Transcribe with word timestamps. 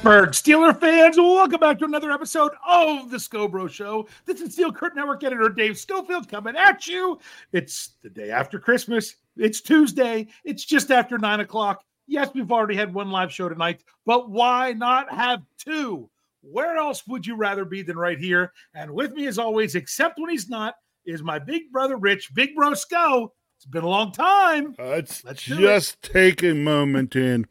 Pittsburgh 0.00 0.30
Steeler 0.30 0.80
fans, 0.80 1.18
welcome 1.18 1.60
back 1.60 1.78
to 1.78 1.84
another 1.84 2.10
episode 2.10 2.52
of 2.66 3.10
the 3.10 3.20
Scho 3.20 3.46
Bro 3.46 3.68
Show. 3.68 4.08
This 4.24 4.40
is 4.40 4.54
Steel 4.54 4.72
Curtain 4.72 4.96
Network 4.96 5.22
editor 5.24 5.50
Dave 5.50 5.76
Schofield 5.76 6.26
coming 6.26 6.56
at 6.56 6.86
you. 6.86 7.18
It's 7.52 7.96
the 8.02 8.08
day 8.08 8.30
after 8.30 8.58
Christmas. 8.58 9.16
It's 9.36 9.60
Tuesday. 9.60 10.28
It's 10.42 10.64
just 10.64 10.90
after 10.90 11.18
nine 11.18 11.40
o'clock. 11.40 11.84
Yes, 12.06 12.30
we've 12.34 12.50
already 12.50 12.76
had 12.76 12.94
one 12.94 13.10
live 13.10 13.30
show 13.30 13.50
tonight, 13.50 13.84
but 14.06 14.30
why 14.30 14.72
not 14.72 15.12
have 15.12 15.42
two? 15.58 16.08
Where 16.40 16.78
else 16.78 17.06
would 17.06 17.26
you 17.26 17.36
rather 17.36 17.66
be 17.66 17.82
than 17.82 17.98
right 17.98 18.18
here? 18.18 18.54
And 18.72 18.92
with 18.92 19.12
me, 19.12 19.26
as 19.26 19.38
always, 19.38 19.74
except 19.74 20.18
when 20.18 20.30
he's 20.30 20.48
not, 20.48 20.76
is 21.04 21.22
my 21.22 21.38
big 21.38 21.70
brother 21.70 21.98
Rich, 21.98 22.32
Big 22.32 22.56
Bro 22.56 22.72
Scho. 22.72 23.34
It's 23.58 23.66
been 23.66 23.84
a 23.84 23.88
long 23.88 24.12
time. 24.12 24.74
Uh, 24.78 24.86
let's, 24.86 25.22
Let's 25.26 25.42
just 25.42 26.00
take 26.00 26.42
a 26.42 26.54
moment 26.54 27.14
and 27.16 27.46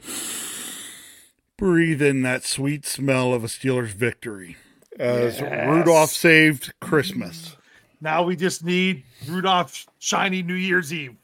breathe 1.59 2.01
in 2.01 2.21
that 2.21 2.43
sweet 2.43 2.85
smell 2.85 3.33
of 3.33 3.43
a 3.43 3.47
Steelers 3.47 3.89
victory 3.89 4.55
as 4.97 5.39
yes. 5.39 5.67
Rudolph 5.67 6.11
saved 6.11 6.73
Christmas. 6.79 7.57
Now 8.01 8.23
we 8.23 8.35
just 8.35 8.63
need 8.63 9.03
Rudolph 9.27 9.85
shiny 9.99 10.41
New 10.41 10.53
Year's 10.53 10.93
Eve, 10.93 11.15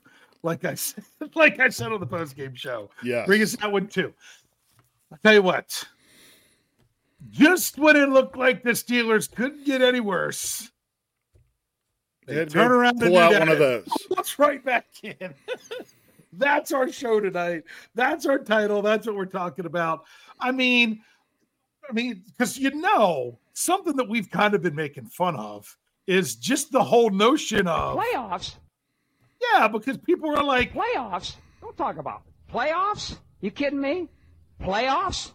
like 0.44 0.66
I 0.66 0.75
said, 0.75 1.05
like 1.35 1.59
I 1.59 1.70
said 1.70 1.91
on 1.91 1.99
the 2.02 2.05
post 2.05 2.35
game 2.35 2.53
show. 2.53 2.89
Yeah, 3.02 3.25
bring 3.25 3.41
us 3.41 3.55
that 3.55 3.71
one 3.71 3.88
too. 3.88 4.13
I'll 5.11 5.19
tell 5.23 5.33
you 5.33 5.41
what. 5.41 5.83
Just 7.31 7.80
when 7.80 7.95
it 7.95 8.09
looked 8.09 8.38
like 8.38 8.61
the 8.61 8.72
Steelers 8.72 9.33
couldn't 9.33 9.66
get 9.66 9.81
any 9.81 10.02
worse, 10.02 10.69
they 12.28 12.45
turn 12.45 12.72
around 12.72 13.02
and 13.02 13.11
pull 13.11 13.17
out 13.17 13.39
one 13.39 13.50
of 13.50 13.58
those. 13.58 13.88
Let's 14.09 14.38
right 14.38 14.63
back 14.63 14.86
in. 15.02 15.16
That's 16.38 16.72
our 16.72 16.91
show 16.91 17.19
tonight. 17.19 17.63
That's 17.94 18.25
our 18.25 18.39
title. 18.39 18.81
That's 18.81 19.08
what 19.08 19.16
we're 19.16 19.25
talking 19.25 19.66
about. 19.66 20.03
I 20.39 20.52
mean, 20.52 21.02
I 21.89 21.94
mean, 21.94 22.23
because 22.25 22.58
you 22.58 22.72
know, 22.72 23.39
something 23.53 23.95
that 23.97 24.09
we've 24.09 24.30
kind 24.30 24.53
of 24.53 24.61
been 24.61 24.75
making 24.75 25.05
fun 25.08 25.36
of 25.36 25.78
is 26.08 26.36
just 26.36 26.72
the 26.72 26.83
whole 26.83 27.09
notion 27.09 27.67
of 27.67 27.97
playoffs. 27.97 28.56
Yeah, 29.53 29.67
because 29.67 29.97
people 29.97 30.36
are 30.36 30.44
like 30.44 30.73
playoffs. 30.73 31.36
Don't 31.61 31.78
talk 31.78 31.97
about 31.97 32.22
it. 32.28 32.53
playoffs. 32.53 33.17
You 33.41 33.52
kidding 33.52 33.81
me? 33.81 34.08
Playoffs? 34.61 35.31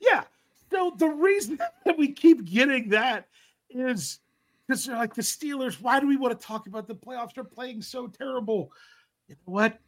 Yeah. 0.00 0.24
So 0.70 0.92
the 0.96 1.08
reason 1.08 1.58
that 1.84 1.98
we 1.98 2.12
keep 2.12 2.44
getting 2.44 2.90
that 2.90 3.28
is 3.70 4.20
because 4.66 4.86
they're 4.86 4.96
like 4.96 5.14
the 5.14 5.22
Steelers. 5.22 5.80
Why 5.80 6.00
do 6.00 6.06
we 6.06 6.16
want 6.16 6.38
to 6.38 6.46
talk 6.46 6.66
about 6.66 6.86
the 6.86 6.94
playoffs? 6.94 7.34
They're 7.34 7.44
playing 7.44 7.82
so 7.82 8.06
terrible. 8.06 8.72
You 9.28 9.36
know 9.46 9.52
what? 9.52 9.78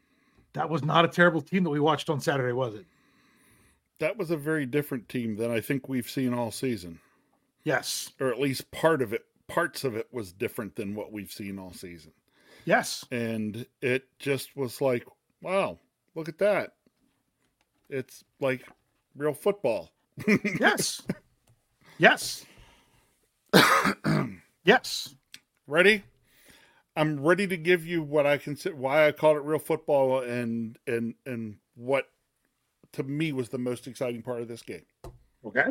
That 0.55 0.71
was 0.71 0.83
not 0.83 1.05
a 1.05 1.09
terrible 1.09 1.43
team 1.43 1.65
that 1.65 1.71
we 1.71 1.81
watched 1.81 2.09
on 2.09 2.21
Saturday, 2.21 2.53
was 2.53 2.75
it? 2.75 2.87
That 3.99 4.17
was 4.17 4.31
a 4.31 4.37
very 4.37 4.67
different 4.67 5.09
team 5.09 5.37
than 5.37 5.51
I 5.51 5.61
think 5.61 5.89
we've 5.89 6.09
seen 6.09 6.35
all 6.35 6.51
season. 6.51 7.01
Yes. 7.65 8.13
Or 8.21 8.29
at 8.29 8.41
least 8.41 8.71
part 8.71 9.03
of 9.03 9.13
it, 9.13 9.25
parts 9.49 9.85
of 9.85 9.97
it 9.97 10.09
was 10.13 10.33
different 10.33 10.77
than 10.77 10.95
what 10.95 11.13
we've 11.13 11.31
seen 11.31 11.59
all 11.59 11.73
season. 11.73 12.13
Yes. 12.65 13.05
And 13.11 13.67
it 13.81 14.05
just 14.19 14.57
was 14.57 14.81
like, 14.81 15.07
wow, 15.41 15.79
look 16.15 16.29
at 16.29 16.39
that. 16.39 16.75
It's 17.89 18.25
like 18.41 18.67
real 19.17 19.35
football. 19.35 19.91
yes. 20.61 21.03
Yes. 21.99 22.45
yes. 24.65 25.15
Ready? 25.67 26.05
I'm 26.97 27.21
ready 27.21 27.47
to 27.47 27.57
give 27.57 27.85
you 27.85 28.03
what 28.03 28.27
I 28.27 28.39
consider 28.39 28.75
why 28.75 29.07
I 29.07 29.13
called 29.13 29.37
it 29.37 29.43
real 29.43 29.59
football 29.59 30.21
and 30.21 30.79
and 30.87 31.15
and 31.27 31.57
what 31.75 32.07
to 32.97 33.03
me 33.03 33.33
was 33.33 33.49
the 33.49 33.59
most 33.59 33.87
exciting 33.87 34.23
part 34.23 34.43
of 34.43 34.49
this 34.49 34.63
game. 34.63 34.85
Okay. 35.45 35.65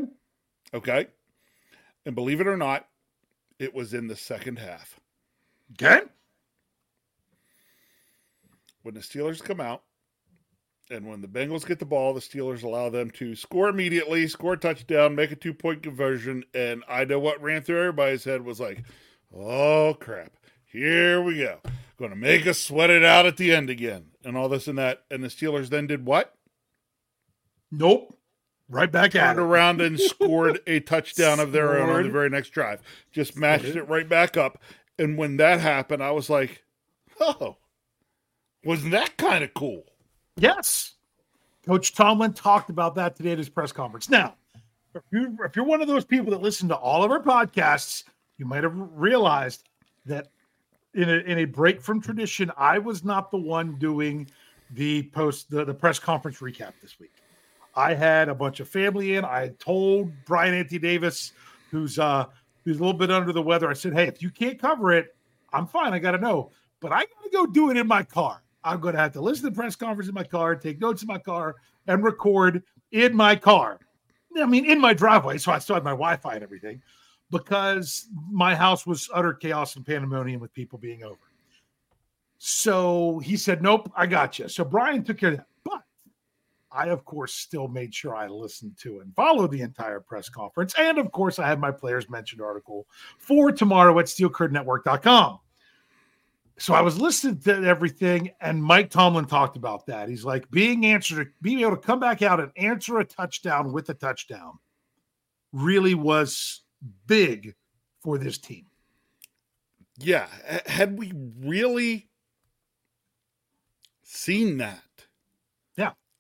Okay. 0.74 1.08
And 2.06 2.16
believe 2.16 2.42
it 2.42 2.48
or 2.48 2.58
not, 2.58 2.88
it 3.60 3.74
was 3.74 3.94
in 3.94 4.08
the 4.08 4.16
second 4.16 4.60
half. 4.60 5.00
Okay. 5.74 6.02
When 8.84 8.94
the 8.94 9.02
Steelers 9.02 9.44
come 9.44 9.60
out 9.60 9.84
and 10.92 11.08
when 11.08 11.22
the 11.22 11.28
Bengals 11.28 11.66
get 11.66 11.80
the 11.80 11.86
ball, 11.86 12.14
the 12.14 12.20
Steelers 12.20 12.64
allow 12.64 12.90
them 12.90 13.10
to 13.12 13.36
score 13.36 13.70
immediately, 13.70 14.28
score 14.28 14.54
a 14.54 14.58
touchdown, 14.58 15.16
make 15.16 15.32
a 15.32 15.36
two 15.36 15.54
point 15.54 15.82
conversion. 15.82 16.44
And 16.54 16.84
I 16.88 17.06
know 17.06 17.20
what 17.20 17.42
ran 17.42 17.64
through 17.64 17.80
everybody's 17.80 18.24
head 18.24 18.44
was 18.44 18.60
like, 18.60 18.84
oh 19.36 19.96
crap, 20.00 20.34
here 20.66 21.22
we 21.22 21.40
go. 21.40 21.60
Going 21.98 22.12
to 22.12 22.18
make 22.18 22.46
us 22.46 22.60
sweat 22.60 22.90
it 22.90 23.06
out 23.06 23.26
at 23.26 23.38
the 23.38 23.56
end 23.56 23.70
again, 23.70 24.08
and 24.26 24.36
all 24.36 24.50
this 24.50 24.68
and 24.68 24.78
that. 24.78 25.06
And 25.10 25.24
the 25.24 25.30
Steelers 25.30 25.70
then 25.70 25.88
did 25.88 26.06
what? 26.06 26.35
Nope. 27.78 28.18
Right 28.68 28.92
back 28.92 29.14
at 29.16 29.34
Turned 29.34 29.40
around 29.40 29.82
and 29.82 30.00
scored 30.00 30.60
a 30.66 30.80
touchdown 30.80 31.40
of 31.40 31.52
their 31.52 31.78
own 31.78 31.90
on 31.90 32.04
the 32.04 32.10
very 32.10 32.30
next 32.30 32.50
drive. 32.50 32.82
Just 33.12 33.38
matched 33.38 33.66
it 33.66 33.84
right 33.84 34.08
back 34.08 34.38
up. 34.38 34.62
And 34.98 35.18
when 35.18 35.38
that 35.38 35.60
happened, 35.60 36.02
I 36.02 36.12
was 36.12 36.30
like, 36.30 36.64
oh, 37.20 37.58
wasn't 38.64 38.92
that 38.92 39.18
kind 39.18 39.44
of 39.44 39.54
cool? 39.54 39.84
Yes. 40.38 40.94
Coach 41.66 41.94
Tomlin 41.94 42.34
talked 42.34 42.70
about 42.70 42.96
that 42.96 43.16
today 43.16 43.34
at 43.34 43.38
his 43.38 43.50
press 43.50 43.72
conference. 43.72 44.10
Now, 44.10 44.36
if 44.94 45.04
you're, 45.12 45.46
if 45.46 45.56
you're 45.56 45.66
one 45.66 45.82
of 45.82 45.88
those 45.88 46.06
people 46.06 46.32
that 46.32 46.42
listen 46.42 46.68
to 46.70 46.76
all 46.76 47.04
of 47.04 47.12
our 47.12 47.22
podcasts, 47.22 48.04
you 48.38 48.46
might 48.46 48.64
have 48.64 48.74
realized 48.76 49.70
that 50.06 50.30
in 50.94 51.10
a, 51.10 51.18
in 51.18 51.40
a 51.40 51.46
break 51.46 51.82
from 51.82 52.02
tradition, 52.02 52.52
I 52.58 52.80
was 52.80 53.04
not 53.04 53.30
the 53.30 53.38
one 53.38 53.78
doing 53.78 54.28
the 54.72 55.04
post 55.04 55.50
the, 55.50 55.64
the 55.66 55.74
press 55.74 56.00
conference 56.00 56.40
recap 56.40 56.74
this 56.82 57.00
week. 57.00 57.12
I 57.76 57.94
had 57.94 58.30
a 58.30 58.36
bunch 58.36 58.60
of 58.60 58.70
family 58.70 59.16
in. 59.16 59.26
I 59.26 59.50
told 59.60 60.12
Brian 60.26 60.54
Anthony 60.54 60.80
Davis, 60.80 61.34
who's 61.72 62.00
uh 62.00 62.26
who's 62.64 62.78
a 62.78 62.80
little 62.80 62.98
bit 62.98 63.12
under 63.12 63.32
the 63.32 63.42
weather, 63.42 63.70
I 63.70 63.74
said, 63.74 63.94
Hey, 63.94 64.08
if 64.08 64.22
you 64.22 64.30
can't 64.30 64.60
cover 64.60 64.92
it, 64.92 65.16
I'm 65.54 65.68
fine. 65.68 65.94
I 65.94 66.00
gotta 66.00 66.18
know. 66.18 66.52
But 66.80 66.92
I 66.92 67.00
gotta 67.00 67.30
go 67.32 67.46
do 67.46 67.70
it 67.70 67.78
in 67.78 67.88
my 67.88 68.04
car. 68.04 68.42
I'm 68.64 68.80
gonna 68.80 68.98
have 68.98 69.14
to 69.14 69.22
listen 69.22 69.46
to 69.46 69.56
press 69.56 69.76
conference 69.76 70.08
in 70.08 70.16
my 70.16 70.24
car, 70.24 70.56
take 70.56 70.80
notes 70.80 71.02
in 71.02 71.08
my 71.08 71.20
car, 71.20 71.56
and 71.88 72.04
record 72.04 72.64
in 72.92 73.16
my 73.16 73.36
car. 73.36 73.80
I 74.38 74.46
mean, 74.46 74.66
in 74.66 74.82
my 74.82 74.94
driveway, 74.94 75.38
so 75.38 75.52
I 75.52 75.60
still 75.60 75.76
had 75.76 75.84
my 75.84 75.92
Wi-Fi 75.92 76.34
and 76.34 76.44
everything, 76.44 76.82
because 77.32 78.08
my 78.30 78.54
house 78.56 78.86
was 78.86 79.10
utter 79.14 79.34
chaos 79.34 79.76
and 79.76 79.86
pandemonium 79.86 80.42
with 80.42 80.54
people 80.54 80.78
being 80.78 81.04
over. 81.04 81.20
So 82.38 83.20
he 83.20 83.38
said, 83.38 83.62
Nope, 83.62 83.92
I 83.96 84.08
got 84.08 84.40
you. 84.40 84.48
So 84.48 84.64
Brian 84.64 85.04
took 85.04 85.18
care 85.18 85.32
of 85.32 85.38
that. 85.38 85.48
I, 86.76 86.88
of 86.88 87.06
course, 87.06 87.34
still 87.34 87.68
made 87.68 87.94
sure 87.94 88.16
I 88.16 88.28
listened 88.28 88.78
to 88.80 89.00
and 89.00 89.16
followed 89.16 89.52
the 89.52 89.62
entire 89.62 90.00
press 90.00 90.30
conference. 90.30 90.74
And 90.78 90.98
of 90.98 91.12
course, 91.12 91.40
I 91.40 91.48
had 91.48 91.60
my 91.60 91.72
players 91.72 92.10
mentioned 92.10 92.42
article 92.42 92.88
for 93.18 93.52
tomorrow 93.52 93.98
at 94.00 94.06
steelcurtainnetwork.com. 94.06 95.40
So 96.58 96.74
I 96.74 96.82
was 96.82 97.00
listening 97.00 97.40
to 97.40 97.64
everything, 97.64 98.32
and 98.40 98.64
Mike 98.64 98.90
Tomlin 98.90 99.26
talked 99.26 99.58
about 99.58 99.86
that. 99.88 100.08
He's 100.08 100.24
like, 100.24 100.50
being 100.52 100.86
answered, 100.86 101.34
being 101.42 101.60
able 101.60 101.76
to 101.76 101.78
come 101.78 102.00
back 102.00 102.22
out 102.22 102.40
and 102.40 102.52
answer 102.56 103.00
a 103.00 103.06
touchdown 103.06 103.74
with 103.74 103.90
a 103.90 103.94
touchdown 103.94 104.60
really 105.52 105.96
was 105.96 106.62
big 107.08 107.56
for 108.00 108.18
this 108.18 108.38
team. 108.38 108.66
Yeah. 109.98 110.28
Had 110.66 110.98
we 110.98 111.12
really 111.40 112.10
seen 114.04 114.58
that 114.58 114.82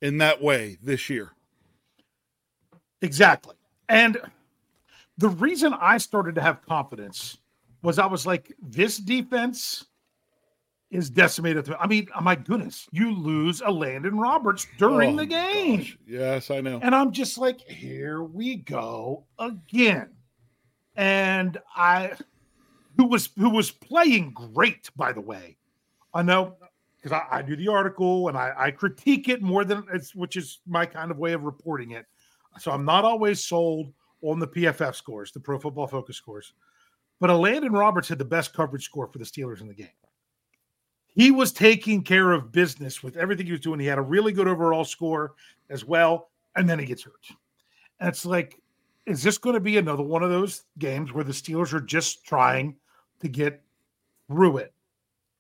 in 0.02 0.18
that 0.20 0.42
way 0.42 0.78
this 0.82 1.10
year. 1.10 1.32
Exactly. 3.02 3.56
And 3.90 4.18
the 5.18 5.30
reason 5.30 5.74
I 5.74 5.98
started 5.98 6.36
to 6.36 6.42
have 6.42 6.66
confidence 6.66 7.38
was 7.82 8.00
I 8.00 8.06
was 8.06 8.26
like, 8.26 8.54
this 8.62 8.98
defense 8.98 9.86
is 10.92 11.10
decimated. 11.10 11.72
I 11.80 11.88
mean, 11.88 12.08
oh 12.18 12.22
my 12.22 12.36
goodness, 12.36 12.88
you 12.92 13.14
lose 13.14 13.62
Elandon 13.62 14.20
Roberts 14.20 14.68
during 14.78 15.14
oh, 15.14 15.18
the 15.18 15.26
game. 15.26 15.80
Gosh. 15.80 15.98
Yes, 16.08 16.52
I 16.52 16.62
know. 16.62 16.80
And 16.82 16.96
I'm 16.96 17.12
just 17.12 17.38
like, 17.38 17.62
here 17.62 18.24
we 18.24 18.56
go 18.56 19.26
again. 19.40 20.10
And 20.96 21.58
I 21.76 22.14
who 22.98 23.08
was 23.08 23.30
who 23.38 23.50
was 23.50 23.72
playing 23.72 24.32
great, 24.32 24.90
by 24.96 25.12
the 25.12 25.22
way. 25.22 25.58
I 26.14 26.22
know 26.22 26.56
because 27.06 27.22
I, 27.32 27.38
I, 27.38 27.42
do 27.44 27.56
the 27.56 27.68
article 27.68 28.30
and 28.30 28.38
I, 28.38 28.52
I, 28.58 28.72
critique 28.72 29.30
it 29.30 29.44
more 29.44 29.64
than 29.64 29.84
it's 29.94 30.16
which 30.16 30.38
is 30.38 30.62
my 30.66 30.88
kind 30.88 31.12
of 31.12 31.20
way 31.20 31.34
of 31.34 31.44
reporting 31.44 31.92
it. 31.92 32.08
So 32.58 32.72
I'm 32.72 32.84
not 32.84 33.06
always 33.06 33.44
sold 33.44 33.94
on 34.24 34.40
the 34.40 34.48
PFF 34.48 34.96
scores, 34.96 35.32
the 35.32 35.40
Pro 35.40 35.60
Football 35.60 35.86
Focus 35.86 36.18
scores. 36.18 36.54
But 37.20 37.30
Elandon 37.30 37.78
Roberts 37.78 38.10
had 38.10 38.18
the 38.18 38.26
best 38.26 38.54
coverage 38.54 38.86
score 38.86 39.06
for 39.06 39.20
the 39.20 39.24
Steelers 39.24 39.62
in 39.62 39.68
the 39.68 39.76
game. 39.76 39.88
He 41.14 41.30
was 41.30 41.52
taking 41.52 42.02
care 42.02 42.32
of 42.32 42.52
business 42.52 43.04
with 43.04 43.18
everything 43.18 43.46
he 43.46 43.52
was 43.52 43.62
doing. 43.62 43.80
He 43.80 43.86
had 43.86 44.00
a 44.00 44.02
really 44.02 44.32
good 44.32 44.48
overall 44.48 44.84
score 44.84 45.36
as 45.70 45.86
well, 45.86 46.32
and 46.56 46.68
then 46.68 46.80
he 46.80 46.88
gets 46.88 47.04
hurt. 47.04 47.28
And 48.00 48.10
it's 48.10 48.26
like, 48.26 48.60
is 49.06 49.22
this 49.22 49.38
going 49.38 49.54
to 49.54 49.60
be 49.60 49.78
another 49.78 50.02
one 50.02 50.24
of 50.24 50.32
those 50.32 50.64
games 50.80 51.14
where 51.14 51.24
the 51.24 51.32
Steelers 51.32 51.72
are 51.72 51.82
just 51.82 52.26
trying 52.26 52.76
to 53.20 53.28
get 53.28 53.62
through 54.28 54.58
it? 54.58 54.74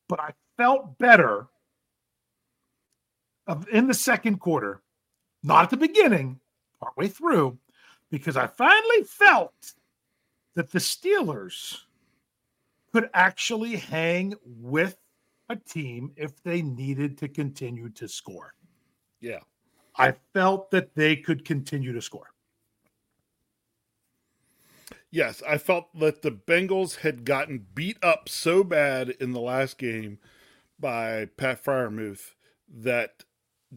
But 0.07 0.19
I 0.19 0.31
felt 0.57 0.95
better 0.99 1.47
of 3.47 3.67
in 3.69 3.87
the 3.87 3.93
second 3.93 4.39
quarter, 4.39 4.81
not 5.43 5.63
at 5.65 5.69
the 5.69 5.77
beginning, 5.77 6.39
partway 6.79 7.07
through 7.07 7.57
because 8.09 8.37
I 8.37 8.47
finally 8.47 9.03
felt 9.03 9.73
that 10.55 10.71
the 10.71 10.79
Steelers 10.79 11.81
could 12.93 13.09
actually 13.13 13.75
hang 13.75 14.35
with 14.45 14.95
a 15.49 15.55
team 15.55 16.11
if 16.15 16.41
they 16.43 16.61
needed 16.61 17.17
to 17.17 17.27
continue 17.27 17.89
to 17.89 18.07
score. 18.07 18.53
Yeah. 19.19 19.39
I 19.97 20.13
felt 20.33 20.71
that 20.71 20.95
they 20.95 21.17
could 21.17 21.43
continue 21.43 21.91
to 21.93 22.01
score. 22.01 22.31
Yes, 25.11 25.43
I 25.45 25.57
felt 25.57 25.97
that 25.99 26.21
the 26.21 26.31
Bengals 26.31 26.99
had 26.99 27.25
gotten 27.25 27.67
beat 27.75 27.97
up 28.01 28.29
so 28.29 28.63
bad 28.63 29.09
in 29.09 29.31
the 29.31 29.41
last 29.41 29.77
game 29.77 30.19
by 30.79 31.25
Pat 31.37 31.63
Freiermuth 31.63 32.31
that 32.73 33.24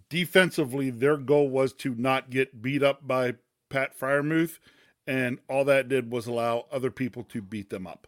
defensively 0.08 0.90
their 0.90 1.16
goal 1.16 1.48
was 1.48 1.72
to 1.74 1.94
not 1.94 2.30
get 2.30 2.62
beat 2.62 2.82
up 2.82 3.06
by 3.06 3.34
Pat 3.68 3.98
Freiermuth, 3.98 4.58
and 5.06 5.38
all 5.48 5.64
that 5.64 5.88
did 5.88 6.10
was 6.10 6.26
allow 6.26 6.66
other 6.70 6.90
people 6.90 7.22
to 7.24 7.42
beat 7.42 7.70
them 7.70 7.86
up. 7.86 8.06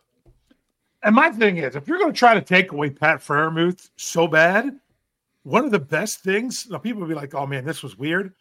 And 1.02 1.14
my 1.14 1.30
thing 1.30 1.56
is, 1.56 1.76
if 1.76 1.88
you're 1.88 1.98
going 1.98 2.12
to 2.12 2.18
try 2.18 2.34
to 2.34 2.42
take 2.42 2.72
away 2.72 2.90
Pat 2.90 3.20
Freiermuth 3.20 3.90
so 3.96 4.28
bad, 4.28 4.78
one 5.42 5.64
of 5.64 5.70
the 5.70 5.78
best 5.78 6.20
things, 6.20 6.68
now 6.68 6.78
people 6.78 7.00
will 7.00 7.08
be 7.08 7.14
like, 7.14 7.34
"Oh 7.34 7.46
man, 7.46 7.64
this 7.64 7.82
was 7.82 7.96
weird." 7.96 8.34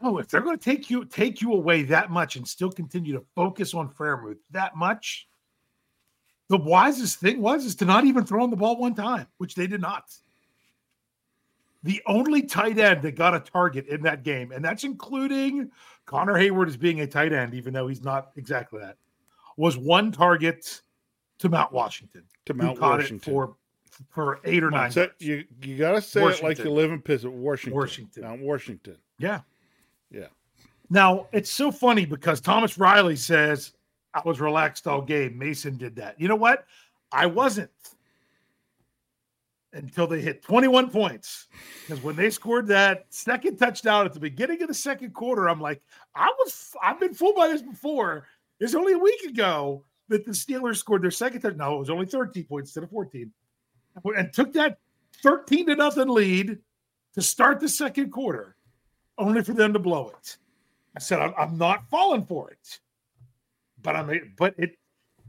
No, 0.00 0.18
if 0.18 0.28
they're 0.28 0.40
going 0.40 0.58
to 0.58 0.64
take 0.64 0.88
you 0.88 1.04
take 1.04 1.42
you 1.42 1.52
away 1.52 1.82
that 1.82 2.10
much 2.10 2.36
and 2.36 2.48
still 2.48 2.70
continue 2.70 3.12
to 3.12 3.24
focus 3.34 3.74
on 3.74 3.90
Freiermuth 3.90 4.38
that 4.50 4.76
much, 4.76 5.28
the 6.48 6.56
wisest 6.56 7.20
thing 7.20 7.40
was 7.40 7.66
is 7.66 7.74
to 7.76 7.84
not 7.84 8.04
even 8.04 8.24
throw 8.24 8.44
him 8.44 8.50
the 8.50 8.56
ball 8.56 8.78
one 8.78 8.94
time, 8.94 9.26
which 9.36 9.54
they 9.54 9.66
did 9.66 9.80
not. 9.80 10.04
The 11.84 12.02
only 12.06 12.42
tight 12.42 12.78
end 12.78 13.02
that 13.02 13.14
got 13.14 13.34
a 13.34 13.40
target 13.40 13.86
in 13.88 14.02
that 14.02 14.22
game, 14.22 14.52
and 14.52 14.64
that's 14.64 14.84
including 14.84 15.70
Connor 16.06 16.34
Heyward 16.34 16.66
as 16.66 16.78
being 16.78 17.02
a 17.02 17.06
tight 17.06 17.32
end, 17.32 17.52
even 17.54 17.74
though 17.74 17.86
he's 17.88 18.02
not 18.02 18.30
exactly 18.36 18.80
that, 18.80 18.96
was 19.58 19.76
one 19.76 20.10
target 20.10 20.80
to 21.38 21.48
Mount 21.50 21.72
Washington. 21.72 22.24
To 22.46 22.54
Mount 22.54 22.80
Washington. 22.80 23.32
for 23.32 23.56
for 24.10 24.40
eight 24.44 24.64
or 24.64 24.70
nine. 24.70 24.92
you 25.18 25.44
you 25.62 25.76
gotta 25.76 26.00
say 26.00 26.24
it 26.24 26.42
like 26.42 26.58
you 26.58 26.70
live 26.70 26.90
in 26.90 27.00
Pitt, 27.00 27.22
Washington. 27.24 27.78
Washington. 27.78 28.22
Mount 28.22 28.40
Washington. 28.40 28.96
Yeah. 29.18 29.40
Yeah. 30.10 30.28
Now 30.90 31.26
it's 31.32 31.50
so 31.50 31.70
funny 31.70 32.06
because 32.06 32.40
Thomas 32.40 32.78
Riley 32.78 33.16
says 33.16 33.72
I 34.14 34.22
was 34.24 34.40
relaxed 34.40 34.86
all 34.86 35.02
game. 35.02 35.38
Mason 35.38 35.76
did 35.76 35.96
that. 35.96 36.18
You 36.20 36.28
know 36.28 36.36
what? 36.36 36.66
I 37.12 37.26
wasn't 37.26 37.70
until 39.74 40.06
they 40.06 40.20
hit 40.20 40.42
21 40.42 40.90
points. 40.90 41.48
Because 41.82 42.02
when 42.02 42.16
they 42.16 42.30
scored 42.30 42.66
that 42.68 43.06
second 43.10 43.56
touchdown 43.56 44.06
at 44.06 44.12
the 44.12 44.20
beginning 44.20 44.62
of 44.62 44.68
the 44.68 44.74
second 44.74 45.12
quarter, 45.12 45.48
I'm 45.48 45.60
like, 45.60 45.82
I 46.14 46.32
was 46.38 46.74
I've 46.82 47.00
been 47.00 47.14
fooled 47.14 47.36
by 47.36 47.48
this 47.48 47.62
before. 47.62 48.26
It's 48.60 48.74
only 48.74 48.92
a 48.92 48.98
week 48.98 49.22
ago 49.22 49.84
that 50.08 50.24
the 50.24 50.32
Steelers 50.32 50.76
scored 50.76 51.02
their 51.02 51.10
second 51.10 51.40
touchdown. 51.40 51.58
No, 51.58 51.76
it 51.76 51.80
was 51.80 51.90
only 51.90 52.06
13 52.06 52.44
points 52.44 52.70
instead 52.70 52.84
of 52.84 52.90
14. 52.90 53.30
And 54.16 54.32
took 54.32 54.52
that 54.54 54.78
13 55.22 55.66
to 55.66 55.76
nothing 55.76 56.08
lead 56.08 56.58
to 57.14 57.22
start 57.22 57.60
the 57.60 57.68
second 57.68 58.10
quarter, 58.10 58.56
only 59.18 59.42
for 59.42 59.52
them 59.52 59.72
to 59.72 59.78
blow 59.78 60.08
it. 60.08 60.36
I 60.96 61.00
said, 61.00 61.20
I'm, 61.20 61.34
I'm 61.36 61.58
not 61.58 61.88
falling 61.90 62.24
for 62.24 62.50
it. 62.50 62.80
But 63.82 63.96
I'm 63.96 64.34
but 64.36 64.54
it 64.56 64.78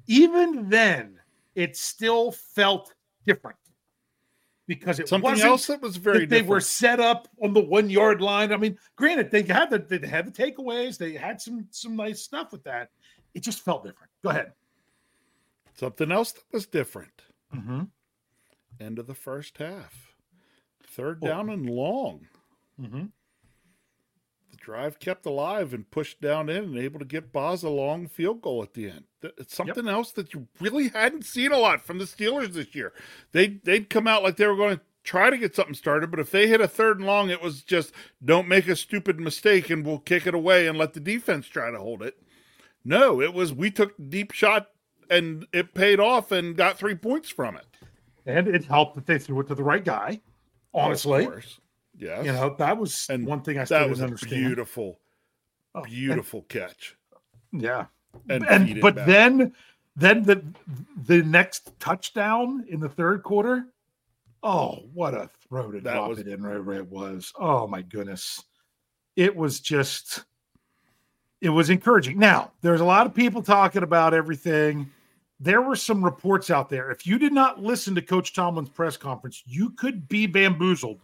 even 0.07 0.69
then, 0.69 1.19
it 1.55 1.75
still 1.75 2.31
felt 2.31 2.93
different 3.25 3.57
because 4.67 4.99
it 4.99 5.07
Something 5.07 5.31
wasn't 5.31 5.49
else 5.49 5.67
that 5.67 5.81
was 5.81 5.97
very 5.97 6.21
that 6.21 6.29
they 6.29 6.41
were 6.41 6.59
set 6.59 6.99
up 6.99 7.27
on 7.41 7.53
the 7.53 7.61
one 7.61 7.89
yard 7.89 8.21
line. 8.21 8.51
I 8.51 8.57
mean, 8.57 8.77
granted, 8.95 9.31
they 9.31 9.43
had 9.43 9.69
the 9.69 9.79
they 9.79 10.05
had 10.07 10.25
the 10.25 10.31
takeaways, 10.31 10.97
they 10.97 11.13
had 11.13 11.39
some 11.41 11.67
some 11.71 11.95
nice 11.95 12.21
stuff 12.21 12.51
with 12.51 12.63
that. 12.63 12.89
It 13.33 13.41
just 13.43 13.61
felt 13.63 13.83
different. 13.83 14.11
Go 14.23 14.29
ahead. 14.29 14.53
Something 15.75 16.11
else 16.11 16.31
that 16.31 16.43
was 16.53 16.65
different. 16.65 17.23
Mm-hmm. 17.53 17.83
End 18.79 18.99
of 18.99 19.07
the 19.07 19.13
first 19.13 19.57
half. 19.57 20.15
Third 20.87 21.19
Oh. 21.21 21.27
down 21.27 21.49
and 21.49 21.69
long. 21.69 22.27
Mm-hmm. 22.81 23.05
Drive 24.65 24.97
kept 24.97 25.27
alive 25.27 25.75
and 25.75 25.91
pushed 25.91 26.19
down 26.21 26.49
in 26.49 26.63
and 26.63 26.77
able 26.79 26.97
to 26.97 27.05
get 27.05 27.31
Boz 27.31 27.61
a 27.61 27.69
long 27.69 28.07
field 28.07 28.41
goal 28.41 28.63
at 28.63 28.73
the 28.73 28.89
end. 28.89 29.03
It's 29.21 29.55
something 29.55 29.87
else 29.87 30.11
that 30.13 30.33
you 30.33 30.47
really 30.59 30.87
hadn't 30.87 31.23
seen 31.23 31.51
a 31.51 31.59
lot 31.59 31.85
from 31.85 31.99
the 31.99 32.05
Steelers 32.05 32.53
this 32.53 32.73
year. 32.73 32.91
They 33.31 33.59
they'd 33.63 33.91
come 33.91 34.07
out 34.07 34.23
like 34.23 34.37
they 34.37 34.47
were 34.47 34.55
going 34.55 34.77
to 34.77 34.81
try 35.03 35.29
to 35.29 35.37
get 35.37 35.55
something 35.55 35.75
started, 35.75 36.09
but 36.09 36.19
if 36.19 36.31
they 36.31 36.47
hit 36.47 36.61
a 36.61 36.67
third 36.67 36.97
and 36.97 37.05
long, 37.05 37.29
it 37.29 37.43
was 37.43 37.61
just 37.61 37.93
don't 38.23 38.47
make 38.47 38.67
a 38.67 38.75
stupid 38.75 39.19
mistake 39.19 39.69
and 39.69 39.85
we'll 39.85 39.99
kick 39.99 40.25
it 40.25 40.33
away 40.33 40.65
and 40.65 40.79
let 40.79 40.93
the 40.93 40.99
defense 40.99 41.45
try 41.45 41.69
to 41.69 41.77
hold 41.77 42.01
it. 42.01 42.17
No, 42.83 43.21
it 43.21 43.35
was 43.35 43.53
we 43.53 43.69
took 43.69 43.93
deep 44.09 44.31
shot 44.31 44.69
and 45.11 45.45
it 45.53 45.75
paid 45.75 45.99
off 45.99 46.31
and 46.31 46.57
got 46.57 46.79
three 46.79 46.95
points 46.95 47.29
from 47.29 47.55
it. 47.55 47.67
And 48.25 48.47
it 48.47 48.65
helped 48.65 48.95
that 48.95 49.05
they 49.05 49.19
threw 49.19 49.41
it 49.41 49.47
to 49.49 49.53
the 49.53 49.63
right 49.63 49.85
guy. 49.85 50.21
Honestly, 50.73 51.27
Yes. 51.97 52.25
you 52.25 52.31
know 52.33 52.55
that 52.57 52.77
was 52.77 53.07
And 53.09 53.25
one 53.25 53.41
thing 53.41 53.57
I 53.57 53.63
still 53.63 53.77
that 53.79 53.83
didn't 53.85 53.91
was 53.91 54.01
a 54.01 54.03
understand. 54.05 54.45
beautiful, 54.45 54.99
Oh, 55.73 55.81
and- 55.83 55.91
beautiful 55.91 56.41
catch. 56.43 56.95
yeah, 57.51 57.85
And, 58.29 58.45
and 58.47 58.81
but 58.81 58.95
back. 58.95 59.07
then 59.07 59.53
then 59.95 60.23
the 60.23 60.43
the 61.05 61.23
next 61.23 61.71
touchdown 61.79 62.65
in 62.67 62.79
the 62.81 62.89
third 62.89 63.23
quarter 63.23 63.67
oh 64.43 64.83
what 64.93 65.13
a 65.13 65.29
throw 65.47 65.71
to 65.71 65.79
That 65.79 65.93
drop 65.93 66.09
was- 66.09 66.19
it 66.19 66.27
in 66.27 66.43
right 66.43 66.63
where 66.63 66.77
it 66.77 66.87
was 66.89 67.31
oh 67.39 67.65
my 67.67 67.81
goodness 67.81 68.43
it 69.15 69.33
was 69.33 69.59
just 69.61 70.25
it 71.41 71.49
was 71.49 71.69
encouraging 71.69 72.19
now 72.19 72.51
there's 72.61 72.81
a 72.81 72.85
lot 72.85 73.05
of 73.05 73.13
people 73.13 73.41
talking 73.41 73.83
about 73.83 74.13
everything 74.13 74.89
there 75.39 75.61
were 75.61 75.75
some 75.77 76.03
reports 76.03 76.49
out 76.49 76.69
there 76.69 76.91
if 76.91 77.07
you 77.07 77.17
did 77.17 77.31
not 77.33 77.61
listen 77.61 77.95
to 77.95 78.01
coach 78.01 78.33
tomlin's 78.33 78.69
press 78.69 78.97
conference 78.97 79.43
you 79.45 79.69
could 79.71 80.07
be 80.09 80.25
bamboozled 80.27 80.99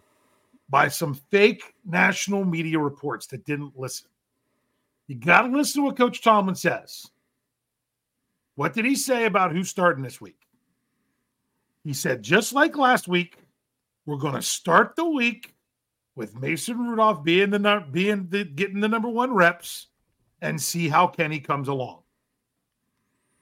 by 0.72 0.88
some 0.88 1.14
fake 1.14 1.76
national 1.86 2.44
media 2.44 2.80
reports 2.80 3.28
that 3.28 3.46
didn't 3.46 3.78
listen 3.78 4.08
you 5.08 5.16
got 5.16 5.44
to 5.44 5.56
listen 5.56 5.82
to 5.82 5.86
what 5.86 5.98
coach 5.98 6.22
tomlin 6.22 6.56
says 6.56 7.06
what 8.56 8.74
did 8.74 8.86
he 8.86 8.96
say 8.96 9.26
about 9.26 9.52
who's 9.52 9.70
starting 9.70 10.04
this 10.04 10.22
week? 10.22 10.38
He 11.84 11.94
said, 11.94 12.22
just 12.22 12.54
like 12.54 12.78
last 12.78 13.08
week, 13.08 13.38
we're 14.06 14.18
going 14.18 14.36
to 14.36 14.42
start 14.42 14.96
the 14.96 15.06
week 15.06 15.56
with 16.16 16.40
Mason 16.40 16.78
Rudolph 16.78 17.24
being 17.24 17.50
the 17.50 17.86
being 17.92 18.28
the 18.30 18.44
getting 18.44 18.80
the 18.80 18.88
number 18.88 19.10
one 19.10 19.34
reps 19.34 19.88
and 20.42 20.62
see 20.62 20.90
how 20.90 21.08
Kenny 21.08 21.40
comes 21.40 21.70
along. 21.70 22.02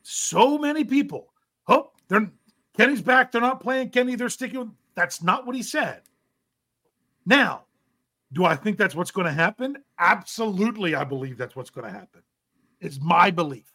So 0.03 0.57
many 0.57 0.83
people, 0.83 1.33
oh, 1.67 1.91
they're 2.07 2.31
Kenny's 2.77 3.01
back. 3.01 3.31
They're 3.31 3.41
not 3.41 3.59
playing 3.59 3.89
Kenny. 3.89 4.15
They're 4.15 4.29
sticking 4.29 4.59
with. 4.59 4.69
That's 4.95 5.21
not 5.21 5.45
what 5.45 5.55
he 5.55 5.63
said. 5.63 6.03
Now, 7.29 7.65
do 8.33 8.43
I 8.43 8.55
think 8.55 8.77
that's 8.77 8.95
what's 8.95 9.12
going 9.12 9.27
to 9.27 9.31
happen? 9.31 9.77
Absolutely, 10.00 10.95
I 10.95 11.03
believe 11.03 11.38
that's 11.38 11.55
what's 11.55 11.69
going 11.69 11.86
to 11.86 11.93
happen. 11.93 12.24
It's 12.81 13.00
my 13.00 13.29
belief. 13.29 13.71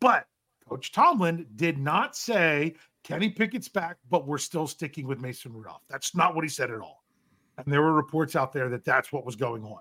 But 0.00 0.26
Coach 0.68 0.90
Tomlin 0.90 1.46
did 1.54 1.78
not 1.78 2.16
say 2.16 2.74
Kenny 3.04 3.28
Pickett's 3.28 3.68
back, 3.68 3.98
but 4.10 4.26
we're 4.26 4.38
still 4.38 4.66
sticking 4.66 5.06
with 5.06 5.20
Mason 5.20 5.52
Rudolph. 5.52 5.82
That's 5.88 6.14
not 6.16 6.34
what 6.34 6.42
he 6.42 6.48
said 6.48 6.72
at 6.72 6.80
all. 6.80 7.04
And 7.56 7.72
there 7.72 7.82
were 7.82 7.92
reports 7.92 8.34
out 8.34 8.52
there 8.52 8.68
that 8.70 8.84
that's 8.84 9.12
what 9.12 9.24
was 9.24 9.36
going 9.36 9.62
on. 9.62 9.80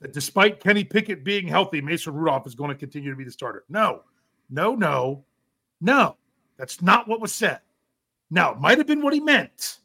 That 0.00 0.12
despite 0.12 0.60
Kenny 0.60 0.84
Pickett 0.84 1.24
being 1.24 1.48
healthy, 1.48 1.80
Mason 1.80 2.14
Rudolph 2.14 2.46
is 2.46 2.54
going 2.54 2.70
to 2.70 2.76
continue 2.76 3.10
to 3.10 3.16
be 3.16 3.24
the 3.24 3.32
starter. 3.32 3.64
No, 3.68 4.02
no, 4.50 4.76
no, 4.76 5.24
no. 5.80 6.16
That's 6.58 6.80
not 6.80 7.08
what 7.08 7.20
was 7.20 7.34
said. 7.34 7.60
Now, 8.30 8.52
it 8.52 8.60
might 8.60 8.78
have 8.78 8.86
been 8.86 9.02
what 9.02 9.14
he 9.14 9.20
meant. 9.20 9.79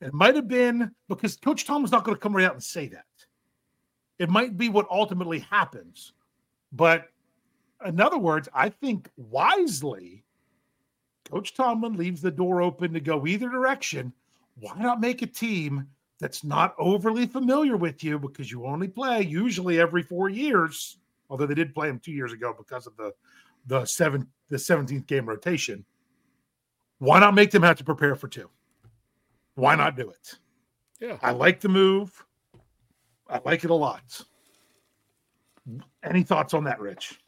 It 0.00 0.14
might 0.14 0.34
have 0.34 0.48
been 0.48 0.92
because 1.08 1.36
Coach 1.36 1.66
Tom 1.66 1.76
Tomlin's 1.76 1.92
not 1.92 2.04
going 2.04 2.16
to 2.16 2.20
come 2.20 2.34
right 2.34 2.46
out 2.46 2.54
and 2.54 2.62
say 2.62 2.88
that. 2.88 3.04
It 4.18 4.30
might 4.30 4.56
be 4.56 4.68
what 4.68 4.86
ultimately 4.90 5.40
happens. 5.40 6.12
But 6.72 7.08
in 7.84 8.00
other 8.00 8.18
words, 8.18 8.48
I 8.54 8.68
think 8.68 9.08
wisely, 9.16 10.24
Coach 11.30 11.54
Tomlin 11.54 11.94
leaves 11.94 12.20
the 12.20 12.30
door 12.30 12.62
open 12.62 12.92
to 12.92 13.00
go 13.00 13.26
either 13.26 13.48
direction. 13.48 14.12
Why 14.58 14.74
not 14.78 15.00
make 15.00 15.22
a 15.22 15.26
team 15.26 15.86
that's 16.18 16.44
not 16.44 16.74
overly 16.78 17.26
familiar 17.26 17.76
with 17.76 18.04
you 18.04 18.18
because 18.18 18.50
you 18.50 18.66
only 18.66 18.88
play 18.88 19.22
usually 19.22 19.80
every 19.80 20.02
four 20.02 20.28
years? 20.28 20.98
Although 21.28 21.46
they 21.46 21.54
did 21.54 21.74
play 21.74 21.88
him 21.88 21.98
two 21.98 22.12
years 22.12 22.32
ago 22.32 22.54
because 22.56 22.86
of 22.86 22.96
the 22.96 23.12
the 23.66 23.84
seven 23.84 24.26
the 24.48 24.56
17th 24.56 25.06
game 25.06 25.28
rotation. 25.28 25.84
Why 26.98 27.20
not 27.20 27.34
make 27.34 27.50
them 27.50 27.62
have 27.62 27.78
to 27.78 27.84
prepare 27.84 28.16
for 28.16 28.28
two? 28.28 28.50
Why 29.54 29.74
not 29.74 29.96
do 29.96 30.10
it? 30.10 30.34
yeah, 31.00 31.18
I 31.22 31.32
like 31.32 31.60
the 31.60 31.68
move. 31.68 32.24
I 33.28 33.40
like 33.44 33.64
it 33.64 33.70
a 33.70 33.74
lot. 33.74 34.22
Any 36.02 36.22
thoughts 36.22 36.54
on 36.54 36.64
that, 36.64 36.80
Rich? 36.80 37.20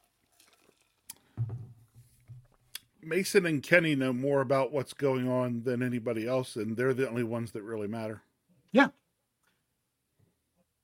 Mason 3.02 3.46
and 3.46 3.62
Kenny 3.62 3.94
know 3.94 4.12
more 4.12 4.40
about 4.40 4.72
what's 4.72 4.92
going 4.92 5.28
on 5.28 5.62
than 5.64 5.82
anybody 5.82 6.26
else, 6.26 6.56
and 6.56 6.76
they're 6.76 6.94
the 6.94 7.08
only 7.08 7.24
ones 7.24 7.50
that 7.52 7.62
really 7.62 7.88
matter. 7.88 8.22
Yeah. 8.70 8.88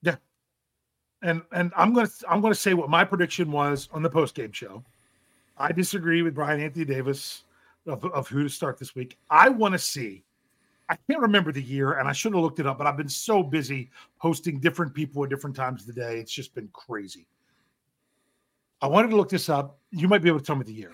Yeah. 0.01 0.15
And 1.21 1.41
and 1.51 1.71
I'm 1.75 1.93
gonna 1.93 2.09
I'm 2.27 2.41
gonna 2.41 2.55
say 2.55 2.73
what 2.73 2.89
my 2.89 3.05
prediction 3.05 3.51
was 3.51 3.87
on 3.93 4.03
the 4.03 4.09
post 4.09 4.35
game 4.35 4.51
show. 4.51 4.83
I 5.57 5.71
disagree 5.71 6.21
with 6.21 6.35
Brian 6.35 6.61
Anthony 6.61 6.85
Davis 6.85 7.43
of, 7.85 8.03
of 8.05 8.27
who 8.27 8.43
to 8.43 8.49
start 8.49 8.77
this 8.77 8.95
week. 8.95 9.17
I 9.29 9.49
want 9.49 9.73
to 9.73 9.79
see. 9.79 10.23
I 10.89 10.97
can't 11.07 11.21
remember 11.21 11.51
the 11.51 11.61
year, 11.61 11.93
and 11.93 12.09
I 12.09 12.13
should 12.13 12.33
have 12.33 12.41
looked 12.41 12.59
it 12.59 12.65
up, 12.65 12.79
but 12.79 12.87
I've 12.87 12.97
been 12.97 13.07
so 13.07 13.43
busy 13.43 13.91
hosting 14.17 14.59
different 14.59 14.91
people 14.93 15.23
at 15.23 15.29
different 15.29 15.55
times 15.55 15.81
of 15.81 15.87
the 15.87 16.01
day. 16.01 16.19
It's 16.19 16.31
just 16.31 16.55
been 16.55 16.67
crazy. 16.73 17.27
I 18.81 18.87
wanted 18.87 19.09
to 19.09 19.15
look 19.15 19.29
this 19.29 19.49
up. 19.49 19.77
You 19.91 20.07
might 20.07 20.23
be 20.23 20.29
able 20.29 20.39
to 20.39 20.45
tell 20.45 20.55
me 20.55 20.63
the 20.63 20.73
year. 20.73 20.93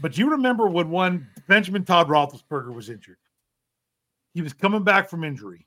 But 0.00 0.14
do 0.14 0.22
you 0.22 0.30
remember 0.30 0.66
when 0.66 0.90
one 0.90 1.28
Benjamin 1.46 1.84
Todd 1.84 2.08
Roethlisberger 2.08 2.72
was 2.72 2.88
injured? 2.88 3.18
He 4.32 4.40
was 4.40 4.54
coming 4.54 4.82
back 4.82 5.10
from 5.10 5.24
injury. 5.24 5.66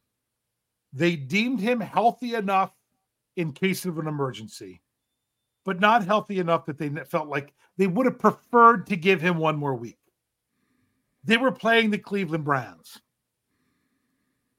They 0.91 1.15
deemed 1.15 1.59
him 1.59 1.79
healthy 1.79 2.33
enough 2.33 2.73
in 3.35 3.51
case 3.51 3.85
of 3.85 3.99
an 3.99 4.07
emergency, 4.07 4.81
but 5.65 5.79
not 5.79 6.03
healthy 6.03 6.39
enough 6.39 6.65
that 6.65 6.79
they 6.79 6.89
felt 6.89 7.27
like 7.27 7.53
they 7.77 7.87
would 7.87 8.07
have 8.07 8.17
preferred 8.17 8.87
to 8.87 8.95
give 8.95 9.21
him 9.21 9.37
one 9.37 9.55
more 9.55 9.75
week. 9.75 9.99
They 11.23 11.37
were 11.37 11.51
playing 11.51 11.91
the 11.91 11.99
Cleveland 11.99 12.43
Browns 12.43 12.99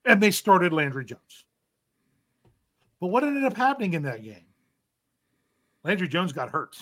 and 0.08 0.22
they 0.22 0.30
started 0.30 0.72
Landry 0.72 1.04
Jones. 1.04 1.44
But 2.98 3.08
what 3.08 3.22
ended 3.22 3.44
up 3.44 3.56
happening 3.56 3.92
in 3.94 4.02
that 4.02 4.24
game? 4.24 4.46
Landry 5.84 6.08
Jones 6.08 6.32
got 6.32 6.48
hurt. 6.48 6.76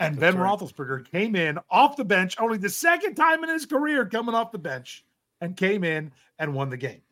And 0.00 0.16
That's 0.16 0.34
Ben 0.34 0.42
right. 0.42 0.58
Roethlisberger 0.58 1.10
came 1.10 1.36
in 1.36 1.58
off 1.70 1.96
the 1.96 2.04
bench, 2.04 2.36
only 2.40 2.56
the 2.56 2.70
second 2.70 3.14
time 3.14 3.44
in 3.44 3.50
his 3.50 3.66
career 3.66 4.06
coming 4.06 4.34
off 4.34 4.50
the 4.50 4.58
bench, 4.58 5.04
and 5.40 5.56
came 5.56 5.84
in 5.84 6.10
and 6.38 6.54
won 6.54 6.70
the 6.70 6.76
game. 6.76 7.02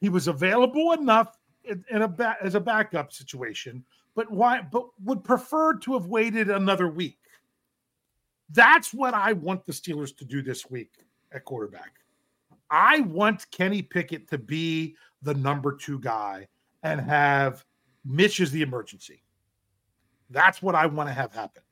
He 0.00 0.08
was 0.08 0.26
available 0.26 0.92
enough 0.92 1.36
in, 1.64 1.84
in 1.90 2.02
a 2.02 2.08
ba- 2.08 2.38
as 2.42 2.54
a 2.54 2.60
backup 2.60 3.12
situation, 3.12 3.84
but 4.14 4.30
why? 4.30 4.62
But 4.62 4.86
would 5.04 5.22
prefer 5.22 5.74
to 5.78 5.92
have 5.94 6.06
waited 6.06 6.48
another 6.48 6.88
week. 6.88 7.18
That's 8.50 8.94
what 8.94 9.14
I 9.14 9.34
want 9.34 9.66
the 9.66 9.72
Steelers 9.72 10.16
to 10.16 10.24
do 10.24 10.42
this 10.42 10.70
week 10.70 11.04
at 11.32 11.44
quarterback. 11.44 11.99
I 12.70 13.00
want 13.00 13.50
Kenny 13.50 13.82
Pickett 13.82 14.28
to 14.30 14.38
be 14.38 14.96
the 15.22 15.34
number 15.34 15.76
two 15.76 15.98
guy 15.98 16.48
and 16.82 17.00
have 17.00 17.64
Mitch 18.04 18.40
as 18.40 18.50
the 18.50 18.62
emergency. 18.62 19.22
That's 20.30 20.62
what 20.62 20.74
I 20.74 20.86
want 20.86 21.08
to 21.08 21.12
have 21.12 21.32
happen. 21.32 21.62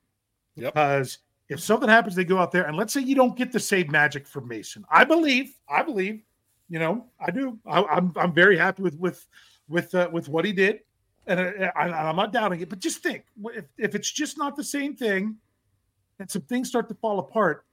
Yep. 0.55 0.73
Because 0.73 1.19
if 1.47 1.59
something 1.59 1.89
happens, 1.89 2.15
they 2.15 2.25
go 2.25 2.37
out 2.37 2.51
there 2.51 2.65
and 2.65 2.77
let's 2.77 2.93
say 2.93 3.01
you 3.01 3.15
don't 3.15 3.35
get 3.35 3.51
the 3.51 3.59
same 3.59 3.89
magic 3.91 4.27
from 4.27 4.47
Mason. 4.47 4.85
I 4.91 5.03
believe, 5.03 5.55
I 5.69 5.81
believe, 5.83 6.21
you 6.69 6.77
know, 6.77 7.07
I 7.19 7.31
do. 7.31 7.57
I, 7.65 7.79
am 7.79 7.85
I'm, 7.89 8.13
I'm 8.15 8.33
very 8.33 8.57
happy 8.57 8.83
with 8.83 8.95
with 8.99 9.25
with 9.67 9.93
uh, 9.95 10.09
with 10.11 10.29
what 10.29 10.45
he 10.45 10.53
did, 10.53 10.81
and 11.25 11.39
uh, 11.39 11.71
I, 11.75 12.09
am 12.09 12.15
not 12.15 12.31
doubting 12.31 12.61
it. 12.61 12.69
But 12.69 12.79
just 12.79 13.01
think, 13.01 13.23
if 13.45 13.65
if 13.77 13.95
it's 13.95 14.11
just 14.11 14.37
not 14.37 14.55
the 14.55 14.63
same 14.63 14.95
thing, 14.95 15.37
and 16.19 16.29
some 16.29 16.43
things 16.43 16.69
start 16.69 16.87
to 16.89 16.95
fall 16.95 17.17
apart, 17.17 17.65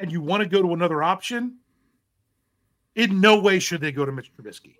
and 0.00 0.10
you 0.10 0.20
want 0.20 0.42
to 0.42 0.48
go 0.48 0.60
to 0.60 0.72
another 0.72 1.02
option, 1.02 1.58
in 2.96 3.20
no 3.20 3.38
way 3.38 3.58
should 3.58 3.80
they 3.80 3.92
go 3.92 4.04
to 4.04 4.12
Mitch 4.12 4.32
Trubisky. 4.36 4.76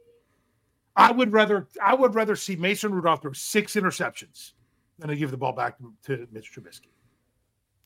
I 0.96 1.12
would 1.12 1.32
rather 1.32 1.68
I 1.82 1.94
would 1.94 2.14
rather 2.14 2.36
see 2.36 2.56
Mason 2.56 2.92
Rudolph 2.92 3.22
throw 3.22 3.32
six 3.32 3.74
interceptions 3.74 4.52
than 4.98 5.08
to 5.08 5.16
give 5.16 5.30
the 5.30 5.36
ball 5.36 5.52
back 5.52 5.78
to, 5.78 5.94
to 6.04 6.26
Mitch 6.32 6.52
Trubisky. 6.52 6.90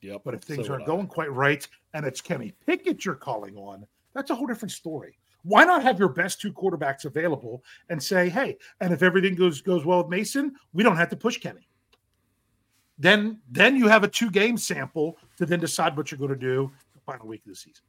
Yep. 0.01 0.21
But 0.23 0.33
if 0.33 0.41
things 0.41 0.67
so 0.67 0.73
aren't 0.73 0.85
going 0.85 1.07
quite 1.07 1.31
right 1.31 1.67
and 1.93 2.05
it's 2.05 2.21
Kenny 2.21 2.53
Pickett 2.65 3.05
you're 3.05 3.15
calling 3.15 3.55
on, 3.55 3.85
that's 4.13 4.31
a 4.31 4.35
whole 4.35 4.47
different 4.47 4.71
story. 4.71 5.17
Why 5.43 5.63
not 5.63 5.83
have 5.83 5.99
your 5.99 6.09
best 6.09 6.41
two 6.41 6.51
quarterbacks 6.51 7.05
available 7.05 7.63
and 7.89 8.01
say, 8.01 8.29
hey, 8.29 8.57
and 8.81 8.91
if 8.91 9.03
everything 9.03 9.35
goes 9.35 9.61
goes 9.61 9.85
well 9.85 9.99
with 9.99 10.09
Mason, 10.09 10.55
we 10.73 10.83
don't 10.83 10.97
have 10.97 11.09
to 11.09 11.15
push 11.15 11.37
Kenny. 11.37 11.67
Then 12.97 13.39
then 13.49 13.75
you 13.75 13.87
have 13.87 14.03
a 14.03 14.07
two 14.07 14.31
game 14.31 14.57
sample 14.57 15.17
to 15.37 15.45
then 15.45 15.59
decide 15.59 15.95
what 15.95 16.11
you're 16.11 16.17
going 16.17 16.31
to 16.31 16.35
do 16.35 16.71
the 16.93 16.99
final 17.01 17.27
week 17.27 17.41
of 17.45 17.49
the 17.49 17.55
season. 17.55 17.83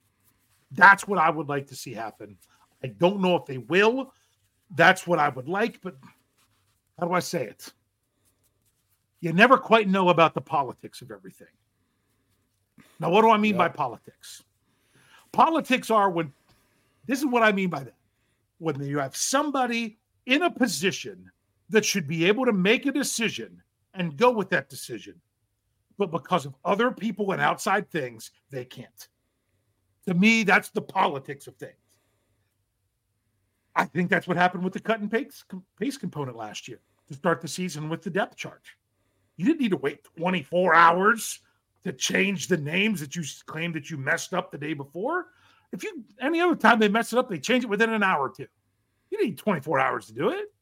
That's 0.72 1.06
what 1.06 1.18
I 1.18 1.30
would 1.30 1.48
like 1.48 1.66
to 1.68 1.76
see 1.76 1.92
happen. 1.92 2.36
I 2.82 2.88
don't 2.88 3.20
know 3.20 3.36
if 3.36 3.46
they 3.46 3.58
will. 3.58 4.12
That's 4.74 5.06
what 5.06 5.18
I 5.18 5.28
would 5.28 5.48
like, 5.48 5.80
but 5.82 5.96
how 6.98 7.06
do 7.06 7.12
I 7.12 7.20
say 7.20 7.44
it? 7.44 7.72
You 9.20 9.32
never 9.32 9.56
quite 9.56 9.88
know 9.88 10.08
about 10.08 10.34
the 10.34 10.40
politics 10.40 11.02
of 11.02 11.10
everything. 11.10 11.46
Now, 13.00 13.10
what 13.10 13.22
do 13.22 13.30
I 13.30 13.36
mean 13.36 13.56
by 13.56 13.68
politics? 13.68 14.42
Politics 15.32 15.90
are 15.90 16.10
when 16.10 16.32
this 17.06 17.20
is 17.20 17.26
what 17.26 17.42
I 17.42 17.52
mean 17.52 17.70
by 17.70 17.84
that. 17.84 17.94
When 18.58 18.82
you 18.82 18.98
have 18.98 19.16
somebody 19.16 19.98
in 20.26 20.42
a 20.42 20.50
position 20.50 21.30
that 21.70 21.84
should 21.84 22.08
be 22.08 22.24
able 22.24 22.44
to 22.44 22.52
make 22.52 22.86
a 22.86 22.92
decision 22.92 23.62
and 23.94 24.16
go 24.16 24.30
with 24.30 24.50
that 24.50 24.68
decision, 24.68 25.20
but 25.98 26.10
because 26.10 26.46
of 26.46 26.54
other 26.64 26.90
people 26.90 27.32
and 27.32 27.40
outside 27.40 27.90
things, 27.90 28.30
they 28.50 28.64
can't. 28.64 29.08
To 30.06 30.14
me, 30.14 30.44
that's 30.44 30.70
the 30.70 30.82
politics 30.82 31.46
of 31.46 31.56
things. 31.56 31.74
I 33.74 33.84
think 33.84 34.08
that's 34.08 34.26
what 34.26 34.36
happened 34.36 34.64
with 34.64 34.72
the 34.72 34.80
cut 34.80 35.00
and 35.00 35.10
pace, 35.10 35.44
pace 35.78 35.98
component 35.98 36.36
last 36.36 36.66
year 36.66 36.80
to 37.08 37.14
start 37.14 37.40
the 37.40 37.48
season 37.48 37.88
with 37.88 38.02
the 38.02 38.10
depth 38.10 38.36
chart. 38.36 38.62
You 39.36 39.44
didn't 39.44 39.60
need 39.60 39.72
to 39.72 39.76
wait 39.76 40.00
24 40.16 40.74
hours 40.74 41.40
to 41.84 41.92
change 41.92 42.48
the 42.48 42.56
names 42.56 43.00
that 43.00 43.14
you 43.14 43.22
claimed 43.44 43.74
that 43.74 43.90
you 43.90 43.96
messed 43.98 44.32
up 44.32 44.50
the 44.50 44.58
day 44.58 44.72
before. 44.72 45.26
If 45.72 45.84
you 45.84 46.04
any 46.20 46.40
other 46.40 46.56
time 46.56 46.78
they 46.78 46.88
mess 46.88 47.12
it 47.12 47.18
up, 47.18 47.28
they 47.28 47.38
change 47.38 47.64
it 47.64 47.70
within 47.70 47.90
an 47.90 48.02
hour 48.02 48.28
or 48.28 48.30
two. 48.30 48.46
You 49.10 49.22
need 49.22 49.38
24 49.38 49.78
hours 49.78 50.06
to 50.06 50.14
do 50.14 50.30
it. 50.30 50.52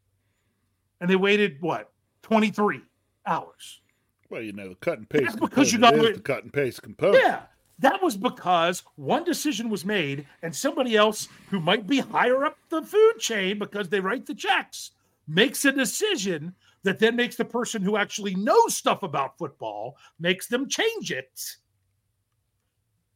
And 1.01 1.09
they 1.09 1.17
waited 1.17 1.59
what 1.61 1.93
23 2.23 2.83
hours. 3.27 3.81
Well, 4.29 4.43
you 4.43 4.53
know, 4.53 4.71
the 4.71 4.75
cut 4.77 4.99
and 4.99 5.09
paste. 5.09 5.25
That's 5.25 5.37
because 5.37 5.73
you 5.73 5.79
got 5.79 5.95
the 5.95 6.21
cut 6.21 6.43
and 6.43 6.53
paste 6.53 6.83
component. 6.83 7.23
Yeah, 7.23 7.43
that 7.79 8.03
was 8.03 8.17
because 8.17 8.83
one 8.97 9.25
decision 9.25 9.69
was 9.69 9.85
made, 9.85 10.27
and 10.43 10.55
somebody 10.55 10.97
else 10.97 11.29
who 11.51 11.61
might 11.61 11.87
be 11.87 11.99
higher 11.99 12.45
up 12.45 12.57
the 12.69 12.83
food 12.83 13.19
chain 13.19 13.59
because 13.59 13.89
they 13.89 14.01
write 14.01 14.27
the 14.27 14.35
checks 14.35 14.93
makes 15.27 15.65
a 15.65 15.73
decision 15.73 16.55
that 16.83 16.99
then 16.99 17.17
makes 17.17 17.37
the 17.37 17.45
person 17.45 17.83
who 17.83 17.97
actually 17.97 18.35
knows 18.35 18.77
stuff 18.77 19.03
about 19.03 19.39
football 19.39 19.97
makes 20.21 20.47
them 20.47 20.69
change 20.69 21.11
it. 21.11 21.57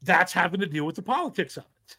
That's 0.02 0.32
having 0.32 0.60
to 0.60 0.66
deal 0.66 0.86
with 0.86 0.96
the 0.96 1.02
politics 1.02 1.56
of 1.56 1.64
it. 1.64 1.96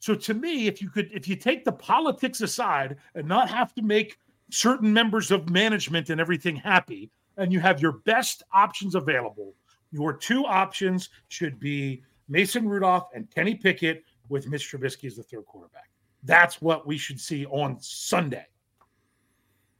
So 0.00 0.14
to 0.14 0.34
me, 0.34 0.66
if 0.66 0.82
you 0.82 0.90
could, 0.90 1.10
if 1.12 1.28
you 1.28 1.36
take 1.36 1.64
the 1.64 1.72
politics 1.72 2.40
aside 2.40 2.96
and 3.14 3.26
not 3.26 3.48
have 3.48 3.74
to 3.74 3.82
make 3.82 4.18
certain 4.50 4.92
members 4.92 5.30
of 5.30 5.50
management 5.50 6.10
and 6.10 6.20
everything 6.20 6.56
happy, 6.56 7.10
and 7.36 7.52
you 7.52 7.60
have 7.60 7.80
your 7.80 7.92
best 7.92 8.42
options 8.52 8.94
available, 8.94 9.54
your 9.90 10.12
two 10.12 10.44
options 10.44 11.10
should 11.28 11.58
be 11.58 12.02
Mason 12.28 12.68
Rudolph 12.68 13.08
and 13.14 13.30
Kenny 13.34 13.54
Pickett 13.54 14.04
with 14.28 14.48
Mitch 14.48 14.70
Trubisky 14.70 15.06
as 15.06 15.16
the 15.16 15.22
third 15.22 15.46
quarterback. 15.46 15.90
That's 16.24 16.60
what 16.60 16.86
we 16.86 16.98
should 16.98 17.20
see 17.20 17.46
on 17.46 17.78
Sunday. 17.80 18.46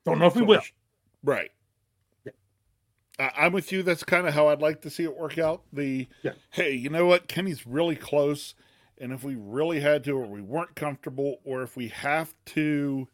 Don't 0.04 0.18
know 0.20 0.26
if 0.26 0.36
we 0.36 0.42
will. 0.42 0.62
Right. 1.24 1.50
Yeah. 2.24 2.32
I'm 3.36 3.52
with 3.52 3.72
you. 3.72 3.82
That's 3.82 4.04
kind 4.04 4.28
of 4.28 4.34
how 4.34 4.48
I'd 4.48 4.62
like 4.62 4.82
to 4.82 4.90
see 4.90 5.02
it 5.02 5.16
work 5.16 5.38
out. 5.38 5.62
The 5.72 6.06
yeah. 6.22 6.32
hey, 6.50 6.72
you 6.72 6.88
know 6.88 7.06
what? 7.06 7.26
Kenny's 7.26 7.66
really 7.66 7.96
close. 7.96 8.54
And 8.98 9.12
if 9.12 9.24
we 9.24 9.34
really 9.34 9.80
had 9.80 10.04
to, 10.04 10.12
or 10.12 10.26
we 10.26 10.40
weren't 10.40 10.76
comfortable, 10.76 11.38
or 11.44 11.62
if 11.62 11.76
we 11.76 11.88
have 11.88 12.34
to, 12.46 13.08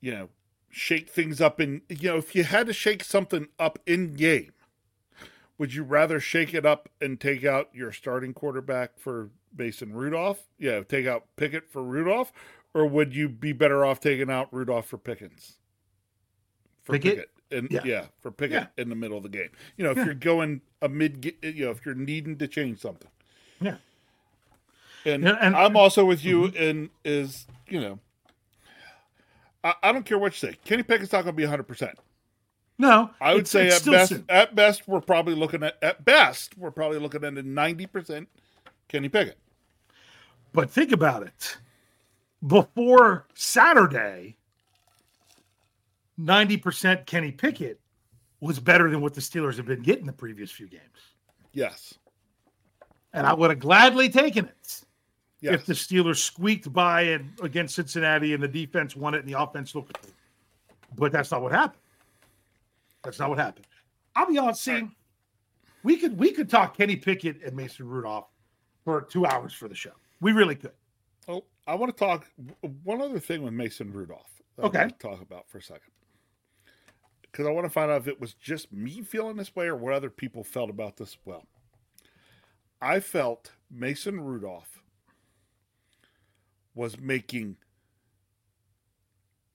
you 0.00 0.10
know, 0.10 0.28
shake 0.68 1.08
things 1.08 1.40
up 1.40 1.60
in, 1.60 1.82
you 1.88 2.10
know, 2.10 2.16
if 2.16 2.34
you 2.34 2.42
had 2.42 2.66
to 2.66 2.72
shake 2.72 3.04
something 3.04 3.46
up 3.58 3.78
in 3.86 4.14
game, 4.14 4.50
would 5.58 5.74
you 5.74 5.82
rather 5.82 6.20
shake 6.20 6.54
it 6.54 6.66
up 6.66 6.88
and 7.00 7.20
take 7.20 7.44
out 7.44 7.68
your 7.72 7.92
starting 7.92 8.34
quarterback 8.34 8.98
for 8.98 9.30
Mason 9.56 9.92
Rudolph? 9.92 10.44
Yeah, 10.58 10.82
take 10.82 11.06
out 11.06 11.26
Pickett 11.36 11.70
for 11.70 11.82
Rudolph, 11.82 12.32
or 12.74 12.86
would 12.86 13.14
you 13.14 13.28
be 13.28 13.52
better 13.52 13.84
off 13.84 14.00
taking 14.00 14.30
out 14.30 14.48
Rudolph 14.52 14.86
for 14.86 14.98
Pickens? 14.98 15.58
For 16.82 16.92
Pickett, 16.92 17.30
Pickett. 17.50 17.72
yeah. 17.72 17.80
yeah. 17.84 18.04
for 18.20 18.30
Pickett 18.30 18.68
yeah. 18.76 18.82
in 18.82 18.88
the 18.88 18.96
middle 18.96 19.16
of 19.16 19.22
the 19.22 19.28
game. 19.28 19.50
You 19.76 19.84
know, 19.84 19.90
if 19.92 19.98
yeah. 19.98 20.06
you're 20.06 20.14
going 20.14 20.60
a 20.82 20.88
mid, 20.88 21.34
you 21.42 21.64
know, 21.64 21.70
if 21.70 21.86
you're 21.86 21.94
needing 21.94 22.36
to 22.38 22.48
change 22.48 22.80
something. 22.80 23.10
Yeah. 23.60 23.76
And, 25.06 25.28
and 25.28 25.54
I'm 25.54 25.76
also 25.76 26.04
with 26.04 26.24
you 26.24 26.44
mm-hmm. 26.44 26.56
in 26.56 26.90
is 27.04 27.46
you 27.68 27.80
know, 27.80 27.98
I, 29.62 29.74
I, 29.82 29.92
don't 29.92 30.04
care 30.04 30.18
what 30.18 30.32
you 30.32 30.48
say. 30.48 30.56
Kenny 30.64 30.82
Pickett's 30.82 31.12
not 31.12 31.24
going 31.24 31.34
to 31.34 31.36
be 31.36 31.44
100. 31.44 31.64
percent 31.64 31.98
no, 32.78 33.10
I 33.20 33.34
would 33.34 33.46
say 33.46 33.68
at 33.68 33.84
best, 33.84 34.08
soon. 34.10 34.24
at 34.28 34.54
best, 34.54 34.88
we're 34.88 35.00
probably 35.00 35.34
looking 35.34 35.62
at 35.62 35.76
at 35.82 36.04
best, 36.04 36.56
we're 36.58 36.70
probably 36.70 36.98
looking 36.98 37.24
at 37.24 37.34
a 37.34 37.42
ninety 37.42 37.86
percent 37.86 38.28
Kenny 38.88 39.08
Pickett. 39.08 39.38
But 40.52 40.70
think 40.70 40.92
about 40.92 41.22
it. 41.22 41.56
Before 42.46 43.26
Saturday, 43.34 44.36
ninety 46.18 46.56
percent 46.56 47.06
Kenny 47.06 47.30
Pickett 47.32 47.80
was 48.40 48.58
better 48.58 48.90
than 48.90 49.00
what 49.00 49.14
the 49.14 49.20
Steelers 49.20 49.56
have 49.56 49.66
been 49.66 49.82
getting 49.82 50.06
the 50.06 50.12
previous 50.12 50.50
few 50.50 50.66
games. 50.66 50.82
Yes, 51.52 51.94
and 53.12 53.26
I 53.26 53.32
would 53.32 53.50
have 53.50 53.60
gladly 53.60 54.08
taken 54.08 54.46
it 54.46 54.84
yes. 55.40 55.54
if 55.54 55.66
the 55.66 55.74
Steelers 55.74 56.16
squeaked 56.16 56.72
by 56.72 57.02
and 57.02 57.30
against 57.42 57.76
Cincinnati 57.76 58.34
and 58.34 58.42
the 58.42 58.48
defense 58.48 58.96
won 58.96 59.14
it 59.14 59.20
and 59.20 59.28
the 59.28 59.40
offense 59.40 59.74
looked. 59.74 59.96
But 60.96 61.12
that's 61.12 61.30
not 61.30 61.42
what 61.42 61.52
happened. 61.52 61.80
That's 63.04 63.18
not 63.18 63.28
what 63.28 63.38
happened. 63.38 63.66
I'll 64.16 64.26
be 64.26 64.38
honest, 64.38 64.62
see, 64.62 64.88
we 65.82 65.96
could 65.96 66.18
we 66.18 66.32
could 66.32 66.48
talk 66.48 66.76
Kenny 66.76 66.96
Pickett 66.96 67.42
and 67.42 67.54
Mason 67.54 67.86
Rudolph 67.86 68.28
for 68.84 69.02
two 69.02 69.26
hours 69.26 69.52
for 69.52 69.68
the 69.68 69.74
show. 69.74 69.92
We 70.20 70.32
really 70.32 70.54
could. 70.54 70.72
Oh, 71.28 71.44
I 71.66 71.74
want 71.74 71.96
to 71.96 72.04
talk 72.04 72.26
one 72.82 73.00
other 73.00 73.18
thing 73.18 73.42
with 73.42 73.52
Mason 73.52 73.92
Rudolph. 73.92 74.30
Okay. 74.58 74.78
want 74.80 74.98
to 74.98 75.08
talk 75.08 75.20
about 75.20 75.48
for 75.48 75.58
a 75.58 75.62
second 75.62 75.90
because 77.34 77.46
I 77.48 77.50
want 77.50 77.64
to 77.64 77.70
find 77.70 77.90
out 77.90 78.00
if 78.00 78.06
it 78.06 78.20
was 78.20 78.34
just 78.34 78.72
me 78.72 79.02
feeling 79.02 79.36
this 79.36 79.56
way 79.56 79.66
or 79.66 79.74
what 79.74 79.92
other 79.92 80.10
people 80.10 80.44
felt 80.44 80.70
about 80.70 80.96
this. 80.96 81.16
Well, 81.24 81.44
I 82.80 83.00
felt 83.00 83.50
Mason 83.68 84.20
Rudolph 84.20 84.82
was 86.76 86.96
making, 87.00 87.56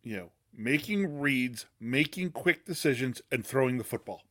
you 0.04 0.18
know, 0.18 0.32
making 0.56 1.20
reads, 1.20 1.66
making 1.80 2.32
quick 2.32 2.66
decisions, 2.66 3.22
and 3.32 3.46
throwing 3.46 3.78
the 3.78 3.84
football. 3.84 4.24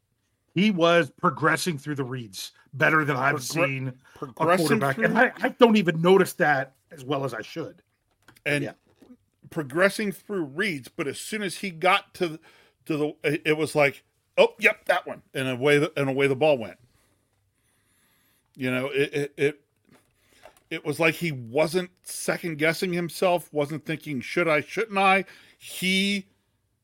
He 0.55 0.71
was 0.71 1.11
progressing 1.11 1.79
through 1.79 1.95
the 1.97 2.05
reads 2.05 2.53
better 2.75 3.05
than 3.05 3.17
I've 3.17 3.43
seen 3.43 3.89
a 3.89 4.19
Progressing 4.19 4.67
quarterback, 4.67 4.97
through, 4.97 5.05
and 5.05 5.19
I, 5.19 5.33
I 5.41 5.49
don't 5.51 5.77
even 5.77 6.01
notice 6.03 6.33
that 6.35 6.75
as 6.91 7.05
well 7.05 7.25
as 7.25 7.33
I 7.35 7.43
should. 7.43 7.83
and 8.45 8.65
Yeah. 8.65 8.73
progressing 9.51 10.11
through 10.13 10.45
reads. 10.45 10.89
But 10.89 11.07
as 11.07 11.19
soon 11.21 11.43
as 11.43 11.57
he 11.59 11.71
got 11.71 12.13
to 12.15 12.29
the, 12.29 12.41
to 12.87 12.97
the, 12.97 13.07
it- 13.25 13.43
it 13.47 13.57
was 13.57 13.75
like, 13.75 14.03
oh, 14.37 14.55
yep, 14.59 14.85
that 14.87 15.07
one, 15.07 15.23
and 15.35 15.49
away 15.49 15.79
the, 15.79 15.93
and 15.97 16.09
away 16.11 16.27
the 16.27 16.37
ball 16.37 16.59
went. 16.59 16.77
You 18.57 18.71
know, 18.73 18.87
it 18.89 19.15
it 19.15 19.33
it, 19.37 19.61
it 20.71 20.85
was 20.85 20.99
like 20.99 21.15
he 21.15 21.31
wasn't 21.33 21.91
second 22.03 22.59
guessing 22.59 22.93
himself, 22.93 23.49
wasn't 23.53 23.85
thinking 23.87 24.21
should 24.21 24.49
I, 24.49 24.61
shouldn't 24.63 24.99
I. 24.99 25.25
He 25.59 26.27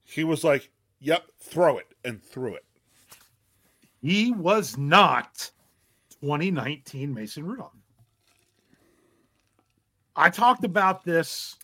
he 0.05 0.25
was 0.25 0.45
like, 0.45 0.71
yep, 1.01 1.25
throw 1.39 1.79
it, 1.79 1.87
and 2.05 2.23
threw 2.23 2.55
it. 2.55 2.65
He 4.03 4.33
was 4.33 4.77
not 4.77 5.51
2019 6.21 7.15
Mason 7.15 7.47
Rudolph. 7.47 7.73
I 10.17 10.31
talked 10.31 10.65
about 10.65 11.05
this 11.05 11.57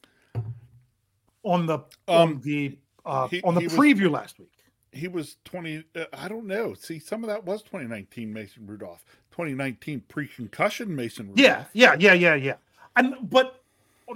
on 1.43 1.67
the 1.67 1.81
on 2.09 2.33
Um, 2.33 2.41
the 2.43 2.79
uh, 3.05 3.29
he- 3.29 3.43
on 3.43 3.55
the 3.55 3.61
he 3.61 3.67
was- 3.67 3.77
preview 3.77 4.11
last 4.11 4.39
week. 4.39 4.49
He 4.93 5.07
was 5.07 5.37
twenty. 5.45 5.85
Uh, 5.95 6.07
I 6.13 6.27
don't 6.27 6.47
know. 6.47 6.75
See, 6.75 6.99
some 6.99 7.23
of 7.23 7.29
that 7.29 7.45
was 7.45 7.63
2019 7.63 8.33
Mason 8.33 8.67
Rudolph, 8.67 9.05
2019 9.31 10.01
pre-concussion 10.09 10.95
Mason 10.95 11.29
Rudolph. 11.29 11.39
Yeah, 11.39 11.65
yeah, 11.73 11.95
yeah, 12.01 12.13
yeah, 12.15 12.35
yeah. 12.35 12.57
And 12.97 13.15
but 13.31 13.60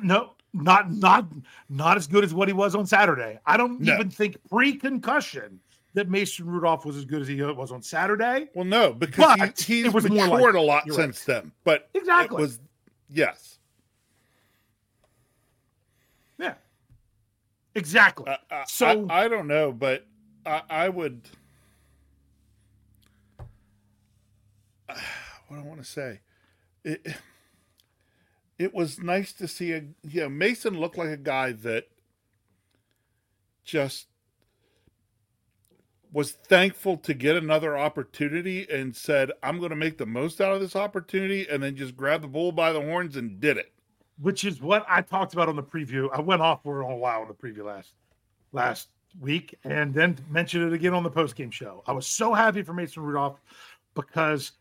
no, 0.02 0.32
not 0.52 0.90
not 0.92 1.26
not 1.68 1.96
as 1.96 2.06
good 2.06 2.24
as 2.24 2.32
what 2.34 2.48
he 2.48 2.54
was 2.54 2.74
on 2.74 2.86
Saturday. 2.86 3.38
I 3.46 3.56
don't 3.56 3.80
No. 3.80 3.94
even 3.94 4.10
think 4.10 4.36
pre-concussion 4.48 5.60
that 5.94 6.08
Mason 6.10 6.46
Rudolph 6.46 6.84
was 6.84 6.96
as 6.96 7.04
good 7.04 7.22
as 7.22 7.28
he 7.28 7.40
was 7.40 7.70
on 7.72 7.82
Saturday. 7.82 8.48
Well, 8.54 8.64
no, 8.64 8.92
because 8.92 9.36
But 9.38 9.60
he, 9.60 9.76
he's 9.76 9.86
it 9.86 9.92
was 9.94 10.08
more 10.08 10.26
like- 10.26 10.54
a 10.54 10.60
lot 10.60 10.86
you're 10.86 10.96
right. 10.96 11.04
since 11.04 11.24
then. 11.24 11.52
But 11.64 11.88
Exactly. 11.94 12.36
it 12.38 12.40
was 12.40 12.58
yes. 13.08 13.58
Yeah, 16.38 16.54
exactly. 17.76 18.28
I, 18.28 18.38
I, 18.50 18.64
So- 18.66 19.06
I, 19.08 19.24
I 19.24 19.28
don't 19.28 19.46
know, 19.46 19.70
but 19.72 20.04
I, 20.44 20.62
I 20.68 20.88
would. 20.88 21.22
What 25.48 25.60
I 25.60 25.62
want 25.62 25.78
to 25.78 25.84
say, 25.84 26.20
it 26.84 27.06
it 28.58 28.74
was 28.74 29.00
nice 29.00 29.32
to 29.34 29.48
see 29.48 29.72
a 29.72 29.84
you 30.02 30.22
know 30.22 30.28
Mason 30.28 30.78
looked 30.78 30.98
like 30.98 31.08
a 31.08 31.16
guy 31.16 31.52
that 31.52 31.88
just 33.64 34.08
was 36.12 36.32
thankful 36.32 36.96
to 36.98 37.12
get 37.14 37.36
another 37.36 37.76
opportunity 37.76 38.66
and 38.70 38.94
said, 38.94 39.32
"I'm 39.42 39.58
going 39.58 39.70
to 39.70 39.76
make 39.76 39.98
the 39.98 40.06
most 40.06 40.40
out 40.40 40.52
of 40.54 40.60
this 40.60 40.76
opportunity," 40.76 41.46
and 41.48 41.62
then 41.62 41.76
just 41.76 41.96
grabbed 41.96 42.24
the 42.24 42.28
bull 42.28 42.52
by 42.52 42.72
the 42.72 42.80
horns 42.80 43.16
and 43.16 43.40
did 43.40 43.56
it. 43.58 43.72
which 44.18 44.44
is 44.44 44.60
what 44.62 44.84
I 44.88 45.02
talked 45.02 45.32
about 45.34 45.48
on 45.48 45.56
the 45.56 45.62
preview. 45.62 46.08
I 46.12 46.20
went 46.20 46.42
off 46.42 46.62
for 46.62 46.82
a 46.82 46.96
while 46.96 47.22
on 47.22 47.28
the 47.28 47.34
preview 47.34 47.64
last 47.64 47.94
last 48.52 48.88
week, 49.20 49.54
and 49.64 49.94
then 49.94 50.18
mentioned 50.30 50.64
it 50.64 50.72
again 50.74 50.94
on 50.94 51.02
the 51.02 51.10
post 51.10 51.36
game 51.36 51.50
show. 51.50 51.82
I 51.86 51.92
was 51.92 52.06
so 52.06 52.34
happy 52.34 52.62
for 52.62 52.74
Mason 52.74 53.02
Rudolph 53.02 53.40
because 53.94 54.52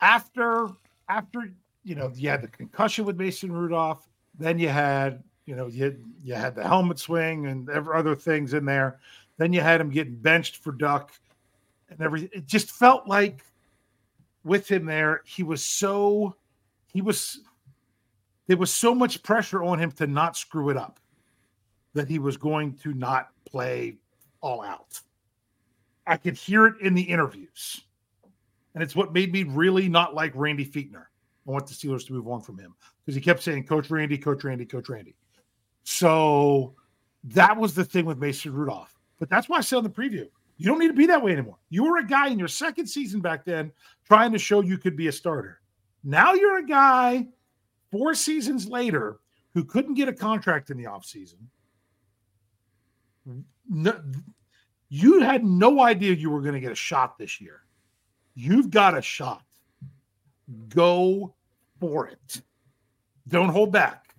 after 0.00 0.68
after 1.08 1.52
you 1.84 1.94
know 1.94 2.10
you 2.14 2.28
had 2.28 2.42
the 2.42 2.48
concussion 2.48 3.04
with 3.04 3.16
Mason 3.18 3.52
Rudolph, 3.52 4.08
then 4.38 4.58
you 4.58 4.68
had 4.68 5.22
you 5.46 5.56
know 5.56 5.66
you 5.66 5.96
you 6.22 6.34
had 6.34 6.54
the 6.54 6.62
helmet 6.62 6.98
swing 6.98 7.46
and 7.46 7.68
other 7.70 8.14
things 8.14 8.54
in 8.54 8.64
there. 8.64 9.00
Then 9.38 9.52
you 9.52 9.60
had 9.60 9.80
him 9.80 9.90
getting 9.90 10.16
benched 10.16 10.58
for 10.58 10.72
Duck, 10.72 11.12
and 11.90 12.00
everything. 12.00 12.30
it 12.32 12.46
just 12.46 12.70
felt 12.70 13.06
like 13.06 13.44
with 14.44 14.70
him 14.70 14.86
there 14.86 15.22
he 15.24 15.42
was 15.42 15.64
so 15.64 16.34
he 16.92 17.00
was 17.00 17.40
there 18.46 18.56
was 18.56 18.72
so 18.72 18.94
much 18.94 19.22
pressure 19.22 19.62
on 19.62 19.78
him 19.78 19.92
to 19.92 20.06
not 20.06 20.36
screw 20.36 20.68
it 20.70 20.76
up 20.76 20.98
that 21.94 22.08
he 22.08 22.18
was 22.18 22.36
going 22.36 22.74
to 22.74 22.92
not 22.94 23.30
play 23.44 23.96
all 24.40 24.62
out. 24.62 25.00
I 26.06 26.16
could 26.16 26.36
hear 26.36 26.66
it 26.66 26.80
in 26.80 26.94
the 26.94 27.02
interviews. 27.02 27.82
And 28.74 28.82
it's 28.82 28.96
what 28.96 29.12
made 29.12 29.32
me 29.32 29.44
really 29.44 29.88
not 29.88 30.14
like 30.14 30.32
Randy 30.34 30.64
Fichtner. 30.64 31.04
I 31.46 31.50
want 31.50 31.66
the 31.66 31.74
Steelers 31.74 32.06
to 32.06 32.12
move 32.12 32.28
on 32.28 32.40
from 32.40 32.58
him 32.58 32.74
because 33.04 33.14
he 33.14 33.20
kept 33.20 33.42
saying, 33.42 33.66
Coach 33.66 33.90
Randy, 33.90 34.16
Coach 34.16 34.44
Randy, 34.44 34.64
Coach 34.64 34.88
Randy. 34.88 35.16
So 35.84 36.74
that 37.24 37.56
was 37.56 37.74
the 37.74 37.84
thing 37.84 38.04
with 38.04 38.18
Mason 38.18 38.52
Rudolph. 38.52 38.96
But 39.18 39.28
that's 39.28 39.48
why 39.48 39.58
I 39.58 39.60
said 39.60 39.78
in 39.78 39.84
the 39.84 39.90
preview, 39.90 40.28
you 40.56 40.66
don't 40.66 40.78
need 40.78 40.88
to 40.88 40.92
be 40.92 41.06
that 41.06 41.22
way 41.22 41.32
anymore. 41.32 41.58
You 41.70 41.84
were 41.84 41.98
a 41.98 42.06
guy 42.06 42.28
in 42.28 42.38
your 42.38 42.48
second 42.48 42.86
season 42.86 43.20
back 43.20 43.44
then 43.44 43.72
trying 44.06 44.32
to 44.32 44.38
show 44.38 44.60
you 44.60 44.78
could 44.78 44.96
be 44.96 45.08
a 45.08 45.12
starter. 45.12 45.60
Now 46.04 46.34
you're 46.34 46.58
a 46.58 46.66
guy 46.66 47.26
four 47.90 48.14
seasons 48.14 48.68
later 48.68 49.18
who 49.54 49.64
couldn't 49.64 49.94
get 49.94 50.08
a 50.08 50.12
contract 50.12 50.70
in 50.70 50.76
the 50.76 50.84
offseason. 50.84 51.38
No, 53.68 54.00
you 54.88 55.20
had 55.20 55.44
no 55.44 55.80
idea 55.80 56.14
you 56.14 56.30
were 56.30 56.40
going 56.40 56.54
to 56.54 56.60
get 56.60 56.72
a 56.72 56.76
shot 56.76 57.18
this 57.18 57.40
year. 57.40 57.62
You've 58.34 58.70
got 58.70 58.96
a 58.96 59.02
shot. 59.02 59.44
Go 60.68 61.34
for 61.80 62.06
it. 62.08 62.42
Don't 63.28 63.48
hold 63.48 63.72
back. 63.72 64.14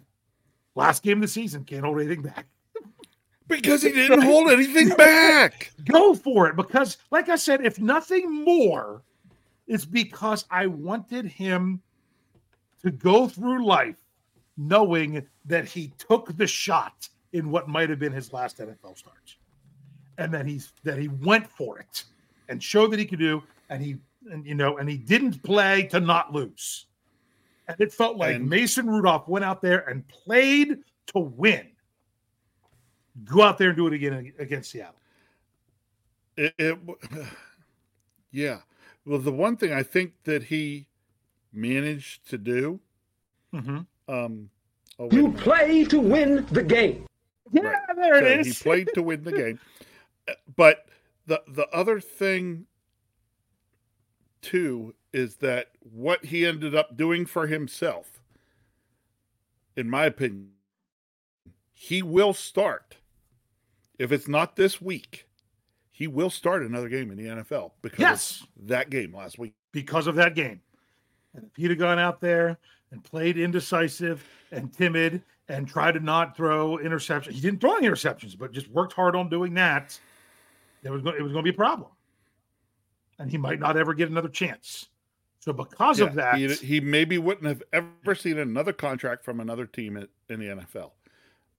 Last 0.76 1.04
game 1.04 1.18
of 1.18 1.22
the 1.22 1.28
season, 1.28 1.64
can't 1.64 1.84
hold 1.84 2.00
anything 2.00 2.22
back. 2.22 2.46
Because 3.46 3.84
he 3.84 3.92
didn't 3.92 4.22
hold 4.22 4.50
anything 4.50 4.90
back. 4.98 5.72
Go 5.84 6.16
for 6.16 6.48
it 6.48 6.56
because, 6.56 6.98
like 7.12 7.28
I 7.28 7.36
said, 7.36 7.64
if 7.64 7.78
nothing 7.78 8.44
more, 8.44 9.04
it's 9.68 9.84
because 9.84 10.46
I 10.50 10.66
wanted 10.66 11.26
him 11.26 11.82
to 12.82 12.90
go 12.90 13.28
through 13.28 13.66
life 13.66 13.98
knowing 14.58 15.26
that 15.46 15.66
he 15.66 15.92
took 15.98 16.36
the 16.38 16.48
shot 16.48 17.10
in 17.34 17.50
what 17.52 17.68
might 17.68 17.90
have 17.90 18.00
been 18.00 18.14
his 18.14 18.32
last 18.32 18.60
NFL 18.60 18.98
start, 18.98 19.36
and 20.18 20.34
that 20.34 20.46
he's 20.46 20.72
that 20.84 20.98
he 20.98 21.08
went 21.08 21.48
for 21.48 21.80
it 21.80 22.06
and 22.50 22.62
showed 22.62 22.92
that 22.92 23.00
he 23.00 23.06
could 23.06 23.20
do, 23.20 23.44
and 23.70 23.84
he 23.84 23.98
and 24.32 24.46
you 24.46 24.56
know, 24.56 24.78
and 24.78 24.90
he 24.90 24.98
didn't 24.98 25.42
play 25.44 25.84
to 25.88 26.00
not 26.00 26.32
lose. 26.34 26.88
And 27.68 27.80
it 27.80 27.94
felt 27.94 28.18
like 28.18 28.36
And- 28.36 28.50
Mason 28.50 28.88
Rudolph 28.90 29.28
went 29.28 29.46
out 29.46 29.62
there 29.62 29.88
and 29.90 30.08
played 30.08 30.80
to 31.08 31.20
win. 31.20 31.68
Go 33.24 33.42
out 33.44 33.58
there 33.58 33.70
and 33.70 33.78
do 33.78 33.88
it 33.88 33.94
again 33.94 34.34
against 34.40 34.72
Seattle. 34.72 34.96
It, 36.36 36.54
it 36.58 36.80
yeah. 38.32 38.60
Well, 39.06 39.20
the 39.20 39.32
one 39.32 39.58
thing 39.58 39.74
I 39.74 39.84
think 39.84 40.14
that 40.24 40.44
he 40.44 40.88
managed 41.52 42.30
to 42.30 42.38
do, 42.38 42.80
Mm-hmm. 43.54 43.80
um, 44.12 44.50
oh, 44.98 45.10
You 45.12 45.32
play 45.34 45.84
to 45.86 46.00
win 46.00 46.46
the 46.52 46.64
game. 46.64 47.06
Yeah, 47.52 47.62
Right. 47.62 47.80
there 47.96 48.20
So 48.20 48.26
it 48.26 48.40
is. 48.40 48.58
He 48.58 48.64
played 48.64 48.90
to 48.96 49.04
win 49.04 49.24
the 49.24 49.32
game. 49.44 49.60
Uh, 50.28 50.34
But 50.56 50.88
the 51.28 51.42
the 51.50 51.68
other 51.70 52.00
thing 52.00 52.66
too 54.44 54.94
is 55.12 55.38
that 55.38 55.70
what 55.82 56.26
he 56.26 56.46
ended 56.46 56.76
up 56.76 56.96
doing 56.98 57.26
for 57.26 57.48
himself, 57.48 58.22
in 59.76 59.90
my 59.90 60.06
opinion, 60.06 60.50
he 61.72 62.02
will 62.02 62.34
start. 62.34 62.98
If 64.00 64.12
it's 64.12 64.28
not 64.28 64.56
this 64.56 64.82
week, 64.82 65.28
he 65.92 66.08
will 66.08 66.30
start 66.30 66.64
another 66.64 66.90
game 66.90 67.12
in 67.12 67.18
the 67.18 67.26
NFL 67.44 67.72
because 67.82 68.00
Yes. 68.00 68.44
that 68.66 68.90
game 68.90 69.16
last 69.16 69.38
week. 69.40 69.54
because 69.72 70.08
of 70.08 70.16
that 70.16 70.36
game. 70.36 70.62
And 71.36 71.46
if 71.46 71.56
he'd 71.56 71.72
have 71.72 71.80
gone 71.80 71.98
out 72.00 72.20
there 72.22 72.58
and 72.92 73.04
played 73.04 73.38
indecisive 73.38 74.24
and 74.52 74.72
timid 74.72 75.22
and 75.50 75.68
tried 75.68 75.94
to 75.94 76.00
not 76.00 76.36
throw 76.38 76.78
interceptions, 76.78 77.32
he 77.32 77.42
didn't 77.42 77.60
throw 77.60 77.76
any 77.76 77.88
interceptions, 77.88 78.38
but 78.38 78.52
just 78.52 78.68
worked 78.70 78.94
hard 78.94 79.16
on 79.16 79.30
doing 79.30 79.54
that. 79.56 80.00
It 80.84 80.90
was 80.92 81.02
it 81.02 81.22
was 81.24 81.32
going 81.32 81.44
to 81.44 81.44
be 81.44 81.50
a 81.50 81.54
problem, 81.54 81.90
and 83.24 83.32
he 83.32 83.38
might 83.38 83.60
not 83.60 83.78
ever 83.78 83.94
get 83.94 84.10
another 84.10 84.30
chance. 84.30 84.90
So 85.40 85.54
because 85.54 86.00
of 86.00 86.16
that, 86.16 86.36
he, 86.36 86.54
he 86.54 86.80
maybe 86.80 87.18
wouldn't 87.18 87.48
have 87.48 87.64
ever 87.72 88.16
seen 88.16 88.38
another 88.38 88.74
contract 88.74 89.26
from 89.26 89.40
another 89.40 89.66
team 89.66 89.98
in, 89.98 90.08
in 90.30 90.40
the 90.40 90.48
NFL. 90.48 90.92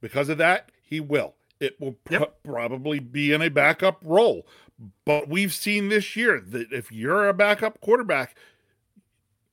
Because 0.01 0.29
of 0.29 0.39
that, 0.39 0.71
he 0.83 1.01
will. 1.01 1.35
it 1.61 1.81
will 1.81 1.97
yep. 2.11 2.39
probably 2.45 2.99
be 2.99 3.33
in 3.33 3.43
a 3.43 3.49
backup 3.49 3.99
role. 4.03 4.47
But 5.05 5.29
we've 5.29 5.53
seen 5.53 5.89
this 5.89 6.17
year 6.17 6.43
that 6.49 6.73
if 6.73 6.93
you're 6.93 7.29
a 7.29 7.35
backup 7.35 7.81
quarterback, 7.81 8.37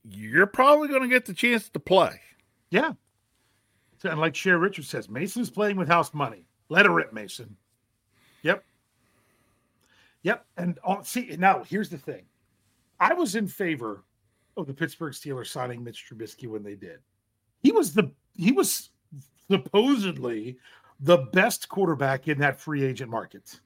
you're 0.04 0.48
probably 0.48 0.88
going 0.88 1.04
to 1.04 1.08
get 1.08 1.26
the 1.26 1.34
chance 1.34 1.70
to 1.70 1.80
play. 1.80 2.20
Yeah. 2.70 2.94
And 4.04 4.20
like 4.20 4.36
Cher 4.36 4.58
Richards 4.58 4.90
says, 4.90 5.10
Mason's 5.10 5.50
playing 5.50 5.78
with 5.78 5.88
house 5.88 6.14
money. 6.14 6.46
Let 6.70 6.86
her 6.86 6.92
rip, 6.92 7.14
Mason. 7.14 7.56
Yep. 8.44 8.64
Yep. 10.24 10.46
And 10.58 10.80
uh, 10.86 11.02
see, 11.04 11.36
now 11.38 11.64
here's 11.64 11.90
the 11.90 11.98
thing 11.98 12.24
I 13.00 13.14
was 13.14 13.36
in 13.36 13.48
favor 13.48 14.04
of 14.58 14.68
the 14.68 14.74
Pittsburgh 14.74 15.14
Steelers 15.14 15.48
signing 15.48 15.84
Mitch 15.84 16.06
Trubisky 16.08 16.48
when 16.48 16.64
they 16.64 16.76
did. 16.76 17.00
He 17.64 17.72
was 17.72 17.94
the, 17.94 18.12
he 18.36 18.52
was 18.52 18.90
supposedly 19.50 20.58
the 21.00 21.18
best 21.34 21.68
quarterback 21.70 22.28
in 22.28 22.38
that 22.40 22.60
free 22.60 22.84
agent 22.84 23.10
market. 23.10 23.60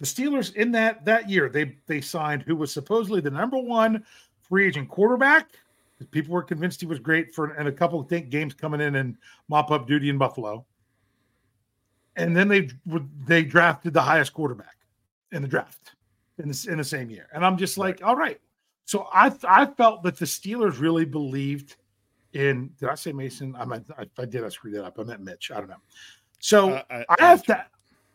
The 0.00 0.06
Steelers 0.06 0.54
in 0.56 0.72
that 0.72 1.04
that 1.04 1.30
year 1.30 1.48
they 1.48 1.76
they 1.86 2.00
signed 2.00 2.42
who 2.42 2.56
was 2.56 2.72
supposedly 2.72 3.20
the 3.20 3.30
number 3.30 3.58
one 3.58 4.04
free 4.42 4.66
agent 4.66 4.88
quarterback. 4.88 5.50
People 6.10 6.34
were 6.34 6.42
convinced 6.42 6.80
he 6.80 6.86
was 6.86 6.98
great 6.98 7.32
for 7.32 7.52
and 7.52 7.68
a 7.68 7.72
couple 7.72 8.00
of 8.00 8.08
games 8.28 8.52
coming 8.52 8.80
in 8.80 8.96
and 8.96 9.16
mop 9.48 9.70
up 9.70 9.86
duty 9.86 10.10
in 10.10 10.18
Buffalo. 10.18 10.66
And 12.16 12.36
then 12.36 12.48
they 12.48 12.68
they 13.26 13.44
drafted 13.44 13.94
the 13.94 14.02
highest 14.02 14.32
quarterback 14.32 14.73
in 15.34 15.42
the 15.42 15.48
draft 15.48 15.94
in 16.38 16.48
the, 16.48 16.66
in 16.70 16.78
the 16.78 16.84
same 16.84 17.10
year. 17.10 17.28
And 17.34 17.44
I'm 17.44 17.56
just 17.56 17.76
like, 17.76 18.00
right. 18.00 18.08
all 18.08 18.16
right. 18.16 18.40
So 18.86 19.08
I 19.12 19.32
I 19.48 19.66
felt 19.66 20.02
that 20.02 20.18
the 20.18 20.26
Steelers 20.26 20.78
really 20.78 21.04
believed 21.04 21.76
in 22.32 22.70
did 22.78 22.88
I 22.88 22.94
say 22.94 23.12
Mason? 23.12 23.54
I 23.58 23.64
meant 23.64 23.88
I, 23.98 24.06
I 24.18 24.24
did 24.26 24.44
I 24.44 24.48
screwed 24.48 24.74
that 24.74 24.84
up. 24.84 24.98
I 24.98 25.04
meant 25.04 25.20
Mitch. 25.20 25.50
I 25.50 25.56
don't 25.56 25.68
know. 25.68 25.82
So 26.38 26.72
uh, 26.72 26.82
I, 26.90 27.04
I, 27.18 27.24
have 27.26 27.42
to 27.44 27.64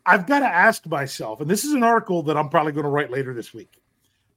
I've 0.06 0.28
got 0.28 0.40
to 0.40 0.46
ask 0.46 0.86
myself, 0.86 1.42
and 1.42 1.50
this 1.50 1.66
is 1.66 1.74
an 1.74 1.84
article 1.84 2.22
that 2.24 2.38
I'm 2.38 2.50
probably 2.50 2.72
going 2.72 2.84
to 2.84 2.90
write 2.90 3.10
later 3.10 3.34
this 3.34 3.54
week 3.54 3.82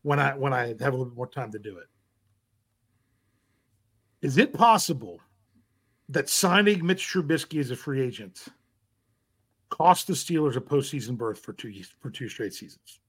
when 0.02 0.18
I 0.18 0.34
when 0.34 0.54
I 0.54 0.68
have 0.68 0.80
a 0.80 0.90
little 0.90 1.06
bit 1.06 1.16
more 1.16 1.26
time 1.26 1.52
to 1.52 1.58
do 1.58 1.76
it. 1.76 1.86
Is 4.22 4.38
it 4.38 4.54
possible 4.54 5.20
that 6.08 6.30
signing 6.30 6.84
Mitch 6.86 7.06
Trubisky 7.06 7.60
as 7.60 7.70
a 7.70 7.76
free 7.76 8.00
agent 8.00 8.46
cost 9.72 10.06
the 10.06 10.12
Steelers 10.12 10.56
a 10.56 10.60
postseason 10.60 11.16
berth 11.16 11.38
for 11.38 11.54
two 11.54 11.72
for 11.98 12.10
two 12.10 12.28
straight 12.28 12.52
seasons? 12.52 13.00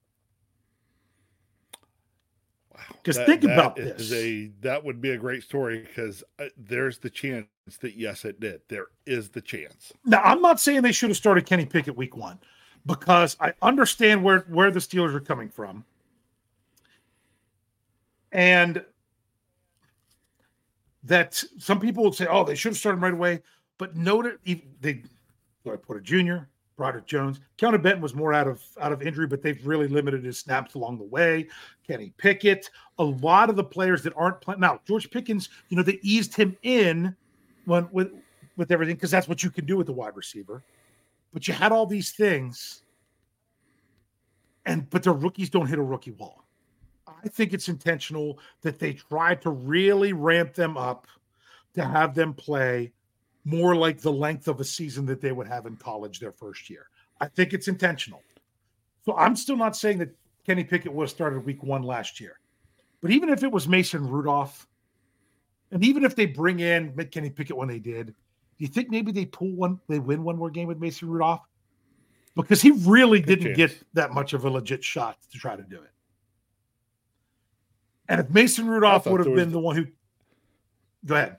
Wow! 2.74 2.80
Because 3.04 3.18
think 3.18 3.42
that 3.42 3.52
about 3.52 3.76
this. 3.76 4.12
A, 4.14 4.50
that 4.62 4.84
would 4.84 5.02
be 5.02 5.12
a 5.12 5.18
great 5.18 5.44
story 5.44 5.80
because 5.80 6.24
uh, 6.40 6.46
there's 6.58 7.00
the 7.00 7.10
chance 7.10 7.48
that 7.82 7.96
yes, 7.96 8.24
it 8.24 8.40
did. 8.40 8.62
There 8.70 8.88
is 9.06 9.30
the 9.30 9.42
chance. 9.42 9.92
Now, 10.06 10.22
I'm 10.24 10.42
not 10.42 10.60
saying 10.60 10.82
they 10.82 10.94
should 10.94 11.10
have 11.10 11.18
started 11.18 11.46
Kenny 11.46 11.66
Pickett 11.66 11.98
week 11.98 12.16
one 12.16 12.40
because 12.86 13.36
I 13.42 13.54
understand 13.62 14.24
where 14.24 14.46
where 14.48 14.72
the 14.72 14.80
Steelers 14.80 15.14
are 15.14 15.20
coming 15.20 15.50
from, 15.50 15.84
and 18.32 18.86
that 21.04 21.44
some 21.60 21.82
people 21.82 22.06
would 22.06 22.16
say, 22.16 22.26
"Oh, 22.30 22.46
they 22.46 22.56
should 22.56 22.72
have 22.72 22.78
started 22.78 23.02
right 23.02 23.14
away." 23.14 23.42
But 23.78 23.98
note 23.98 24.26
it, 24.26 24.82
they 24.82 24.94
do 25.66 25.74
I 25.74 25.76
put 25.76 25.98
a 25.98 26.02
junior, 26.02 26.50
Broderick 26.76 27.06
Jones. 27.06 27.40
Keanu 27.58 27.82
Benton 27.82 28.02
was 28.02 28.16
more 28.16 28.34
out 28.34 28.48
of 28.48 28.62
out 28.80 28.92
of 28.92 29.02
injury, 29.02 29.28
but 29.28 29.42
they've 29.42 29.66
really 29.66 29.88
limited 29.88 30.24
his 30.24 30.40
snaps 30.40 30.74
along 30.74 30.98
the 30.98 31.04
way. 31.04 31.48
Kenny 31.88 32.14
Pickett, 32.18 32.70
a 32.98 33.04
lot 33.04 33.50
of 33.50 33.56
the 33.56 33.64
players 33.64 34.04
that 34.04 34.14
aren't 34.16 34.42
playing 34.42 34.60
now. 34.60 34.80
George 34.88 35.10
Pickens, 35.12 35.50
you 35.70 35.78
know, 35.78 35.84
they 35.84 36.00
eased 36.02 36.36
him 36.36 36.58
in 36.64 37.16
when 37.66 37.88
with 37.92 38.12
with 38.58 38.72
everything 38.72 38.96
because 38.96 39.12
that's 39.12 39.28
what 39.28 39.44
you 39.44 39.50
can 39.50 39.66
do 39.66 39.78
with 39.78 39.88
the 39.88 39.94
wide 39.94 40.16
receiver. 40.16 40.64
But 41.32 41.48
you 41.48 41.54
had 41.54 41.72
all 41.72 41.86
these 41.86 42.12
things, 42.12 42.84
and 44.66 44.90
but 44.90 45.04
the 45.04 45.12
rookies 45.12 45.50
don't 45.50 45.68
hit 45.68 45.80
a 45.80 45.84
rookie 45.84 46.12
wall. 46.12 46.44
I 47.08 47.28
think 47.28 47.54
it's 47.54 47.70
intentional 47.70 48.40
that 48.62 48.80
they 48.80 48.94
tried 48.94 49.42
to 49.44 49.50
really 49.50 50.14
ramp 50.14 50.54
them 50.54 50.78
up 50.78 51.08
to 51.74 51.84
have 51.84 52.14
them 52.14 52.34
play 52.34 52.92
more 53.46 53.76
like 53.76 54.00
the 54.00 54.12
length 54.12 54.48
of 54.48 54.60
a 54.60 54.64
season 54.64 55.06
that 55.08 55.22
they 55.22 55.32
would 55.32 55.48
have 55.48 55.66
in 55.66 55.76
college 55.76 56.20
their 56.20 56.32
first 56.32 56.70
year. 56.70 56.88
I 57.20 57.28
think 57.28 57.54
it's 57.54 57.68
intentional. 57.68 58.22
So 59.06 59.16
I'm 59.18 59.36
still 59.36 59.58
not 59.58 59.76
saying 59.76 59.98
that 60.00 60.16
Kenny 60.46 60.64
Pickett 60.64 60.94
would 60.94 61.04
have 61.04 61.10
started 61.10 61.46
week 61.46 61.64
one 61.64 61.84
last 61.84 62.20
year. 62.20 62.40
But 63.02 63.12
even 63.12 63.30
if 63.30 63.44
it 63.44 63.52
was 63.52 63.68
Mason 63.68 64.08
Rudolph, 64.08 64.68
and 65.72 65.84
even 65.84 66.06
if 66.06 66.16
they 66.16 66.26
bring 66.26 66.60
in 66.60 66.94
Kenny 67.12 67.30
Pickett 67.30 67.58
when 67.58 67.68
they 67.68 67.80
did, 67.80 68.08
do 68.08 68.14
you 68.60 68.68
think 68.68 68.90
maybe 68.90 69.12
they 69.12 69.26
pull 69.26 69.52
one, 69.52 69.80
they 69.90 70.00
win 70.00 70.24
one 70.24 70.38
more 70.38 70.50
game 70.50 70.68
with 70.68 70.80
Mason 70.80 71.10
Rudolph? 71.10 71.42
Because 72.36 72.62
he 72.62 72.72
really 72.72 73.20
Good 73.20 73.40
didn't 73.40 73.56
chance. 73.56 73.74
get 73.74 73.84
that 73.94 74.12
much 74.12 74.34
of 74.34 74.46
a 74.46 74.50
legit 74.50 74.84
shot 74.84 75.18
to 75.32 75.38
try 75.38 75.56
to 75.56 75.64
do 75.64 75.76
it. 75.82 75.92
And 78.10 78.22
if 78.22 78.30
Mason 78.30 78.68
Rudolph 78.68 79.06
would 79.06 79.26
have 79.26 79.36
been 79.36 79.52
the 79.52 79.60
one 79.60 79.76
who, 79.76 79.88
go 81.06 81.16
ahead. 81.16 81.38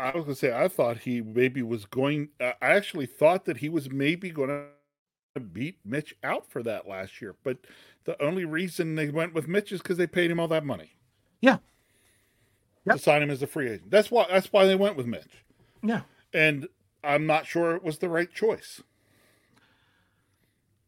I 0.00 0.06
was 0.16 0.24
going 0.24 0.34
to 0.34 0.34
say, 0.34 0.52
I 0.52 0.68
thought 0.68 0.98
he 1.00 1.20
maybe 1.20 1.62
was 1.62 1.84
going. 1.84 2.30
Uh, 2.40 2.52
I 2.62 2.70
actually 2.70 3.06
thought 3.06 3.44
that 3.44 3.58
he 3.58 3.68
was 3.68 3.90
maybe 3.90 4.30
going 4.30 4.48
to 4.48 5.40
beat 5.40 5.78
Mitch 5.84 6.16
out 6.24 6.50
for 6.50 6.62
that 6.62 6.88
last 6.88 7.20
year. 7.20 7.36
But 7.44 7.58
the 8.04 8.20
only 8.22 8.44
reason 8.44 8.94
they 8.94 9.10
went 9.10 9.34
with 9.34 9.46
Mitch 9.46 9.72
is 9.72 9.82
because 9.82 9.98
they 9.98 10.06
paid 10.06 10.30
him 10.30 10.40
all 10.40 10.48
that 10.48 10.64
money. 10.64 10.92
Yeah. 11.40 11.58
Yep. 12.86 12.96
To 12.96 13.02
sign 13.02 13.22
him 13.22 13.30
as 13.30 13.42
a 13.42 13.46
free 13.46 13.68
agent. 13.68 13.90
That's 13.90 14.10
why. 14.10 14.26
That's 14.30 14.52
why 14.52 14.64
they 14.64 14.74
went 14.74 14.96
with 14.96 15.06
Mitch. 15.06 15.44
Yeah. 15.82 16.02
And 16.32 16.66
I'm 17.04 17.26
not 17.26 17.46
sure 17.46 17.76
it 17.76 17.84
was 17.84 17.98
the 17.98 18.08
right 18.08 18.32
choice. 18.32 18.82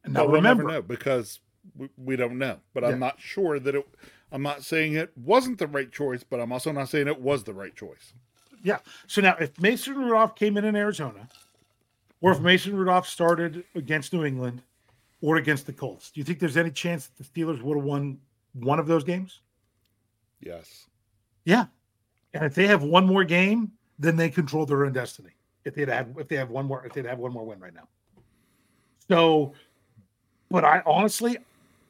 And 0.04 0.14
now 0.14 0.20
but 0.20 0.28
we'll 0.28 0.36
remember, 0.36 0.64
never 0.64 0.74
know 0.74 0.82
because 0.82 1.40
we, 1.76 1.90
we 1.96 2.16
don't 2.16 2.38
know. 2.38 2.58
But 2.72 2.82
yeah. 2.82 2.90
I'm 2.90 2.98
not 2.98 3.20
sure 3.20 3.60
that 3.60 3.74
it. 3.74 3.86
I'm 4.32 4.42
not 4.42 4.64
saying 4.64 4.94
it 4.94 5.12
wasn't 5.16 5.58
the 5.58 5.66
right 5.66 5.92
choice, 5.92 6.24
but 6.24 6.40
I'm 6.40 6.50
also 6.50 6.72
not 6.72 6.88
saying 6.88 7.08
it 7.08 7.20
was 7.20 7.44
the 7.44 7.52
right 7.52 7.76
choice. 7.76 8.14
Yeah. 8.62 8.78
So 9.06 9.20
now, 9.20 9.36
if 9.40 9.60
Mason 9.60 9.96
Rudolph 9.96 10.36
came 10.36 10.56
in 10.56 10.64
in 10.64 10.76
Arizona, 10.76 11.28
or 12.20 12.32
if 12.32 12.40
Mason 12.40 12.76
Rudolph 12.76 13.08
started 13.08 13.64
against 13.74 14.12
New 14.12 14.24
England 14.24 14.62
or 15.20 15.36
against 15.36 15.66
the 15.66 15.72
Colts, 15.72 16.10
do 16.10 16.20
you 16.20 16.24
think 16.24 16.38
there's 16.38 16.56
any 16.56 16.70
chance 16.70 17.08
that 17.08 17.16
the 17.16 17.24
Steelers 17.24 17.62
would 17.62 17.76
have 17.76 17.84
won 17.84 18.18
one 18.54 18.78
of 18.78 18.86
those 18.86 19.04
games? 19.04 19.40
Yes. 20.40 20.86
Yeah. 21.44 21.66
And 22.34 22.44
if 22.44 22.54
they 22.54 22.66
have 22.66 22.82
one 22.82 23.06
more 23.06 23.24
game, 23.24 23.72
then 23.98 24.16
they 24.16 24.30
control 24.30 24.64
their 24.66 24.84
own 24.84 24.92
destiny. 24.92 25.30
If 25.64 25.74
they'd 25.74 25.88
have 25.88 26.08
if 26.18 26.28
they 26.28 26.36
have 26.36 26.50
one 26.50 26.66
more 26.66 26.84
if 26.84 26.92
they'd 26.92 27.06
have 27.06 27.18
one 27.18 27.32
more 27.32 27.44
win 27.44 27.60
right 27.60 27.74
now. 27.74 27.88
So, 29.08 29.52
but 30.50 30.64
I 30.64 30.82
honestly, 30.86 31.38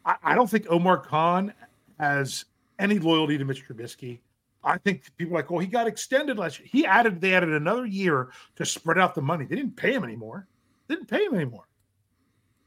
I, 0.05 0.17
I 0.23 0.35
don't 0.35 0.51
think 0.51 0.67
Omar 0.69 0.99
Khan 0.99 1.55
has 1.99 2.45
any 2.79 2.99
loyalty 2.99 3.39
to 3.39 3.45
Mitch 3.45 3.67
Trubisky. 3.67 4.19
I 4.65 4.79
think 4.79 5.05
people 5.17 5.35
like, 5.35 5.51
well, 5.51 5.61
he 5.61 5.67
got 5.67 5.87
extended 5.87 6.39
last 6.39 6.59
year. 6.59 6.69
He 6.71 6.87
added, 6.87 7.21
they 7.21 7.35
added 7.35 7.51
another 7.51 7.87
year 7.87 8.31
to 8.57 8.65
spread 8.65 8.99
out 8.99 9.15
the 9.15 9.23
money. 9.23 9.45
They 9.45 9.57
didn't 9.57 9.77
pay 9.77 9.93
him 9.93 10.05
anymore. 10.05 10.47
They 10.87 10.95
didn't 10.95 11.09
pay 11.09 11.25
him 11.25 11.35
anymore. 11.35 11.67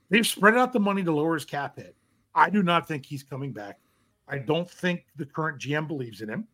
They've 0.10 0.28
spread 0.28 0.58
out 0.58 0.74
the 0.74 0.80
money 0.80 1.04
to 1.04 1.12
lower 1.12 1.36
his 1.36 1.46
cap 1.46 1.78
hit. 1.78 1.96
I 2.34 2.50
do 2.50 2.64
not 2.64 2.88
think 2.88 3.06
he's 3.06 3.24
coming 3.24 3.54
back. 3.54 3.80
I 4.28 4.40
don't 4.40 4.70
think 4.70 5.06
the 5.16 5.26
current 5.26 5.60
GM 5.60 5.88
believes 5.88 6.22
in 6.22 6.30
him. 6.30 6.48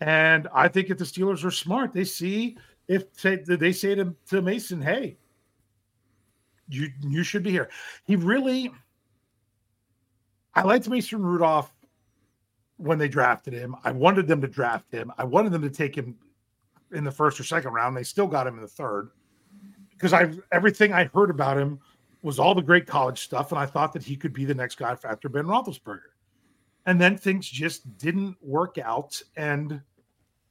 And 0.00 0.48
I 0.54 0.68
think 0.68 0.90
if 0.90 0.98
the 0.98 1.04
Steelers 1.04 1.44
are 1.44 1.50
smart, 1.50 1.92
they 1.92 2.04
see 2.04 2.56
if 2.88 3.04
say, 3.12 3.36
they 3.36 3.72
say 3.72 3.94
to, 3.94 4.14
to 4.30 4.42
Mason, 4.42 4.80
hey, 4.80 5.16
you 6.68 6.88
you 7.02 7.22
should 7.22 7.42
be 7.42 7.50
here. 7.50 7.68
He 8.04 8.16
really 8.16 8.72
I 10.54 10.62
liked 10.62 10.88
Mason 10.88 11.22
Rudolph 11.22 11.72
when 12.80 12.98
they 12.98 13.08
drafted 13.08 13.52
him. 13.52 13.76
I 13.84 13.92
wanted 13.92 14.26
them 14.26 14.40
to 14.40 14.48
draft 14.48 14.90
him. 14.90 15.12
I 15.18 15.24
wanted 15.24 15.52
them 15.52 15.62
to 15.62 15.70
take 15.70 15.94
him 15.94 16.16
in 16.92 17.04
the 17.04 17.10
first 17.10 17.38
or 17.38 17.44
second 17.44 17.72
round. 17.72 17.96
They 17.96 18.02
still 18.02 18.26
got 18.26 18.46
him 18.46 18.54
in 18.54 18.62
the 18.62 18.68
third 18.68 19.10
because 19.92 20.12
I 20.12 20.32
everything 20.50 20.92
I 20.92 21.04
heard 21.14 21.30
about 21.30 21.58
him 21.58 21.78
was 22.22 22.38
all 22.38 22.54
the 22.54 22.62
great 22.62 22.86
college 22.86 23.20
stuff, 23.20 23.52
and 23.52 23.58
I 23.58 23.66
thought 23.66 23.92
that 23.92 24.02
he 24.02 24.16
could 24.16 24.32
be 24.32 24.44
the 24.44 24.54
next 24.54 24.76
guy 24.76 24.96
after 25.04 25.28
Ben 25.28 25.44
Roethlisberger. 25.44 26.10
And 26.86 27.00
then 27.00 27.16
things 27.16 27.48
just 27.48 27.98
didn't 27.98 28.36
work 28.42 28.78
out, 28.78 29.20
and 29.36 29.80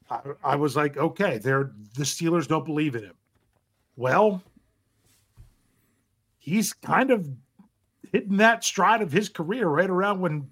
I, 0.10 0.20
I 0.44 0.56
was 0.56 0.76
like, 0.76 0.98
okay, 0.98 1.38
they're 1.38 1.72
the 1.96 2.04
Steelers 2.04 2.48
don't 2.48 2.66
believe 2.66 2.96
in 2.96 3.04
him. 3.04 3.16
Well, 3.96 4.42
he's 6.38 6.74
kind 6.74 7.12
of 7.12 7.28
hitting 8.12 8.38
that 8.38 8.64
stride 8.64 9.02
of 9.02 9.12
his 9.12 9.30
career 9.30 9.68
right 9.68 9.90
around 9.90 10.20
when 10.20 10.48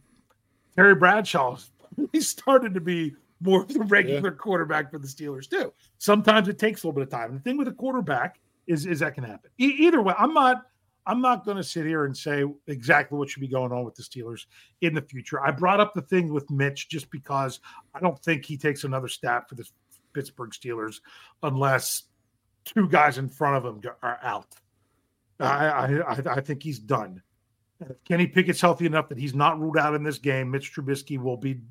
Terry 0.77 0.95
Bradshaw, 0.95 1.57
he 2.11 2.21
started 2.21 2.73
to 2.73 2.81
be 2.81 3.15
more 3.41 3.63
of 3.63 3.73
the 3.73 3.81
regular 3.81 4.31
yeah. 4.31 4.37
quarterback 4.37 4.91
for 4.91 4.99
the 4.99 5.07
Steelers 5.07 5.49
too. 5.49 5.73
Sometimes 5.97 6.47
it 6.47 6.57
takes 6.57 6.83
a 6.83 6.87
little 6.87 6.99
bit 6.99 7.03
of 7.03 7.09
time. 7.09 7.33
The 7.33 7.39
thing 7.39 7.57
with 7.57 7.67
a 7.67 7.73
quarterback 7.73 8.39
is 8.67 8.85
is 8.85 8.99
that 8.99 9.15
can 9.15 9.23
happen. 9.23 9.49
E- 9.59 9.75
either 9.79 10.01
way, 10.01 10.13
I'm 10.17 10.33
not 10.33 10.63
I'm 11.05 11.21
not 11.21 11.45
going 11.45 11.57
to 11.57 11.63
sit 11.63 11.85
here 11.85 12.05
and 12.05 12.15
say 12.15 12.43
exactly 12.67 13.17
what 13.17 13.29
should 13.29 13.39
be 13.39 13.47
going 13.47 13.71
on 13.71 13.85
with 13.85 13.95
the 13.95 14.03
Steelers 14.03 14.45
in 14.81 14.93
the 14.93 15.01
future. 15.01 15.41
I 15.41 15.51
brought 15.51 15.79
up 15.79 15.93
the 15.93 16.01
thing 16.01 16.33
with 16.33 16.49
Mitch 16.51 16.89
just 16.89 17.09
because 17.11 17.61
I 17.95 17.99
don't 18.01 18.19
think 18.19 18.45
he 18.45 18.57
takes 18.57 18.83
another 18.83 19.07
step 19.07 19.47
for 19.47 19.55
the 19.55 19.67
Pittsburgh 20.13 20.51
Steelers 20.51 20.99
unless 21.43 22.03
two 22.65 22.89
guys 22.89 23.17
in 23.17 23.29
front 23.29 23.55
of 23.55 23.65
him 23.65 23.81
are 24.03 24.19
out. 24.21 24.53
I, 25.39 25.67
I, 26.01 26.21
I 26.35 26.41
think 26.41 26.61
he's 26.61 26.79
done. 26.79 27.21
If 27.79 28.03
Kenny 28.05 28.27
Pickett's 28.27 28.61
healthy 28.61 28.85
enough 28.85 29.09
that 29.09 29.17
he's 29.17 29.35
not 29.35 29.59
ruled 29.59 29.77
out 29.77 29.93
in 29.93 30.03
this 30.03 30.17
game, 30.17 30.49
Mitch 30.49 30.73
Trubisky 30.73 31.19
will 31.19 31.37
be 31.37 31.61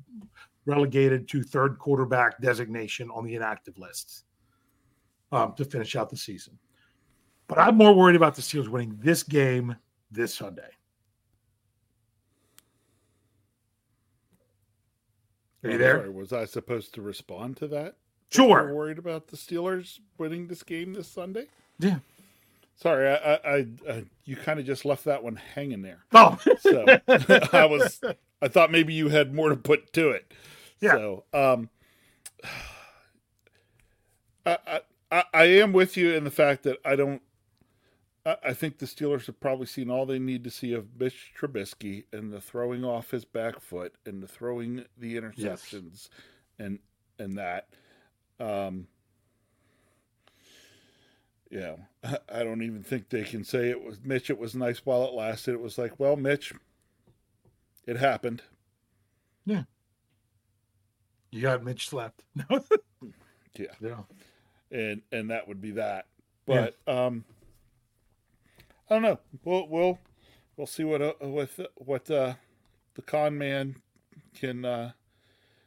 relegated 0.65 1.27
to 1.29 1.43
third 1.43 1.77
quarterback 1.79 2.39
designation 2.41 3.09
on 3.11 3.25
the 3.25 3.35
inactive 3.35 3.77
list 3.77 4.23
um, 5.31 5.53
to 5.55 5.65
finish 5.65 5.95
out 5.95 6.09
the 6.09 6.17
season. 6.17 6.57
But 7.47 7.57
I'm 7.57 7.75
more 7.75 7.93
worried 7.93 8.15
about 8.15 8.35
the 8.35 8.41
Steelers 8.41 8.67
winning 8.67 8.97
this 9.01 9.23
game 9.23 9.75
this 10.11 10.33
Sunday. 10.33 10.69
Are 15.63 15.71
you 15.71 15.77
there? 15.77 15.97
sorry, 15.97 16.09
was 16.09 16.33
I 16.33 16.45
supposed 16.45 16.93
to 16.95 17.01
respond 17.01 17.57
to 17.57 17.67
that? 17.69 17.95
Sure. 18.29 18.73
Worried 18.73 18.99
about 18.99 19.27
the 19.27 19.37
Steelers 19.37 19.99
winning 20.17 20.47
this 20.47 20.63
game 20.63 20.93
this 20.93 21.07
Sunday? 21.07 21.45
Yeah. 21.79 21.99
Sorry, 22.77 23.09
I, 23.09 23.33
I, 23.35 23.65
I, 23.89 24.05
you 24.23 24.35
kind 24.35 24.59
of 24.59 24.65
just 24.65 24.85
left 24.85 25.05
that 25.05 25.23
one 25.23 25.35
hanging 25.35 25.81
there. 25.81 26.05
Oh, 26.13 26.37
So 26.59 26.85
I 27.51 27.65
was, 27.65 27.99
I 28.41 28.47
thought 28.47 28.71
maybe 28.71 28.93
you 28.93 29.09
had 29.09 29.33
more 29.33 29.49
to 29.49 29.55
put 29.55 29.91
to 29.93 30.11
it. 30.11 30.31
Yeah. 30.79 30.91
So, 30.91 31.23
um, 31.33 31.69
I, 34.45 34.81
I, 35.11 35.23
I- 35.33 35.45
am 35.45 35.73
with 35.73 35.97
you 35.97 36.13
in 36.13 36.23
the 36.23 36.31
fact 36.31 36.63
that 36.63 36.77
I 36.85 36.95
don't. 36.95 37.21
I, 38.25 38.37
I 38.45 38.53
think 38.53 38.77
the 38.77 38.85
Steelers 38.85 39.25
have 39.25 39.39
probably 39.39 39.65
seen 39.65 39.89
all 39.89 40.05
they 40.05 40.19
need 40.19 40.43
to 40.43 40.51
see 40.51 40.73
of 40.73 40.87
Mitch 40.99 41.33
Trubisky 41.37 42.05
and 42.13 42.31
the 42.31 42.39
throwing 42.41 42.85
off 42.85 43.09
his 43.11 43.25
back 43.25 43.59
foot 43.59 43.95
and 44.05 44.21
the 44.21 44.27
throwing 44.27 44.85
the 44.97 45.15
interceptions 45.15 46.09
and 46.59 46.77
and 47.17 47.37
that. 47.39 47.69
Um, 48.39 48.87
know, 51.51 51.79
I, 52.29 52.43
don't 52.43 52.61
even 52.61 52.83
think 52.83 53.09
they 53.09 53.23
can 53.23 53.43
say 53.43 53.69
it 53.69 53.83
was 53.83 53.99
Mitch. 54.03 54.29
It 54.29 54.37
was 54.37 54.55
nice 54.55 54.79
while 54.85 55.03
it 55.05 55.13
lasted. 55.13 55.53
It 55.53 55.61
was 55.61 55.77
like, 55.77 55.99
well, 55.99 56.15
Mitch, 56.15 56.53
it 57.85 57.97
happened. 57.97 58.41
Yeah. 59.45 59.63
You 61.31 61.41
got 61.41 61.63
Mitch 61.63 61.89
slept. 61.89 62.23
No. 62.35 62.63
Yeah. 63.59 63.65
yeah. 63.81 64.01
and 64.69 65.01
and 65.11 65.31
that 65.31 65.47
would 65.47 65.59
be 65.59 65.71
that. 65.71 66.05
But 66.45 66.77
um, 66.85 67.25
I 68.87 68.93
don't 68.93 69.01
know. 69.01 69.19
We'll 69.43 69.67
we'll 69.67 69.99
we'll 70.55 70.67
see 70.67 70.83
what 70.83 71.01
uh, 71.01 71.13
with 71.21 71.59
what 71.73 72.11
uh, 72.11 72.35
the 72.93 73.01
con 73.01 73.35
man 73.35 73.77
can 74.35 74.63
uh, 74.63 74.91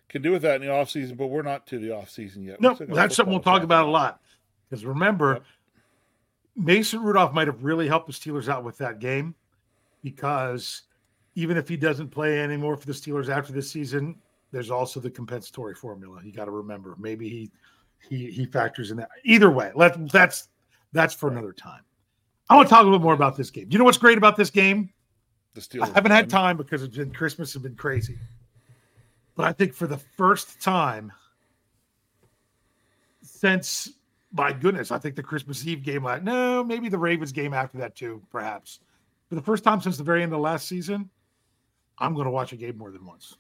can 0.09 0.23
do 0.23 0.31
with 0.31 0.43
that 0.43 0.55
in 0.55 0.69
the 0.69 0.73
off 0.73 0.89
season. 0.89 1.17
But 1.17 1.27
we're 1.27 1.43
not 1.43 1.67
to 1.67 1.81
the 1.81 1.91
off 1.91 2.11
season 2.11 2.45
yet. 2.45 2.61
No, 2.61 2.77
got 2.77 2.89
that's 2.89 3.17
something 3.17 3.33
we'll 3.33 3.43
talk 3.43 3.65
about 3.65 3.89
a 3.89 3.91
lot. 3.91 4.21
Because 4.69 4.85
remember, 4.85 5.35
Yep. 5.35 5.43
Mason 6.57 7.03
Rudolph 7.03 7.33
might 7.33 7.47
have 7.47 7.63
really 7.63 7.89
helped 7.89 8.07
the 8.07 8.13
Steelers 8.13 8.49
out 8.49 8.65
with 8.65 8.77
that 8.79 8.99
game 8.99 9.35
because 10.03 10.83
even 11.35 11.57
if 11.57 11.69
he 11.69 11.77
doesn't 11.77 12.09
play 12.09 12.41
anymore 12.41 12.77
for 12.77 12.87
the 12.87 12.93
Steelers 12.93 13.29
after 13.29 13.53
this 13.53 13.71
season, 13.71 14.17
there's 14.53 14.71
also 14.71 15.01
the 15.01 15.11
compensatory 15.11 15.75
formula. 15.75 16.21
You 16.25 16.33
got 16.33 16.47
to 16.47 16.51
remember. 16.51 16.97
Maybe 16.99 17.29
he 17.29 17.51
he 18.09 18.31
he 18.31 18.47
factors 18.47 18.91
in 18.91 18.97
that. 18.97 19.11
Either 19.25 19.51
way, 19.51 19.71
let 19.75 20.11
that's 20.11 20.49
that's 20.93 21.15
for 21.15 21.31
another 21.31 21.53
time. 21.53 21.83
I 22.49 22.57
want 22.57 22.69
to 22.69 22.75
talk 22.75 22.83
a 22.83 22.85
little 22.85 22.99
more 22.99 23.15
about 23.15 23.37
this 23.37 23.51
game. 23.51 23.69
You 23.71 23.79
know 23.79 23.85
what's 23.85 23.99
great 23.99 24.19
about 24.19 24.37
this 24.37 24.51
game? 24.51 24.91
The 25.55 25.61
Steelers. 25.61 25.83
I 25.83 25.95
haven't 25.95 26.11
had 26.11 26.29
time 26.29 26.57
because 26.57 26.83
it's 26.83 26.97
been 26.97 27.13
Christmas 27.13 27.53
has 27.53 27.63
been 27.63 27.77
crazy. 27.77 28.19
But 29.37 29.47
I 29.47 29.53
think 29.53 29.73
for 29.73 29.87
the 29.87 29.99
first 29.99 30.61
time 30.61 31.13
since 33.23 33.93
my 34.33 34.53
goodness, 34.53 34.91
I 34.91 34.99
think 34.99 35.17
the 35.17 35.23
Christmas 35.23 35.67
Eve 35.67 35.83
game 35.83 36.05
like 36.05 36.23
no, 36.23 36.63
maybe 36.65 36.89
the 36.89 36.99
Ravens 36.99 37.33
game 37.33 37.53
after 37.55 37.79
that 37.79 37.95
too, 37.97 38.23
perhaps. 38.31 38.81
For 39.29 39.35
the 39.35 39.43
first 39.43 39.63
time 39.65 39.81
since 39.81 39.97
the 39.97 40.05
very 40.05 40.23
end 40.23 40.33
of 40.33 40.41
last 40.41 40.67
season, 40.67 41.09
I'm 41.99 42.15
going 42.15 42.25
to 42.25 42.31
watch 42.31 42.53
a 42.53 42.57
game 42.57 42.77
more 42.79 42.91
than 42.91 43.05
once. 43.05 43.37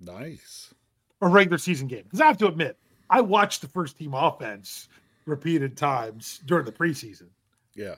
Nice. 0.00 0.72
A 1.22 1.28
regular 1.28 1.58
season 1.58 1.86
game. 1.86 2.02
Because 2.04 2.20
I 2.20 2.26
have 2.26 2.38
to 2.38 2.46
admit, 2.48 2.76
I 3.08 3.20
watched 3.20 3.60
the 3.62 3.68
first 3.68 3.96
team 3.98 4.14
offense 4.14 4.88
repeated 5.24 5.76
times 5.76 6.40
during 6.46 6.64
the 6.64 6.72
preseason 6.72 7.28
Yeah. 7.74 7.94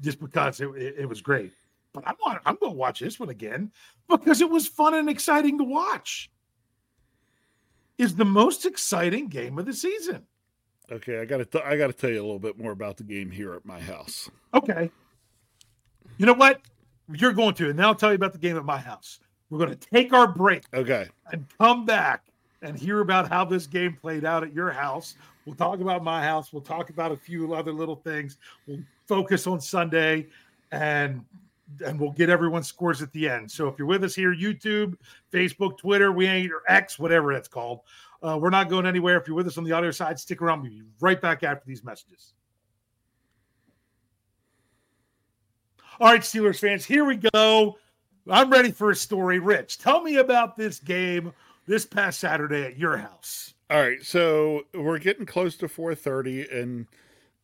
just 0.00 0.18
because 0.20 0.60
it, 0.60 0.68
it, 0.76 0.94
it 1.00 1.08
was 1.08 1.20
great. 1.20 1.52
But 1.92 2.06
I 2.06 2.12
want 2.24 2.40
I'm 2.46 2.56
going 2.56 2.72
to 2.72 2.78
watch 2.78 3.00
this 3.00 3.20
one 3.20 3.28
again 3.28 3.70
because 4.08 4.40
it 4.40 4.48
was 4.50 4.66
fun 4.66 4.94
and 4.94 5.08
exciting 5.10 5.58
to 5.58 5.64
watch. 5.64 6.30
Is 7.98 8.14
the 8.16 8.24
most 8.24 8.64
exciting 8.64 9.28
game 9.28 9.58
of 9.58 9.66
the 9.66 9.72
season. 9.74 10.26
Okay. 10.90 11.20
I 11.20 11.24
got 11.24 11.50
to. 11.50 11.66
I 11.66 11.76
got 11.76 11.86
to 11.88 11.92
tell 11.92 12.10
you 12.10 12.20
a 12.20 12.24
little 12.24 12.38
bit 12.38 12.58
more 12.58 12.72
about 12.72 12.96
the 12.96 13.04
game 13.04 13.30
here 13.30 13.54
at 13.54 13.64
my 13.64 13.80
house. 13.80 14.30
Okay. 14.54 14.90
You 16.18 16.26
know 16.26 16.34
what? 16.34 16.60
You're 17.12 17.32
going 17.32 17.54
to, 17.54 17.70
and 17.70 17.78
then 17.78 17.84
I'll 17.84 17.94
tell 17.94 18.10
you 18.10 18.16
about 18.16 18.32
the 18.32 18.38
game 18.38 18.56
at 18.56 18.64
my 18.64 18.78
house. 18.78 19.20
We're 19.50 19.58
going 19.58 19.76
to 19.76 19.88
take 19.92 20.12
our 20.12 20.26
break 20.26 20.64
Okay. 20.72 21.08
and 21.30 21.44
come 21.58 21.84
back 21.84 22.24
and 22.62 22.78
hear 22.78 23.00
about 23.00 23.28
how 23.28 23.44
this 23.44 23.66
game 23.66 23.96
played 24.00 24.24
out 24.24 24.42
at 24.42 24.52
your 24.54 24.70
house. 24.70 25.16
We'll 25.44 25.56
talk 25.56 25.80
about 25.80 26.04
my 26.04 26.22
house. 26.22 26.52
We'll 26.52 26.62
talk 26.62 26.90
about 26.90 27.12
a 27.12 27.16
few 27.16 27.52
other 27.54 27.72
little 27.72 27.96
things. 27.96 28.38
We'll 28.66 28.80
focus 29.06 29.46
on 29.46 29.60
Sunday 29.60 30.28
and 30.70 31.24
and 31.84 31.98
we'll 31.98 32.12
get 32.12 32.28
everyone's 32.28 32.68
scores 32.68 33.00
at 33.02 33.10
the 33.12 33.28
end. 33.28 33.50
So 33.50 33.66
if 33.66 33.78
you're 33.78 33.88
with 33.88 34.04
us 34.04 34.14
here, 34.14 34.34
YouTube, 34.34 34.94
Facebook, 35.32 35.78
Twitter, 35.78 36.12
we 36.12 36.26
ain't 36.26 36.52
or 36.52 36.62
X, 36.68 36.98
whatever 36.98 37.32
it's 37.32 37.48
called. 37.48 37.80
Uh, 38.22 38.38
we're 38.40 38.50
not 38.50 38.68
going 38.68 38.86
anywhere. 38.86 39.16
If 39.16 39.26
you're 39.26 39.36
with 39.36 39.46
us 39.46 39.58
on 39.58 39.64
the 39.64 39.72
audio 39.72 39.90
side, 39.90 40.18
stick 40.18 40.40
around. 40.40 40.62
We'll 40.62 40.70
be 40.70 40.82
right 41.00 41.20
back 41.20 41.42
after 41.42 41.64
these 41.66 41.82
messages. 41.82 42.34
All 46.00 46.08
right, 46.08 46.20
Steelers 46.20 46.58
fans, 46.58 46.84
here 46.84 47.04
we 47.04 47.16
go. 47.16 47.76
I'm 48.28 48.50
ready 48.50 48.70
for 48.70 48.90
a 48.90 48.96
story. 48.96 49.38
Rich, 49.38 49.78
tell 49.78 50.02
me 50.02 50.16
about 50.16 50.56
this 50.56 50.78
game 50.78 51.32
this 51.66 51.84
past 51.84 52.20
Saturday 52.20 52.62
at 52.64 52.78
your 52.78 52.96
house. 52.96 53.54
All 53.68 53.80
right, 53.80 54.02
so 54.04 54.62
we're 54.74 54.98
getting 54.98 55.26
close 55.26 55.56
to 55.58 55.66
4:30, 55.66 56.48
and 56.52 56.86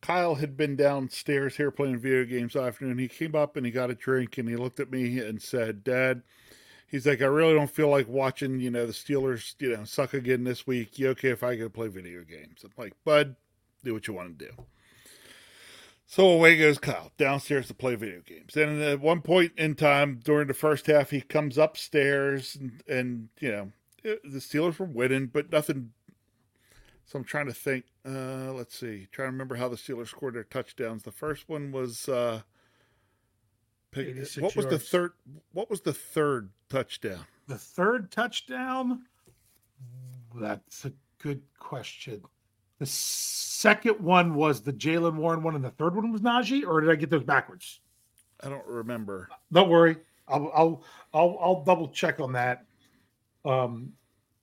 Kyle 0.01 0.35
had 0.35 0.55
been 0.55 0.75
downstairs 0.75 1.57
here 1.57 1.71
playing 1.71 1.99
video 1.99 2.23
games 2.23 2.55
afternoon. 2.55 2.97
He 2.97 3.07
came 3.07 3.35
up 3.35 3.57
and 3.57 3.65
he 3.65 3.71
got 3.71 3.89
a 3.89 3.95
drink, 3.95 4.37
and 4.37 4.47
he 4.47 4.55
looked 4.55 4.79
at 4.79 4.91
me 4.91 5.19
and 5.19 5.41
said, 5.41 5.83
"Dad." 5.83 6.23
He's 6.89 7.05
like, 7.05 7.21
I 7.21 7.25
really 7.25 7.53
don't 7.53 7.69
feel 7.69 7.89
like 7.89 8.07
watching, 8.07 8.59
you 8.59 8.71
know, 8.71 8.87
the 8.87 8.93
Steelers, 8.93 9.53
you 9.59 9.75
know, 9.75 9.83
suck 9.83 10.13
again 10.13 10.43
this 10.43 10.65
week. 10.65 10.97
You 10.97 11.09
okay 11.09 11.29
if 11.29 11.43
I 11.43 11.55
go 11.55 11.69
play 11.69 11.87
video 11.87 12.23
games? 12.23 12.63
I'm 12.63 12.71
like, 12.77 12.93
Bud, 13.05 13.35
do 13.83 13.93
what 13.93 14.07
you 14.07 14.13
want 14.13 14.39
to 14.39 14.45
do. 14.45 14.51
So 16.07 16.27
away 16.27 16.57
goes 16.57 16.79
Kyle 16.79 17.11
downstairs 17.19 17.67
to 17.67 17.75
play 17.75 17.93
video 17.93 18.21
games. 18.21 18.57
And 18.57 18.81
at 18.81 18.99
one 18.99 19.21
point 19.21 19.51
in 19.55 19.75
time 19.75 20.19
during 20.23 20.47
the 20.47 20.55
first 20.55 20.87
half, 20.87 21.11
he 21.11 21.21
comes 21.21 21.59
upstairs 21.59 22.55
and, 22.55 22.81
and 22.87 23.29
you 23.39 23.51
know, 23.51 23.71
it- 24.03 24.23
the 24.23 24.39
Steelers 24.39 24.79
were 24.79 24.87
winning, 24.87 25.27
but 25.27 25.51
nothing. 25.51 25.91
So 27.05 27.19
I'm 27.19 27.25
trying 27.25 27.45
to 27.47 27.53
think. 27.53 27.85
Uh, 28.03 28.51
let's 28.53 28.75
see. 28.79 29.07
Trying 29.11 29.27
to 29.27 29.31
remember 29.33 29.55
how 29.55 29.67
the 29.67 29.75
Steelers 29.75 30.07
scored 30.07 30.33
their 30.33 30.43
touchdowns. 30.43 31.03
The 31.03 31.11
first 31.11 31.47
one 31.47 31.71
was. 31.71 32.09
Uh, 32.09 32.41
pick- 33.91 34.07
86 34.07 34.41
what 34.41 34.55
was 34.55 34.65
the 34.67 34.79
third? 34.79 35.13
What 35.53 35.69
was 35.69 35.81
the 35.81 35.93
third 35.93 36.49
touchdown? 36.69 37.25
The 37.47 37.57
third 37.57 38.11
touchdown? 38.11 39.03
That's 40.35 40.85
a 40.85 40.93
good 41.17 41.41
question. 41.57 42.23
The 42.77 42.85
second 42.85 43.99
one 43.99 44.35
was 44.35 44.61
the 44.61 44.71
Jaylen 44.71 45.15
Warren 45.15 45.43
one, 45.43 45.55
and 45.55 45.63
the 45.63 45.71
third 45.71 45.95
one 45.95 46.11
was 46.11 46.21
Najee, 46.21 46.65
or 46.65 46.79
did 46.81 46.89
I 46.89 46.95
get 46.95 47.09
those 47.09 47.23
backwards? 47.23 47.81
I 48.41 48.49
don't 48.49 48.65
remember. 48.65 49.29
Don't 49.51 49.69
worry. 49.69 49.97
I'll 50.27 50.51
I'll 50.53 50.83
I'll, 51.13 51.37
I'll 51.41 51.63
double 51.63 51.89
check 51.89 52.19
on 52.19 52.31
that 52.33 52.65
um 53.45 53.93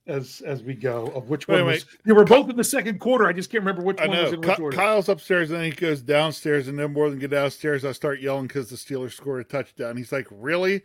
as 0.06 0.40
as 0.46 0.62
we 0.62 0.74
go 0.74 1.06
of 1.08 1.28
which 1.28 1.48
one 1.48 1.64
Wait, 1.66 1.74
was 1.74 1.86
they 2.04 2.12
were 2.12 2.24
both 2.24 2.48
in 2.48 2.56
the 2.56 2.64
second 2.64 3.00
quarter. 3.00 3.26
I 3.26 3.32
just 3.32 3.50
can't 3.50 3.62
remember 3.62 3.82
which 3.82 3.98
I 4.00 4.06
one 4.06 4.16
was 4.18 4.32
know. 4.32 4.34
in 4.34 4.40
which 4.40 4.56
Ky- 4.56 4.62
order. 4.62 4.76
Kyle's 4.76 5.08
upstairs, 5.08 5.50
and 5.50 5.58
then 5.58 5.66
he 5.66 5.72
goes 5.72 6.00
downstairs, 6.02 6.68
and 6.68 6.78
then 6.78 6.92
more 6.92 7.10
than 7.10 7.18
get 7.18 7.30
downstairs, 7.30 7.84
I 7.84 7.92
start 7.92 8.20
yelling 8.20 8.46
because 8.46 8.70
the 8.70 8.76
Steelers 8.76 9.12
scored 9.14 9.40
a 9.40 9.44
touchdown. 9.44 9.96
He's 9.96 10.12
like, 10.12 10.26
"Really?" 10.30 10.82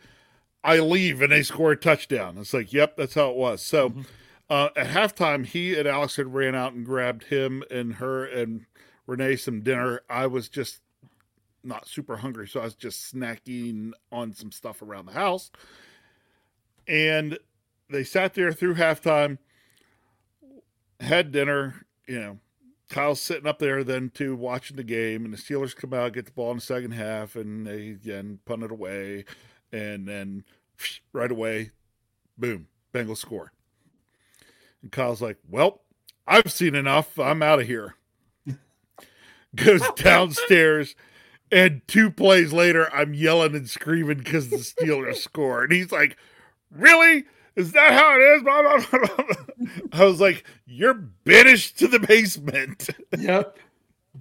I 0.64 0.80
leave, 0.80 1.22
and 1.22 1.32
they 1.32 1.42
score 1.44 1.72
a 1.72 1.78
touchdown. 1.78 2.38
It's 2.38 2.54
like, 2.54 2.72
"Yep, 2.74 2.98
that's 2.98 3.14
how 3.16 3.30
it 3.32 3.36
was." 3.36 3.62
So, 3.62 3.90
Mm-hmm. 3.90 4.02
uh, 4.50 4.70
at 4.76 4.88
halftime, 4.88 5.46
he 5.46 5.78
and 5.78 5.88
Alex 5.88 6.16
had 6.18 6.34
ran 6.34 6.56
out 6.56 6.74
and 6.74 6.86
grabbed 6.86 7.26
him 7.26 7.64
and 7.72 7.96
her 7.96 8.26
and 8.26 8.66
Renee 9.08 9.36
some 9.36 9.62
dinner. 9.62 10.02
I 10.10 10.28
was 10.28 10.50
just 10.50 10.82
not 11.64 11.88
super 11.88 12.18
hungry, 12.18 12.48
so 12.48 12.60
I 12.60 12.64
was 12.64 12.76
just 12.76 13.14
snacking 13.14 13.92
on 14.12 14.34
some 14.34 14.52
stuff 14.52 14.82
around 14.82 15.06
the 15.06 15.12
house. 15.14 15.52
And 16.88 17.38
they 17.92 18.04
sat 18.04 18.34
there 18.34 18.52
through 18.54 18.76
halftime, 18.76 19.38
had 21.00 21.32
dinner, 21.32 21.86
you 22.08 22.20
know. 22.20 22.38
Kyle's 22.90 23.22
sitting 23.22 23.48
up 23.48 23.60
there 23.60 23.86
then 23.86 24.10
too, 24.10 24.36
watching 24.36 24.76
the 24.76 24.84
game, 24.84 25.24
and 25.24 25.34
the 25.34 25.38
Steelers 25.38 25.74
come 25.76 25.94
out, 25.94 26.12
get 26.12 26.26
the 26.26 26.32
ball 26.34 26.52
in 26.52 26.58
the 26.58 26.62
second 26.62 26.92
half, 26.92 27.38
and 27.38 27.66
they 27.66 27.90
again 27.90 28.40
punt 28.46 28.64
it 28.64 28.72
away, 28.72 29.24
and 29.72 30.08
then 30.08 30.44
right 31.14 31.32
away, 31.32 31.72
boom, 32.38 32.68
Bengals 32.94 33.18
score. 33.18 33.54
And 34.82 34.92
Kyle's 34.92 35.22
like, 35.22 35.38
"Well, 35.50 35.82
I've 36.28 36.52
seen 36.52 36.76
enough. 36.76 37.18
I'm 37.18 37.42
out 37.42 37.62
of 37.62 37.68
here." 37.68 37.96
Goes 39.56 39.82
downstairs 39.96 40.96
And 41.52 41.82
two 41.88 42.12
plays 42.12 42.54
later, 42.54 42.94
I'm 42.94 43.14
yelling 43.14 43.56
and 43.56 43.70
screaming 43.70 44.20
because 44.20 44.50
the 44.50 44.58
Steelers 44.58 45.18
score. 45.18 45.64
And 45.64 45.74
he's 45.74 45.92
like, 45.94 46.18
Really? 46.72 47.26
Is 47.56 47.72
that 47.74 47.94
how 47.94 48.16
it 48.16 48.24
is? 48.36 48.44
Blah, 48.44 48.62
blah, 48.62 49.00
blah. 49.16 49.36
I 50.02 50.06
was 50.06 50.22
like, 50.22 50.46
You're 50.66 50.94
banished 50.94 51.80
to 51.80 51.88
the 51.88 52.00
basement. 52.00 52.90
Yep. 53.18 53.58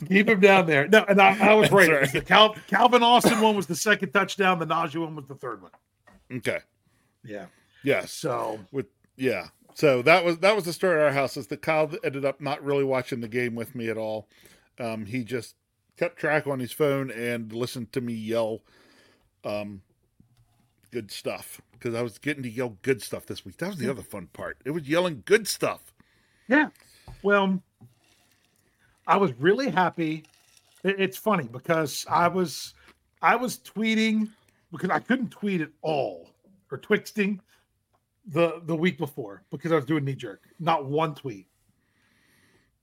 Keep 0.08 0.28
him 0.28 0.40
down 0.40 0.66
there. 0.66 0.86
No, 0.88 1.04
and 1.08 1.20
I, 1.20 1.50
I 1.50 1.54
was 1.54 1.70
right. 1.70 1.90
right. 1.90 2.12
The 2.12 2.20
Cal, 2.20 2.54
Calvin 2.68 3.02
Austin 3.02 3.40
one 3.40 3.56
was 3.56 3.66
the 3.66 3.74
second 3.74 4.12
touchdown. 4.12 4.58
The 4.58 4.66
Najee 4.66 5.00
one 5.00 5.16
was 5.16 5.26
the 5.26 5.34
third 5.34 5.62
one. 5.62 5.72
Okay. 6.32 6.58
Yeah. 7.24 7.46
Yes. 7.82 8.12
So 8.12 8.60
With 8.70 8.86
yeah. 9.16 9.48
So 9.74 10.02
that 10.02 10.24
was 10.24 10.38
that 10.38 10.54
was 10.54 10.64
the 10.64 10.72
story 10.72 10.98
at 11.00 11.06
our 11.06 11.12
house 11.12 11.36
is 11.36 11.46
that 11.48 11.62
Kyle 11.62 11.90
ended 12.04 12.24
up 12.24 12.40
not 12.40 12.62
really 12.62 12.84
watching 12.84 13.20
the 13.20 13.28
game 13.28 13.54
with 13.54 13.74
me 13.74 13.88
at 13.88 13.96
all. 13.96 14.28
Um, 14.78 15.06
he 15.06 15.24
just 15.24 15.56
kept 15.96 16.18
track 16.18 16.46
on 16.46 16.60
his 16.60 16.72
phone 16.72 17.10
and 17.10 17.52
listened 17.52 17.92
to 17.92 18.00
me 18.00 18.14
yell 18.14 18.60
um 19.44 19.82
good 20.90 21.10
stuff 21.10 21.60
because 21.72 21.94
I 21.94 22.02
was 22.02 22.18
getting 22.18 22.42
to 22.42 22.50
yell 22.50 22.76
good 22.82 23.02
stuff 23.02 23.26
this 23.26 23.44
week. 23.44 23.56
That 23.58 23.68
was 23.68 23.78
the 23.78 23.90
other 23.90 24.02
fun 24.02 24.28
part. 24.32 24.58
It 24.64 24.70
was 24.70 24.88
yelling 24.88 25.22
good 25.24 25.48
stuff. 25.48 25.92
Yeah. 26.48 26.68
Well, 27.22 27.62
I 29.06 29.16
was 29.16 29.32
really 29.38 29.70
happy. 29.70 30.24
It's 30.84 31.16
funny 31.16 31.48
because 31.50 32.06
I 32.08 32.28
was 32.28 32.74
I 33.22 33.36
was 33.36 33.58
tweeting 33.58 34.28
because 34.72 34.90
I 34.90 34.98
couldn't 34.98 35.30
tweet 35.30 35.60
at 35.60 35.70
all 35.82 36.30
or 36.70 36.78
twixting 36.78 37.40
the 38.26 38.60
the 38.64 38.76
week 38.76 38.98
before 38.98 39.42
because 39.50 39.72
I 39.72 39.76
was 39.76 39.84
doing 39.84 40.04
knee 40.04 40.14
jerk. 40.14 40.42
Not 40.58 40.86
one 40.86 41.14
tweet. 41.14 41.46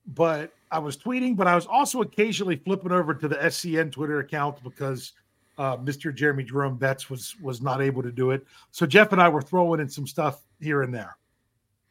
But 0.06 0.54
I 0.72 0.80
was 0.80 0.98
tweeting, 0.98 1.36
but 1.36 1.48
I 1.48 1.56
was 1.56 1.65
also 1.65 2.02
occasionally 2.02 2.56
flipping 2.56 2.91
over 2.91 3.13
to 3.13 3.28
the 3.28 3.36
SCN 3.36 3.91
Twitter 3.91 4.20
account 4.20 4.63
because 4.63 5.13
uh, 5.58 5.78
Mr. 5.78 6.13
Jeremy 6.13 6.43
Jerome 6.43 6.78
Betts 6.78 7.10
was 7.10 7.36
was 7.41 7.62
not 7.62 7.82
able 7.82 8.04
to 8.04 8.12
do 8.12 8.32
it. 8.32 8.46
So 8.72 8.86
Jeff 8.86 9.12
and 9.12 9.22
I 9.22 9.30
were 9.30 9.41
throwing 9.41 9.80
in 9.80 9.89
some 9.89 10.08
stuff 10.08 10.43
here 10.60 10.84
and 10.84 10.93
there. 10.93 11.17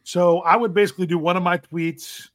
So 0.05 0.41
I 0.41 0.57
would 0.57 0.73
basically 0.73 1.07
do 1.07 1.19
one 1.19 1.37
of 1.37 1.43
my 1.43 1.59
tweets. 1.59 2.29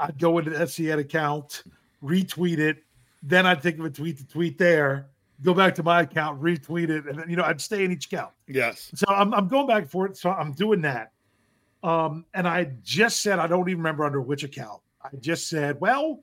I'd 0.00 0.18
go 0.18 0.38
into 0.38 0.50
the 0.50 0.58
SCN 0.58 1.00
account, 1.00 1.64
retweet 2.02 2.58
it, 2.58 2.82
then 3.22 3.46
I'd 3.46 3.62
think 3.62 3.78
of 3.78 3.84
a 3.84 3.90
tweet 3.90 4.18
to 4.18 4.26
tweet 4.26 4.56
there, 4.56 5.10
go 5.42 5.52
back 5.52 5.74
to 5.76 5.82
my 5.82 6.02
account, 6.02 6.40
retweet 6.40 6.88
it, 6.88 7.06
and 7.06 7.18
then 7.18 7.28
you 7.28 7.36
know 7.36 7.44
I'd 7.44 7.60
stay 7.60 7.84
in 7.84 7.92
each 7.92 8.06
account. 8.06 8.32
Yes. 8.48 8.90
So 8.94 9.06
I'm, 9.08 9.34
I'm 9.34 9.48
going 9.48 9.66
back 9.66 9.88
for 9.88 10.06
it. 10.06 10.16
So 10.16 10.30
I'm 10.30 10.52
doing 10.52 10.80
that. 10.82 11.12
Um, 11.82 12.24
and 12.34 12.46
I 12.46 12.72
just 12.82 13.20
said 13.20 13.38
I 13.38 13.46
don't 13.46 13.68
even 13.68 13.78
remember 13.78 14.04
under 14.04 14.20
which 14.20 14.44
account. 14.44 14.80
I 15.02 15.08
just 15.20 15.48
said, 15.48 15.80
well, 15.80 16.22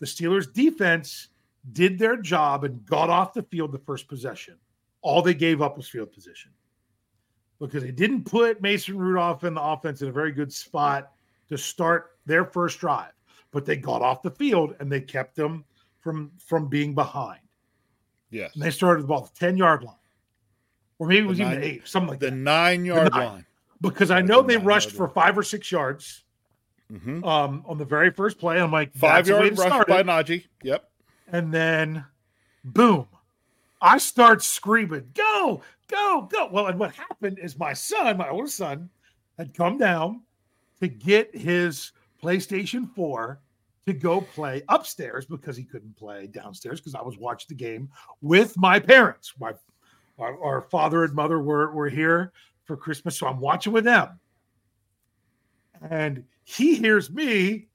the 0.00 0.06
Steelers 0.06 0.52
defense 0.52 1.28
did 1.72 1.98
their 1.98 2.16
job 2.16 2.64
and 2.64 2.84
got 2.86 3.10
off 3.10 3.34
the 3.34 3.42
field 3.42 3.72
the 3.72 3.78
first 3.78 4.08
possession. 4.08 4.56
All 5.02 5.22
they 5.22 5.34
gave 5.34 5.62
up 5.62 5.76
was 5.76 5.88
field 5.88 6.12
position 6.12 6.50
because 7.60 7.82
they 7.82 7.90
didn't 7.92 8.24
put 8.24 8.60
Mason 8.62 8.96
Rudolph 8.98 9.44
in 9.44 9.54
the 9.54 9.62
offense 9.62 10.02
in 10.02 10.08
a 10.08 10.12
very 10.12 10.32
good 10.32 10.52
spot 10.52 11.12
to 11.48 11.56
start 11.58 12.12
their 12.26 12.44
first 12.44 12.78
drive, 12.78 13.12
but 13.52 13.64
they 13.64 13.76
got 13.76 14.02
off 14.02 14.22
the 14.22 14.30
field 14.30 14.74
and 14.80 14.90
they 14.90 15.00
kept 15.00 15.34
them 15.36 15.64
from 16.00 16.30
from 16.38 16.68
being 16.68 16.94
behind. 16.94 17.40
Yes. 18.30 18.54
And 18.54 18.62
they 18.62 18.70
started 18.70 19.02
the 19.04 19.06
ball 19.08 19.22
the 19.22 19.38
10 19.38 19.56
yard 19.56 19.82
line. 19.82 19.94
Or 20.98 21.06
maybe 21.06 21.24
it 21.24 21.28
was 21.28 21.38
The 21.38 21.44
even 21.44 21.52
nine- 21.54 21.60
the 21.62 21.66
eight, 21.68 21.88
something 21.88 22.10
like 22.10 22.18
The 22.20 22.30
that. 22.30 22.36
nine 22.36 22.84
yard 22.84 23.12
nine. 23.12 23.26
line. 23.26 23.46
Because 23.80 24.10
I 24.10 24.20
know 24.20 24.42
the 24.42 24.48
they 24.48 24.56
rushed 24.56 24.90
for 24.90 25.08
five 25.08 25.38
or 25.38 25.42
six 25.42 25.70
yards 25.70 26.24
hmm 26.90 27.22
um, 27.22 27.62
on 27.66 27.76
the 27.78 27.84
very 27.84 28.10
first 28.10 28.38
play. 28.38 28.58
I'm 28.60 28.72
like, 28.72 28.92
Five 28.94 29.26
the 29.26 29.32
yard 29.32 29.58
rush 29.58 29.86
by. 29.86 30.02
Najee. 30.02 30.44
Yep. 30.62 30.87
And 31.30 31.52
then, 31.52 32.04
boom, 32.64 33.06
I 33.80 33.98
start 33.98 34.42
screaming, 34.42 35.10
go, 35.14 35.62
go, 35.88 36.28
go. 36.30 36.48
Well, 36.50 36.66
and 36.66 36.78
what 36.78 36.94
happened 36.94 37.38
is 37.38 37.58
my 37.58 37.72
son, 37.72 38.16
my 38.16 38.28
older 38.28 38.48
son, 38.48 38.88
had 39.38 39.54
come 39.54 39.78
down 39.78 40.22
to 40.80 40.88
get 40.88 41.34
his 41.34 41.92
PlayStation 42.22 42.92
4 42.94 43.40
to 43.86 43.92
go 43.92 44.20
play 44.20 44.62
upstairs 44.68 45.26
because 45.26 45.56
he 45.56 45.64
couldn't 45.64 45.96
play 45.96 46.26
downstairs 46.26 46.80
because 46.80 46.94
I 46.94 47.02
was 47.02 47.16
watching 47.16 47.46
the 47.48 47.54
game 47.54 47.88
with 48.20 48.56
my 48.56 48.78
parents. 48.78 49.32
My 49.38 49.52
our, 50.18 50.42
our 50.42 50.60
father 50.62 51.04
and 51.04 51.14
mother 51.14 51.38
were, 51.38 51.70
were 51.72 51.88
here 51.88 52.32
for 52.64 52.76
Christmas, 52.76 53.16
so 53.16 53.26
I'm 53.26 53.40
watching 53.40 53.72
with 53.72 53.84
them. 53.84 54.18
And 55.90 56.24
he 56.44 56.74
hears 56.74 57.10
me, 57.10 57.68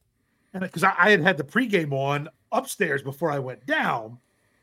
and 0.54 0.62
because 0.62 0.84
I, 0.84 0.94
I 0.98 1.10
had 1.12 1.22
had 1.22 1.38
the 1.38 1.44
pregame 1.44 1.94
on 1.94 2.28
upstairs 2.54 3.02
before 3.02 3.32
I 3.32 3.40
went 3.40 3.66
down, 3.66 4.18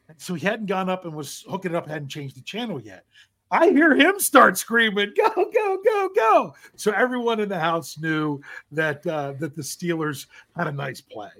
and 0.08 0.20
so 0.20 0.34
he 0.34 0.46
hadn't 0.46 0.66
gone 0.66 0.88
up 0.88 1.04
and 1.04 1.14
was 1.14 1.44
hooking 1.48 1.72
it 1.72 1.74
up, 1.74 1.86
hadn't 1.86 2.08
changed 2.08 2.36
the 2.36 2.42
channel 2.42 2.80
yet. 2.80 3.04
I 3.50 3.70
hear 3.70 3.94
him 3.94 4.18
start 4.20 4.56
screaming, 4.56 5.12
"Go, 5.16 5.30
go, 5.34 5.78
go, 5.84 6.08
go!" 6.14 6.54
So 6.76 6.92
everyone 6.92 7.40
in 7.40 7.48
the 7.48 7.58
house 7.58 7.98
knew 7.98 8.40
that 8.72 9.06
uh, 9.06 9.32
that 9.40 9.56
the 9.56 9.62
Steelers 9.62 10.26
had 10.56 10.68
a 10.68 10.72
nice 10.72 11.00
play, 11.00 11.30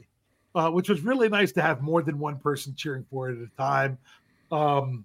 uh, 0.54 0.70
which 0.70 0.88
was 0.88 1.02
really 1.02 1.28
nice 1.28 1.52
to 1.52 1.62
have 1.62 1.80
more 1.80 2.02
than 2.02 2.18
one 2.18 2.38
person 2.38 2.74
cheering 2.74 3.06
for 3.10 3.30
it 3.30 3.40
at 3.40 3.48
a 3.48 3.56
time. 3.56 3.98
Um, 4.50 5.04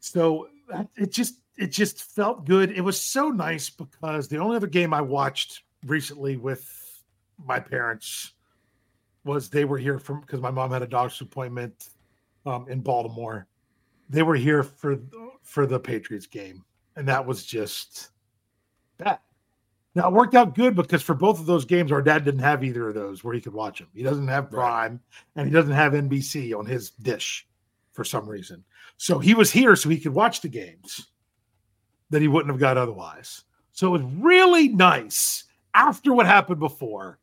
so 0.00 0.48
it 0.96 1.12
just 1.12 1.36
it 1.56 1.70
just 1.70 2.02
felt 2.02 2.46
good. 2.46 2.70
It 2.72 2.80
was 2.80 2.98
so 3.00 3.28
nice 3.28 3.68
because 3.68 4.28
the 4.28 4.38
only 4.38 4.56
other 4.56 4.66
game 4.66 4.94
I 4.94 5.02
watched 5.02 5.62
recently 5.84 6.36
with 6.36 7.02
my 7.44 7.60
parents 7.60 8.32
was 9.24 9.48
they 9.48 9.64
were 9.64 9.78
here 9.78 9.98
from 9.98 10.20
because 10.20 10.40
my 10.40 10.50
mom 10.50 10.70
had 10.70 10.82
a 10.82 10.86
doctor's 10.86 11.20
appointment 11.20 11.90
um, 12.46 12.66
in 12.68 12.80
Baltimore. 12.80 13.46
They 14.08 14.22
were 14.22 14.34
here 14.34 14.62
for 14.62 14.98
for 15.42 15.66
the 15.66 15.78
Patriots 15.78 16.26
game, 16.26 16.64
and 16.96 17.06
that 17.08 17.24
was 17.24 17.44
just 17.44 18.10
that. 18.98 19.22
Now 19.94 20.08
it 20.08 20.14
worked 20.14 20.34
out 20.34 20.54
good 20.54 20.74
because 20.74 21.02
for 21.02 21.14
both 21.14 21.38
of 21.38 21.46
those 21.46 21.64
games, 21.64 21.92
our 21.92 22.00
dad 22.00 22.24
didn't 22.24 22.40
have 22.40 22.64
either 22.64 22.88
of 22.88 22.94
those 22.94 23.22
where 23.22 23.34
he 23.34 23.40
could 23.40 23.52
watch 23.52 23.78
them. 23.78 23.88
He 23.94 24.02
doesn't 24.02 24.28
have 24.28 24.44
Right. 24.44 24.52
Prime, 24.52 25.00
and 25.36 25.46
he 25.46 25.52
doesn't 25.52 25.72
have 25.72 25.92
NBC 25.92 26.58
on 26.58 26.64
his 26.64 26.90
dish 26.90 27.46
for 27.92 28.04
some 28.04 28.26
reason. 28.26 28.64
So 28.96 29.18
he 29.18 29.34
was 29.34 29.50
here 29.50 29.76
so 29.76 29.90
he 29.90 30.00
could 30.00 30.14
watch 30.14 30.40
the 30.40 30.48
games 30.48 31.08
that 32.08 32.22
he 32.22 32.28
wouldn't 32.28 32.50
have 32.50 32.60
got 32.60 32.78
otherwise. 32.78 33.42
So 33.72 33.88
it 33.88 34.02
was 34.02 34.12
really 34.18 34.68
nice 34.68 35.44
after 35.74 36.14
what 36.14 36.26
happened 36.26 36.60
before 36.60 37.18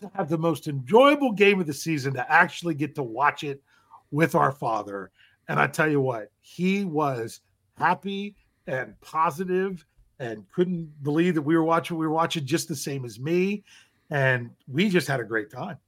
to 0.00 0.10
have 0.14 0.28
the 0.28 0.38
most 0.38 0.68
enjoyable 0.68 1.32
game 1.32 1.60
of 1.60 1.66
the 1.66 1.74
season 1.74 2.14
to 2.14 2.32
actually 2.32 2.74
get 2.74 2.94
to 2.96 3.02
watch 3.02 3.44
it 3.44 3.62
with 4.10 4.34
our 4.34 4.52
father. 4.52 5.10
And 5.48 5.58
I 5.58 5.66
tell 5.66 5.90
you 5.90 6.00
what, 6.00 6.30
he 6.40 6.84
was 6.84 7.40
happy 7.76 8.36
and 8.66 8.98
positive 9.00 9.84
and 10.18 10.44
couldn't 10.52 11.02
believe 11.02 11.34
that 11.36 11.42
we 11.42 11.56
were 11.56 11.64
watching. 11.64 11.96
We 11.96 12.06
were 12.06 12.12
watching 12.12 12.44
just 12.44 12.68
the 12.68 12.76
same 12.76 13.04
as 13.04 13.18
me. 13.20 13.64
And 14.10 14.50
we 14.66 14.88
just 14.88 15.06
had 15.08 15.20
a 15.20 15.24
great 15.24 15.50
time. 15.50 15.78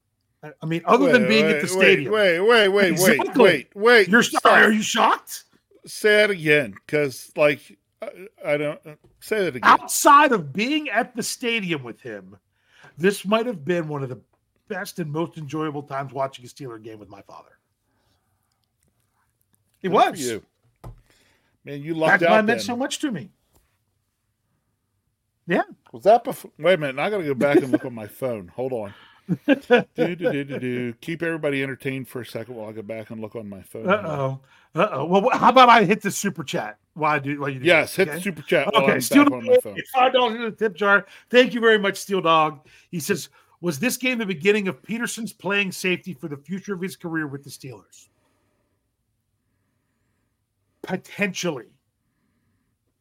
I- 0.43 0.67
mean, 0.67 0.83
other 0.87 1.13
than 1.13 1.29
being 1.29 1.47
wait, 1.47 1.57
at 1.57 1.63
the 1.63 1.69
stadium. 1.69 2.13
Wait, 2.13 2.41
wait, 2.41 2.69
wait, 2.69 2.93
Exactly. 2.93 3.25
wait, 3.27 3.35
wait, 3.35 3.69
wait. 3.75 4.09
You're 4.09 4.23
Stop. 4.23 4.43
sorry. 4.43 4.65
Are 4.65 4.73
you 4.73 4.83
shocked? 4.83 5.45
Say 5.87 6.25
it 6.25 6.31
again, 6.31 6.75
because 6.87 7.31
like 7.37 7.79
I, 8.03 8.09
I 8.45 8.57
don't 8.57 8.81
say 9.21 9.47
it 9.47 9.57
again. 9.57 9.61
outside 9.65 10.33
of 10.33 10.53
being 10.53 10.89
at 10.89 11.15
the 11.17 11.23
stadium 11.23 11.83
with 11.83 12.01
him, 12.01 12.37
this 13.01 13.25
might 13.25 13.47
have 13.47 13.65
been 13.65 13.89
one 13.89 14.03
of 14.03 14.09
the 14.11 14.21
best 14.69 14.99
and 14.99 15.11
most 15.11 15.39
enjoyable 15.39 15.83
times 15.83 16.13
watching 16.13 16.45
a 16.45 16.49
Steeler 16.49 16.81
game 16.83 16.99
with 16.99 17.09
my 17.09 17.23
father. 17.23 17.59
It 19.83 19.89
Good 19.89 19.93
was. 19.93 20.21
you. 20.21 20.43
Man, 21.65 21.83
you 21.83 21.95
That's 21.95 22.01
lucked 22.01 22.23
why 22.23 22.29
out. 22.29 22.41
it 22.41 22.43
meant 22.45 22.63
so 22.63 22.77
much 22.77 22.99
to 23.01 23.11
me. 23.11 23.31
Yeah. 25.47 25.63
Was 25.93 26.05
that 26.05 26.23
before? 26.25 26.51
Wait 26.59 26.75
a 26.75 26.77
minute. 26.77 26.99
I 26.99 27.11
got 27.11 27.19
to 27.19 27.25
go 27.25 27.35
back 27.35 27.57
and 27.57 27.73
look 27.73 27.85
on 27.85 27.95
my 27.95 28.07
phone. 28.07 28.49
Hold 28.49 28.73
on. 28.73 28.95
Do, 29.47 29.57
do, 29.95 30.17
do, 30.17 30.45
do, 30.45 30.59
do. 30.59 30.93
Keep 31.01 31.23
everybody 31.23 31.63
entertained 31.63 32.09
for 32.09 32.21
a 32.21 32.27
second 32.27 32.55
while 32.55 32.69
I 32.69 32.73
go 32.73 32.83
back 32.83 33.11
and 33.11 33.21
look 33.21 33.37
on 33.37 33.49
my 33.49 33.63
phone. 33.63 33.89
Uh 33.89 34.03
oh. 34.05 34.41
Uh 34.75 34.89
oh. 34.93 35.05
Well, 35.05 35.29
how 35.33 35.51
about 35.51 35.69
I 35.69 35.85
hit 35.85 36.03
the 36.03 36.11
super 36.11 36.45
chat? 36.45 36.79
Why 36.95 37.19
do? 37.19 37.41
Why 37.41 37.49
you 37.49 37.61
do 37.61 37.67
Yes, 37.67 37.95
that, 37.97 38.03
hit 38.03 38.09
okay? 38.09 38.17
the 38.19 38.23
super 38.23 38.43
chat 38.43 38.75
Okay, 38.75 39.01
Steel 39.01 39.25
back 39.25 39.33
on 39.33 39.47
my 39.47 39.57
Dog, 39.63 39.79
five 39.95 40.13
dollars 40.13 40.35
in 40.37 40.43
the 40.43 40.51
tip 40.51 40.75
jar. 40.75 41.07
Thank 41.31 41.55
you 41.55 41.61
very 41.61 41.79
much, 41.79 41.97
Steel 41.97 42.21
Dog. 42.21 42.67
He 42.91 43.01
says, 43.01 43.29
"Was 43.61 43.79
this 43.79 43.97
game 43.97 44.19
the 44.19 44.27
beginning 44.27 44.69
of 44.69 44.83
Peterson's 44.83 45.33
playing 45.33 45.73
safety 45.73 46.15
for 46.15 46.29
the 46.29 46.37
future 46.37 46.75
of 46.75 46.81
his 46.81 46.97
career 46.97 47.27
with 47.27 47.45
the 47.45 47.51
Steelers?" 47.51 48.09
Potentially. 50.83 51.67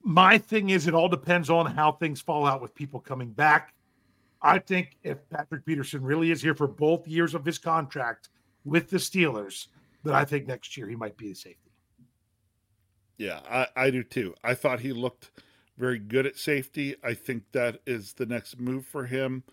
My 0.02 0.38
thing 0.38 0.70
is, 0.70 0.88
it 0.88 0.94
all 0.94 1.10
depends 1.10 1.50
on 1.50 1.66
how 1.66 1.92
things 1.92 2.22
fall 2.22 2.46
out 2.46 2.62
with 2.62 2.74
people 2.74 3.00
coming 3.00 3.32
back. 3.32 3.74
I 4.42 4.60
think 4.60 4.98
if 5.04 5.18
Patrick 5.30 5.66
Peterson 5.66 6.02
really 6.02 6.32
is 6.32 6.42
here 6.42 6.56
for 6.56 6.68
both 6.68 7.08
years 7.08 7.36
of 7.36 7.46
his 7.46 7.58
contract 7.58 8.30
with 8.64 8.90
the 8.90 8.98
Steelers, 8.98 9.68
then 10.04 10.14
I 10.14 10.24
think 10.26 10.48
next 10.48 10.78
year 10.78 10.88
he 10.88 10.96
might 10.96 11.18
be 11.18 11.30
the 11.30 11.36
safety. 11.36 11.72
Yeah, 13.18 13.42
I, 13.50 13.68
I 13.76 13.90
do 13.92 14.04
too. 14.04 14.34
I 14.44 14.54
thought 14.54 14.80
he 14.80 14.94
looked 14.94 15.32
very 15.78 16.00
good 16.00 16.26
at 16.26 16.38
safety. 16.38 16.96
I 17.04 17.14
think 17.14 17.44
that 17.52 17.82
is 17.86 18.14
the 18.14 18.26
next 18.26 18.60
move 18.60 18.86
for 18.86 19.06
him. 19.06 19.44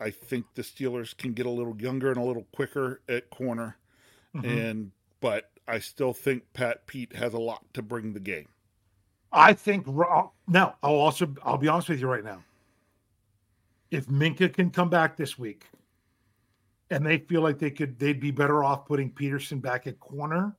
I 0.00 0.10
think 0.10 0.46
the 0.54 0.62
Steelers 0.62 1.16
can 1.16 1.32
get 1.32 1.46
a 1.46 1.50
little 1.50 1.76
younger 1.80 2.08
and 2.08 2.16
a 2.18 2.22
little 2.24 2.46
quicker 2.52 3.00
at 3.08 3.30
corner 3.30 3.76
Mhm. 4.34 4.44
and 4.44 4.92
but 5.20 5.50
I 5.66 5.78
still 5.80 6.12
think 6.12 6.52
Pat 6.52 6.86
Pete 6.86 7.14
has 7.16 7.34
a 7.34 7.38
lot 7.38 7.64
to 7.74 7.82
bring 7.82 8.12
the 8.12 8.20
game. 8.20 8.48
I 9.32 9.52
think 9.52 9.86
now 9.86 10.76
I'll 10.82 10.94
also 10.94 11.34
I'll 11.42 11.58
be 11.58 11.68
honest 11.68 11.88
with 11.88 12.00
you 12.00 12.08
right 12.08 12.24
now. 12.24 12.42
If 13.90 14.06
Minkah 14.06 14.52
can 14.52 14.70
come 14.70 14.90
back 14.90 15.16
this 15.16 15.38
week 15.38 15.64
and 16.90 17.04
they 17.04 17.18
feel 17.18 17.42
like 17.42 17.58
they 17.58 17.70
could 17.70 17.98
they'd 17.98 18.20
be 18.20 18.30
better 18.30 18.64
off 18.64 18.86
putting 18.86 19.10
Peterson 19.10 19.58
back 19.58 19.86
at 19.86 19.98
corner. 20.00 20.56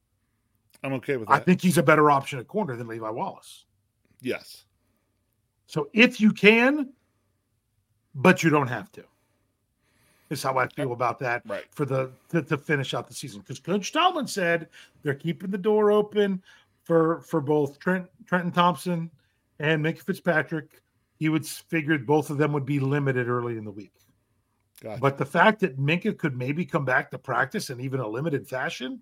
I'm 0.84 0.94
okay 0.94 1.18
with 1.18 1.28
that. 1.28 1.34
I 1.34 1.40
think 1.40 1.62
he's 1.62 1.78
a 1.78 1.84
better 1.84 2.10
option 2.10 2.40
at 2.40 2.48
corner 2.48 2.76
than 2.76 2.88
Levi 2.88 3.10
Wallace. 3.10 3.66
Yes. 4.22 4.66
So 5.68 5.90
if 5.94 6.20
you 6.20 6.32
can, 6.32 6.90
but 8.16 8.44
you 8.44 8.50
don't 8.50 8.68
have 8.68 8.92
to. 8.94 9.04
Is 10.30 10.44
how 10.44 10.58
I 10.60 10.68
feel 10.68 10.92
about 10.92 11.18
that 11.20 11.42
right. 11.48 11.64
for 11.72 11.86
the 11.86 12.12
to, 12.30 12.44
to 12.44 12.58
finish 12.58 12.94
out 12.94 13.08
the 13.08 13.16
season. 13.16 13.42
Because 13.42 13.60
Coach 13.60 13.92
Tomlin 13.92 14.28
said 14.28 14.70
they're 15.02 15.16
keeping 15.16 15.50
the 15.50 15.58
door 15.58 15.92
open 15.92 16.42
for 16.84 17.22
for 17.22 17.42
both 17.42 17.80
Trent 17.80 18.08
Trenton 18.28 18.52
Thompson 18.52 19.10
and 19.60 19.84
Minkah 19.84 20.04
Fitzpatrick. 20.04 20.82
He 21.20 21.30
would 21.30 21.46
figured 21.46 22.08
both 22.08 22.30
of 22.30 22.38
them 22.38 22.54
would 22.54 22.66
be 22.66 22.80
limited 22.80 23.28
early 23.28 23.58
in 23.58 23.66
the 23.66 23.72
week. 23.72 23.92
Gotcha. 24.82 25.02
But 25.02 25.18
the 25.18 25.26
fact 25.26 25.60
that 25.60 25.78
Minkah 25.78 26.18
could 26.18 26.38
maybe 26.38 26.66
come 26.66 26.86
back 26.86 27.12
to 27.12 27.18
practice 27.20 27.70
in 27.70 27.82
even 27.82 28.00
a 28.00 28.08
limited 28.08 28.48
fashion, 28.48 29.02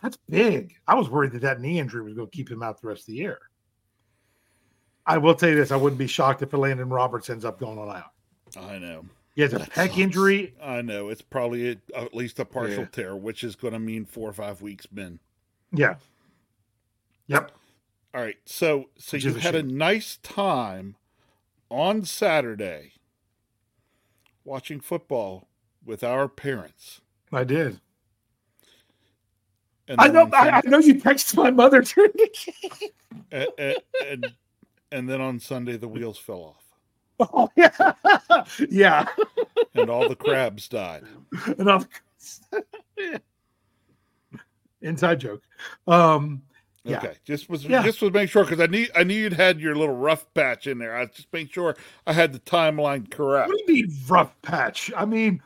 that's 0.00 0.16
big. 0.28 0.76
I 0.86 0.94
was 0.94 1.10
worried 1.10 1.32
that 1.32 1.42
that 1.42 1.60
knee 1.60 1.80
injury 1.80 2.02
was 2.02 2.14
going 2.14 2.28
to 2.28 2.36
keep 2.36 2.48
him 2.48 2.62
out 2.62 2.80
the 2.80 2.86
rest 2.86 3.02
of 3.02 3.06
the 3.06 3.14
year. 3.14 3.40
I 5.04 5.18
will 5.18 5.34
tell 5.34 5.48
you 5.48 5.56
this: 5.56 5.72
I 5.72 5.76
wouldn't 5.76 5.98
be 5.98 6.06
shocked 6.06 6.42
if 6.42 6.52
Landon 6.52 6.88
Roberts 6.88 7.28
ends 7.30 7.44
up 7.44 7.58
going 7.58 7.78
on 7.78 7.88
out. 7.88 8.12
I 8.56 8.78
know. 8.78 9.04
He 9.34 9.42
has 9.42 9.52
a 9.52 9.58
that 9.58 9.70
pec 9.70 9.88
sucks. 9.88 9.98
injury. 9.98 10.54
I 10.62 10.82
know. 10.82 11.08
It's 11.08 11.22
probably 11.22 11.70
a, 11.70 11.76
at 11.96 12.14
least 12.14 12.38
a 12.38 12.44
partial 12.44 12.80
yeah. 12.80 12.88
tear, 12.92 13.16
which 13.16 13.42
is 13.42 13.56
going 13.56 13.72
to 13.72 13.80
mean 13.80 14.04
four 14.04 14.28
or 14.28 14.32
five 14.32 14.62
weeks 14.62 14.86
Ben. 14.86 15.18
Yeah. 15.72 15.96
Yep. 17.26 17.52
All 18.14 18.20
right. 18.20 18.36
So 18.44 18.90
so 18.96 19.16
you 19.16 19.34
had 19.34 19.54
a 19.54 19.62
nice 19.62 20.18
time 20.22 20.96
on 21.70 22.04
Saturday 22.04 22.92
watching 24.44 24.80
football 24.80 25.48
with 25.84 26.02
our 26.02 26.28
parents. 26.28 27.00
I 27.32 27.44
did. 27.44 27.80
I 29.96 30.08
know. 30.08 30.28
I, 30.32 30.60
I, 30.64 30.68
know 30.68 30.78
you 30.78 30.96
texted 30.96 31.36
my 31.36 31.50
mother 31.50 31.80
during 31.80 32.12
the 32.14 32.28
game. 32.34 32.90
And, 33.30 33.48
and, 33.58 33.76
and, 34.06 34.34
and 34.92 35.08
then 35.08 35.20
on 35.20 35.40
Sunday, 35.40 35.76
the 35.76 35.88
wheels 35.88 36.18
fell 36.18 36.42
off. 36.42 36.64
Oh 37.20 37.50
yeah, 37.56 37.94
yeah. 38.68 39.06
and 39.74 39.90
all 39.90 40.08
the 40.08 40.14
crabs 40.14 40.68
died. 40.68 41.04
And 41.58 41.68
all 41.68 41.84
the... 43.00 43.20
Inside 44.82 45.20
joke. 45.20 45.42
Um, 45.88 46.42
yeah. 46.84 46.98
Okay, 46.98 47.14
just 47.24 47.48
was 47.48 47.64
yeah. 47.64 47.82
just 47.82 48.00
was 48.00 48.12
make 48.12 48.30
sure 48.30 48.44
because 48.44 48.60
I 48.60 48.66
need 48.66 48.90
I 48.94 49.04
knew 49.04 49.14
you'd 49.14 49.32
had 49.32 49.60
your 49.60 49.74
little 49.74 49.96
rough 49.96 50.32
patch 50.34 50.66
in 50.66 50.78
there. 50.78 50.96
I 50.96 51.06
just 51.06 51.32
make 51.32 51.52
sure 51.52 51.76
I 52.06 52.12
had 52.12 52.32
the 52.32 52.38
timeline 52.40 53.10
correct. 53.10 53.48
What 53.48 53.58
do 53.66 53.72
you 53.74 53.86
mean 53.86 53.96
rough 54.08 54.34
patch? 54.42 54.90
I 54.96 55.04
mean, 55.04 55.42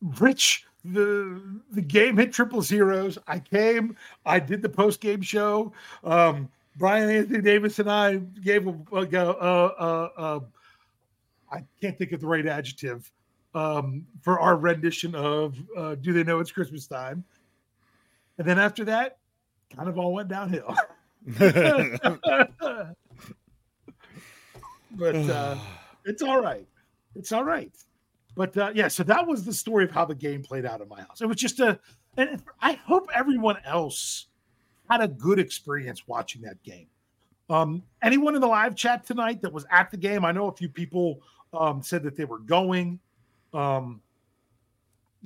Rich, 0.00 0.66
the 0.84 1.60
the 1.72 1.82
game 1.82 2.16
hit 2.16 2.32
triple 2.32 2.62
zeros. 2.62 3.18
I 3.26 3.38
came, 3.38 3.96
I 4.24 4.38
did 4.40 4.62
the 4.62 4.68
post 4.68 5.00
game 5.00 5.22
show. 5.22 5.72
Um, 6.04 6.48
Brian 6.76 7.10
Anthony 7.10 7.40
Davis 7.40 7.78
and 7.80 7.90
I 7.90 8.16
gave 8.16 8.66
a, 8.66 8.74
a, 8.92 9.04
a, 9.04 10.10
a 10.16 10.40
I 11.50 11.64
can't 11.80 11.98
think 11.98 12.12
of 12.12 12.20
the 12.20 12.26
right 12.26 12.46
adjective 12.46 13.10
um, 13.54 14.06
for 14.22 14.38
our 14.38 14.56
rendition 14.56 15.14
of 15.14 15.56
uh, 15.76 15.96
"Do 15.96 16.12
They 16.12 16.22
Know 16.24 16.38
It's 16.40 16.52
Christmas 16.52 16.86
Time?" 16.86 17.24
And 18.38 18.46
then 18.46 18.58
after 18.58 18.84
that, 18.84 19.17
kind 19.74 19.88
of 19.88 19.98
all 19.98 20.12
went 20.12 20.28
downhill. 20.28 20.74
but 21.38 21.54
uh, 25.14 25.56
it's 26.04 26.22
all 26.22 26.40
right. 26.40 26.66
It's 27.14 27.32
all 27.32 27.44
right. 27.44 27.72
But 28.36 28.56
uh, 28.56 28.70
yeah, 28.74 28.88
so 28.88 29.02
that 29.02 29.26
was 29.26 29.44
the 29.44 29.52
story 29.52 29.84
of 29.84 29.90
how 29.90 30.04
the 30.04 30.14
game 30.14 30.42
played 30.42 30.64
out 30.64 30.80
in 30.80 30.88
my 30.88 31.00
house. 31.00 31.20
It 31.20 31.26
was 31.26 31.36
just 31.36 31.58
a, 31.60 31.78
and 32.16 32.42
I 32.60 32.74
hope 32.74 33.08
everyone 33.12 33.56
else 33.64 34.26
had 34.88 35.00
a 35.00 35.08
good 35.08 35.38
experience 35.38 36.06
watching 36.06 36.42
that 36.42 36.62
game. 36.62 36.86
Um, 37.50 37.82
anyone 38.02 38.34
in 38.34 38.40
the 38.40 38.46
live 38.46 38.76
chat 38.76 39.06
tonight 39.06 39.42
that 39.42 39.52
was 39.52 39.66
at 39.70 39.90
the 39.90 39.96
game? 39.96 40.24
I 40.24 40.32
know 40.32 40.48
a 40.48 40.52
few 40.52 40.68
people 40.68 41.20
um, 41.52 41.82
said 41.82 42.02
that 42.04 42.16
they 42.16 42.24
were 42.24 42.38
going. 42.38 43.00
Um, 43.52 44.00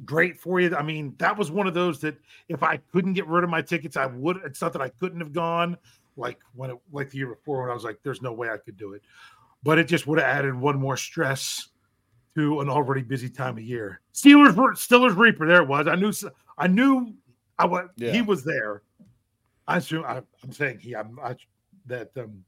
great 0.04 0.38
for 0.38 0.60
you. 0.60 0.74
I 0.74 0.82
mean, 0.82 1.14
that 1.18 1.36
was 1.36 1.50
one 1.50 1.66
of 1.66 1.74
those 1.74 2.00
that 2.00 2.16
if 2.48 2.62
I 2.62 2.78
couldn't 2.92 3.14
get 3.14 3.26
rid 3.26 3.44
of 3.44 3.50
my 3.50 3.62
tickets, 3.62 3.96
I 3.96 4.06
would. 4.06 4.38
It's 4.44 4.60
not 4.60 4.72
that 4.72 4.82
I 4.82 4.88
couldn't 4.88 5.20
have 5.20 5.32
gone 5.32 5.76
like 6.16 6.38
when 6.54 6.70
it 6.70 6.76
like 6.92 7.10
the 7.10 7.18
year 7.18 7.28
before 7.28 7.62
when 7.62 7.70
I 7.70 7.74
was 7.74 7.84
like, 7.84 7.98
there's 8.02 8.22
no 8.22 8.32
way 8.32 8.50
I 8.50 8.56
could 8.56 8.76
do 8.76 8.92
it. 8.94 9.02
But 9.62 9.78
it 9.78 9.84
just 9.84 10.06
would 10.06 10.18
have 10.18 10.28
added 10.28 10.54
one 10.54 10.78
more 10.78 10.96
stress 10.96 11.68
to 12.34 12.60
an 12.60 12.68
already 12.68 13.02
busy 13.02 13.28
time 13.28 13.58
of 13.58 13.64
year. 13.64 14.00
Steelers 14.14 14.54
Steelers 14.54 15.16
Reaper. 15.16 15.46
There 15.46 15.62
it 15.62 15.68
was. 15.68 15.86
I 15.86 15.96
knew 15.96 16.12
I 16.58 16.66
knew 16.66 17.14
I 17.58 17.66
was 17.66 17.88
yeah. 17.96 18.12
he 18.12 18.22
was 18.22 18.44
there. 18.44 18.82
I 19.68 19.76
assume 19.76 20.04
I, 20.04 20.16
am 20.16 20.52
saying 20.52 20.78
he 20.78 20.96
I'm 20.96 21.18
I, 21.22 21.36
that 21.86 22.10
um 22.16 22.44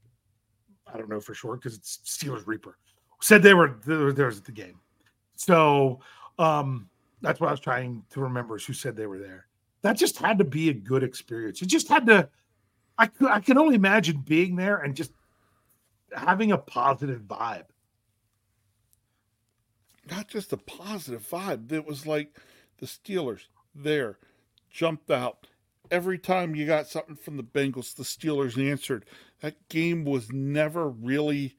I 0.93 0.99
don't 0.99 1.09
know 1.09 1.21
for 1.21 1.35
sure 1.35 1.57
because 1.57 1.77
it's 1.77 2.01
Steelers 2.05 2.47
Reaper. 2.47 2.79
Said 3.21 3.43
they 3.43 3.55
were 3.55 3.79
there, 3.87 4.13
there 4.13 4.27
was 4.27 4.39
at 4.39 4.45
the 4.45 4.53
game. 4.53 4.81
So 5.37 6.01
um 6.39 6.89
that's 7.25 7.41
what 7.41 7.49
I 7.49 7.53
was 7.53 7.61
trying 7.61 8.05
to 8.11 8.21
remember 8.21 8.57
is 8.57 8.65
who 8.65 8.73
said 8.73 8.97
they 8.97 9.07
were 9.07 9.19
there. 9.19 9.47
That 9.83 9.97
just 9.97 10.19
had 10.19 10.39
to 10.39 10.45
be 10.45 10.71
a 10.71 10.75
good 10.75 11.03
experience. 11.03 11.61
It 11.63 11.67
just 11.67 11.89
had 11.89 12.07
to. 12.07 12.29
I 12.99 13.11
I 13.29 13.41
can 13.41 13.59
only 13.59 13.75
imagine 13.75 14.23
being 14.25 14.57
there 14.57 14.79
and 14.79 14.95
just 14.95 15.13
having 16.17 16.53
a 16.53 16.59
positive 16.59 17.23
vibe. 17.23 17.67
Not 20.11 20.29
just 20.29 20.53
a 20.53 20.57
positive 20.57 21.27
vibe. 21.29 21.73
It 21.73 21.87
was 21.87 22.07
like 22.07 22.39
the 22.79 22.87
Steelers 22.87 23.47
there 23.75 24.19
jumped 24.71 25.11
out. 25.11 25.47
Every 25.91 26.19
time 26.19 26.55
you 26.55 26.67
got 26.67 26.89
something 26.89 27.17
from 27.17 27.37
the 27.37 27.43
Bengals, 27.43 27.95
the 27.95 28.05
Steelers 28.05 28.63
answered. 28.71 29.05
That 29.41 29.69
game 29.69 30.05
was 30.05 30.33
never 30.33 30.89
really, 30.89 31.57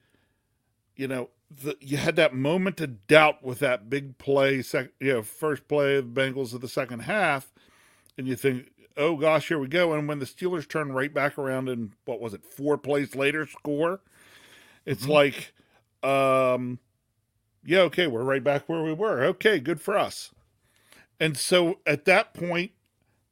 you 0.96 1.06
know, 1.08 1.30
the, 1.50 1.76
you 1.80 1.96
had 1.96 2.16
that 2.16 2.34
moment 2.34 2.80
of 2.80 3.06
doubt 3.06 3.42
with 3.42 3.60
that 3.60 3.88
big 3.88 4.18
play, 4.18 4.62
sec, 4.62 4.90
you 5.00 5.12
know, 5.12 5.22
first 5.22 5.68
play 5.68 5.96
of 5.96 6.14
the 6.14 6.20
Bengals 6.20 6.52
of 6.54 6.60
the 6.60 6.68
second 6.68 7.00
half, 7.00 7.52
and 8.18 8.26
you 8.26 8.36
think, 8.36 8.70
oh 8.96 9.16
gosh, 9.16 9.48
here 9.48 9.58
we 9.58 9.68
go. 9.68 9.92
And 9.92 10.08
when 10.08 10.18
the 10.18 10.26
Steelers 10.26 10.68
turn 10.68 10.92
right 10.92 11.12
back 11.12 11.38
around 11.38 11.68
and 11.68 11.92
what 12.04 12.20
was 12.20 12.34
it, 12.34 12.44
four 12.44 12.78
plays 12.78 13.14
later 13.14 13.46
score, 13.46 14.00
it's 14.84 15.06
mm-hmm. 15.06 15.12
like, 15.12 15.52
um, 16.02 16.78
yeah, 17.64 17.80
okay, 17.80 18.06
we're 18.06 18.22
right 18.22 18.42
back 18.44 18.68
where 18.68 18.82
we 18.82 18.92
were. 18.92 19.24
Okay, 19.24 19.58
good 19.58 19.80
for 19.80 19.96
us. 19.96 20.32
And 21.20 21.36
so 21.36 21.80
at 21.86 22.04
that 22.06 22.34
point, 22.34 22.72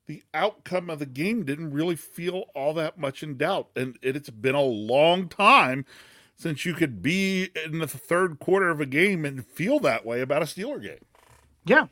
the 0.07 0.23
outcome 0.35 0.91
of 0.91 0.99
the 0.99 1.07
game 1.07 1.45
didn't 1.45 1.73
really 1.73 1.97
feel 1.97 2.45
all 2.55 2.75
that 2.75 2.99
much 2.99 3.23
in 3.23 3.37
doubt. 3.37 3.69
And 3.75 3.99
it's 4.03 4.31
been 4.31 4.55
a 4.55 4.61
long 4.61 5.29
time 5.29 5.87
since 6.37 6.65
you 6.65 6.75
could 6.75 7.03
be 7.03 7.51
in 7.65 7.79
the 7.79 7.87
third 7.87 8.39
quarter 8.39 8.69
of 8.69 8.81
a 8.81 8.87
game 8.87 9.25
and 9.25 9.47
feel 9.47 9.79
that 9.81 10.05
way 10.05 10.21
about 10.21 10.43
a 10.43 10.47
Steeler 10.47 10.83
game. 10.83 11.05
Yeah, 11.65 11.87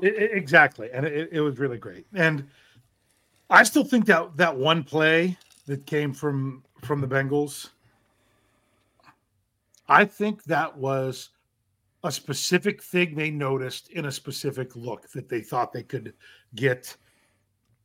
it, 0.00 0.14
it, 0.14 0.30
exactly, 0.32 0.90
and 0.92 1.06
it, 1.06 1.28
it, 1.32 1.40
was 1.40 1.58
really 1.58 1.78
great. 1.78 2.06
And 2.14 2.48
I 3.50 3.62
still 3.62 3.84
think 3.84 4.06
that 4.06 4.36
that 4.36 4.56
one 4.56 4.82
play 4.82 5.36
that 5.66 5.86
came 5.86 6.12
from 6.12 6.64
from 6.82 7.00
the 7.00 7.08
Bengals, 7.08 7.70
I 9.88 10.04
think 10.04 10.44
that 10.44 10.76
was 10.76 11.30
a 12.02 12.12
specific 12.12 12.82
thing 12.82 13.14
they 13.14 13.30
noticed 13.30 13.88
in 13.90 14.06
a 14.06 14.12
specific 14.12 14.76
look 14.76 15.10
that 15.12 15.28
they 15.28 15.40
thought 15.40 15.72
they 15.72 15.82
could 15.82 16.12
get 16.54 16.96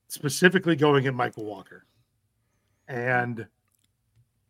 specifically 0.09 0.75
going 0.75 1.07
at 1.07 1.13
Michael 1.13 1.45
Walker. 1.45 1.85
And 2.87 3.47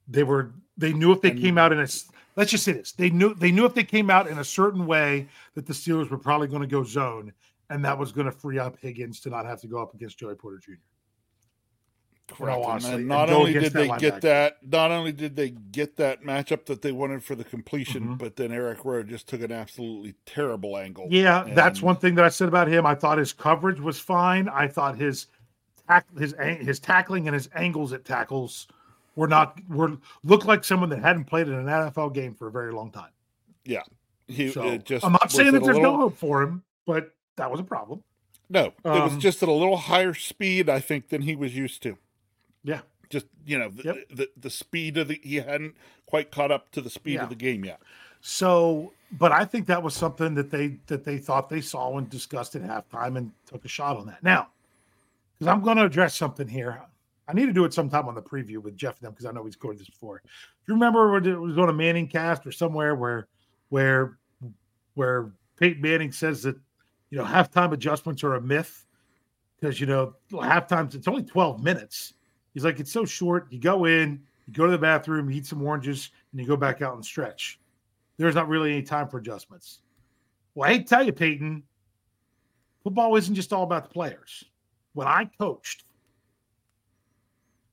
they 0.10 0.24
were 0.24 0.52
they 0.78 0.94
knew 0.94 1.12
if 1.12 1.22
they 1.22 1.32
and, 1.32 1.40
came 1.40 1.58
out 1.58 1.72
in 1.72 1.80
a 1.80 1.88
let's 2.36 2.52
just 2.52 2.64
say 2.64 2.72
this 2.72 2.92
they 2.94 3.10
knew 3.10 3.34
they 3.36 3.52
knew 3.52 3.66
if 3.66 3.74
they 3.74 3.84
came 3.84 4.10
out 4.10 4.28
in 4.28 4.40
a 4.40 4.44
certain 4.44 4.86
way 4.86 5.28
that 5.56 5.66
the 5.66 5.74
Steelers 5.74 6.10
were 6.10 6.18
probably 6.18 6.48
going 6.48 6.62
to 6.62 6.68
go 6.68 6.84
zone 6.84 7.34
and 7.70 7.86
that 7.86 7.98
was 7.98 8.12
going 8.12 8.26
to 8.26 8.32
free 8.32 8.60
up 8.60 8.78
Higgins 8.80 9.20
to 9.22 9.30
not 9.30 9.46
have 9.46 9.62
to 9.62 9.68
go 9.68 9.82
up 9.82 9.94
against 9.94 10.18
Joey 10.18 10.36
Porter 10.36 10.58
Jr. 10.58 10.74
Correct. 12.36 12.64
Honestly, 12.64 12.94
and 12.94 13.08
not 13.08 13.30
and 13.30 13.38
only 13.38 13.54
did 13.54 13.74
they 13.74 13.88
get 13.98 14.22
that, 14.22 14.58
not 14.64 14.92
only 14.92 15.12
did 15.12 15.36
they 15.36 15.50
get 15.50 15.98
that 15.98 16.24
matchup 16.24 16.66
that 16.66 16.82
they 16.82 16.92
wanted 16.92 17.24
for 17.24 17.36
the 17.36 17.44
completion, 17.44 18.04
mm-hmm. 18.04 18.14
but 18.16 18.36
then 18.36 18.52
Eric 18.52 18.86
Rowe 18.86 19.04
just 19.04 19.28
took 19.28 19.42
an 19.42 19.52
absolutely 19.52 20.14
terrible 20.26 20.78
angle. 20.78 21.08
Yeah, 21.10 21.46
and... 21.46 21.58
that's 21.58 21.82
one 21.82 21.96
thing 21.96 22.16
that 22.16 22.26
I 22.26 22.30
said 22.30 22.48
about 22.48 22.68
him. 22.68 22.86
I 22.86 22.96
thought 22.96 23.18
his 23.18 23.34
coverage 23.34 23.80
was 23.80 24.00
fine. 24.00 24.48
I 24.48 24.68
thought 24.68 24.98
his 24.98 25.28
tack, 25.88 26.06
his 26.18 26.36
his 26.40 26.80
tackling 26.80 27.28
and 27.28 27.34
his 27.34 27.50
angles 27.56 27.94
at 27.94 28.06
tackles 28.06 28.68
were 29.16 29.28
not 29.28 29.60
were 29.70 29.98
looked 30.24 30.46
like 30.46 30.64
someone 30.64 30.90
that 30.90 31.00
hadn't 31.00 31.26
played 31.26 31.48
in 31.48 31.54
an 31.54 31.66
NFL 31.66 32.14
game 32.14 32.34
for 32.34 32.48
a 32.48 32.52
very 32.52 32.72
long 32.72 32.92
time. 32.92 33.12
Yeah, 33.66 33.84
he 34.28 34.50
so, 34.50 34.78
just. 34.78 35.06
I'm 35.06 35.12
not 35.12 35.32
saying 35.32 35.54
that 35.54 35.64
there's 35.64 35.76
little, 35.78 35.94
no 35.94 35.98
hope 35.98 36.18
for 36.18 36.42
him, 36.42 36.64
but 36.86 37.14
that 37.36 37.50
was 37.52 37.60
a 37.60 37.64
problem. 37.64 38.04
No, 38.50 38.66
it 38.66 38.74
was 38.84 39.14
Um, 39.14 39.20
just 39.20 39.44
at 39.44 39.50
a 39.50 39.52
little 39.54 39.78
higher 39.78 40.14
speed, 40.14 40.70
I 40.70 40.80
think, 40.80 41.10
than 41.10 41.22
he 41.22 41.36
was 41.36 41.56
used 41.56 41.84
to. 41.84 41.98
Yeah. 42.64 42.82
Just 43.10 43.28
you 43.46 43.58
know, 43.60 43.70
the 43.70 43.84
Yep. 43.84 43.98
the, 44.12 44.30
the 44.38 44.50
speed 44.50 44.98
of 44.98 45.08
the 45.08 45.20
he 45.24 45.36
hadn't 45.36 45.76
quite 46.06 46.32
caught 46.32 46.52
up 46.52 46.72
to 46.72 46.82
the 46.82 46.90
speed 46.90 47.14
Yeah. 47.16 47.24
of 47.24 47.30
the 47.30 47.36
game 47.36 47.64
yet. 47.66 47.80
So, 48.22 48.94
but 49.12 49.32
I 49.32 49.46
think 49.46 49.68
that 49.68 49.82
was 49.82 49.94
something 49.96 50.36
that 50.36 50.52
they 50.52 50.78
that 50.88 51.04
they 51.06 51.18
thought 51.18 51.50
they 51.50 51.62
saw 51.62 51.98
and 51.98 52.10
discussed 52.10 52.56
at 52.56 52.64
halftime 52.64 53.18
and 53.18 53.32
took 53.46 53.66
a 53.66 53.68
shot 53.68 53.98
on 53.98 54.08
that. 54.08 54.24
Now, 54.24 54.50
because 55.38 55.52
I'm 55.52 55.62
going 55.62 55.78
to 55.78 55.86
address 55.86 56.16
something 56.16 56.48
here, 56.48 56.82
I 57.30 57.34
need 57.34 57.46
to 57.46 57.54
do 57.54 57.66
it 57.66 57.74
sometime 57.74 58.08
on 58.08 58.16
the 58.16 58.22
preview 58.22 58.58
with 58.58 58.76
Jeff 58.76 58.98
and 58.98 59.06
them 59.06 59.12
because 59.14 59.26
I 59.26 59.32
know 59.32 59.46
he's 59.46 59.54
scored 59.54 59.78
this 59.78 59.90
before. 59.90 60.22
Do 60.24 60.30
you 60.68 60.74
remember 60.74 61.12
when 61.12 61.26
it 61.26 61.40
was 61.40 61.58
on 61.58 61.70
a 61.70 61.74
ManningCast 61.74 62.46
or 62.46 62.52
somewhere 62.52 62.96
where 62.96 63.28
where 63.70 64.18
where 64.96 65.32
Peyton 65.58 65.82
Manning 65.82 66.12
says 66.12 66.42
that 66.44 66.56
you 67.12 67.18
know 67.18 67.24
halftime 67.24 67.72
adjustments 67.72 68.24
are 68.24 68.36
a 68.36 68.42
myth 68.42 68.86
because 69.60 69.80
you 69.80 69.86
know 69.86 70.16
halftimes 70.32 70.96
it's 70.96 71.08
only 71.08 71.24
12 71.24 71.64
minutes. 71.64 72.14
He's 72.54 72.64
like 72.66 72.80
it's 72.80 72.92
so 72.92 73.06
short. 73.06 73.48
You 73.52 73.60
go 73.60 73.86
in, 73.86 74.22
you 74.48 74.54
go 74.54 74.66
to 74.66 74.72
the 74.72 74.78
bathroom, 74.78 75.30
you 75.30 75.38
eat 75.38 75.46
some 75.46 75.62
oranges, 75.62 76.10
and 76.32 76.42
you 76.42 76.48
go 76.48 76.58
back 76.58 76.82
out 76.82 76.96
and 76.96 77.06
stretch 77.06 77.60
there's 78.20 78.36
not 78.36 78.50
really 78.50 78.74
any 78.74 78.84
time 78.84 79.08
for 79.08 79.18
adjustments. 79.18 79.80
Well, 80.54 80.70
I 80.70 80.80
tell 80.80 81.04
you, 81.04 81.14
Peyton, 81.14 81.64
football 82.84 83.16
isn't 83.16 83.34
just 83.34 83.54
all 83.54 83.64
about 83.64 83.84
the 83.84 83.90
players. 83.90 84.44
When 84.94 85.08
I 85.08 85.30
coached, 85.40 85.86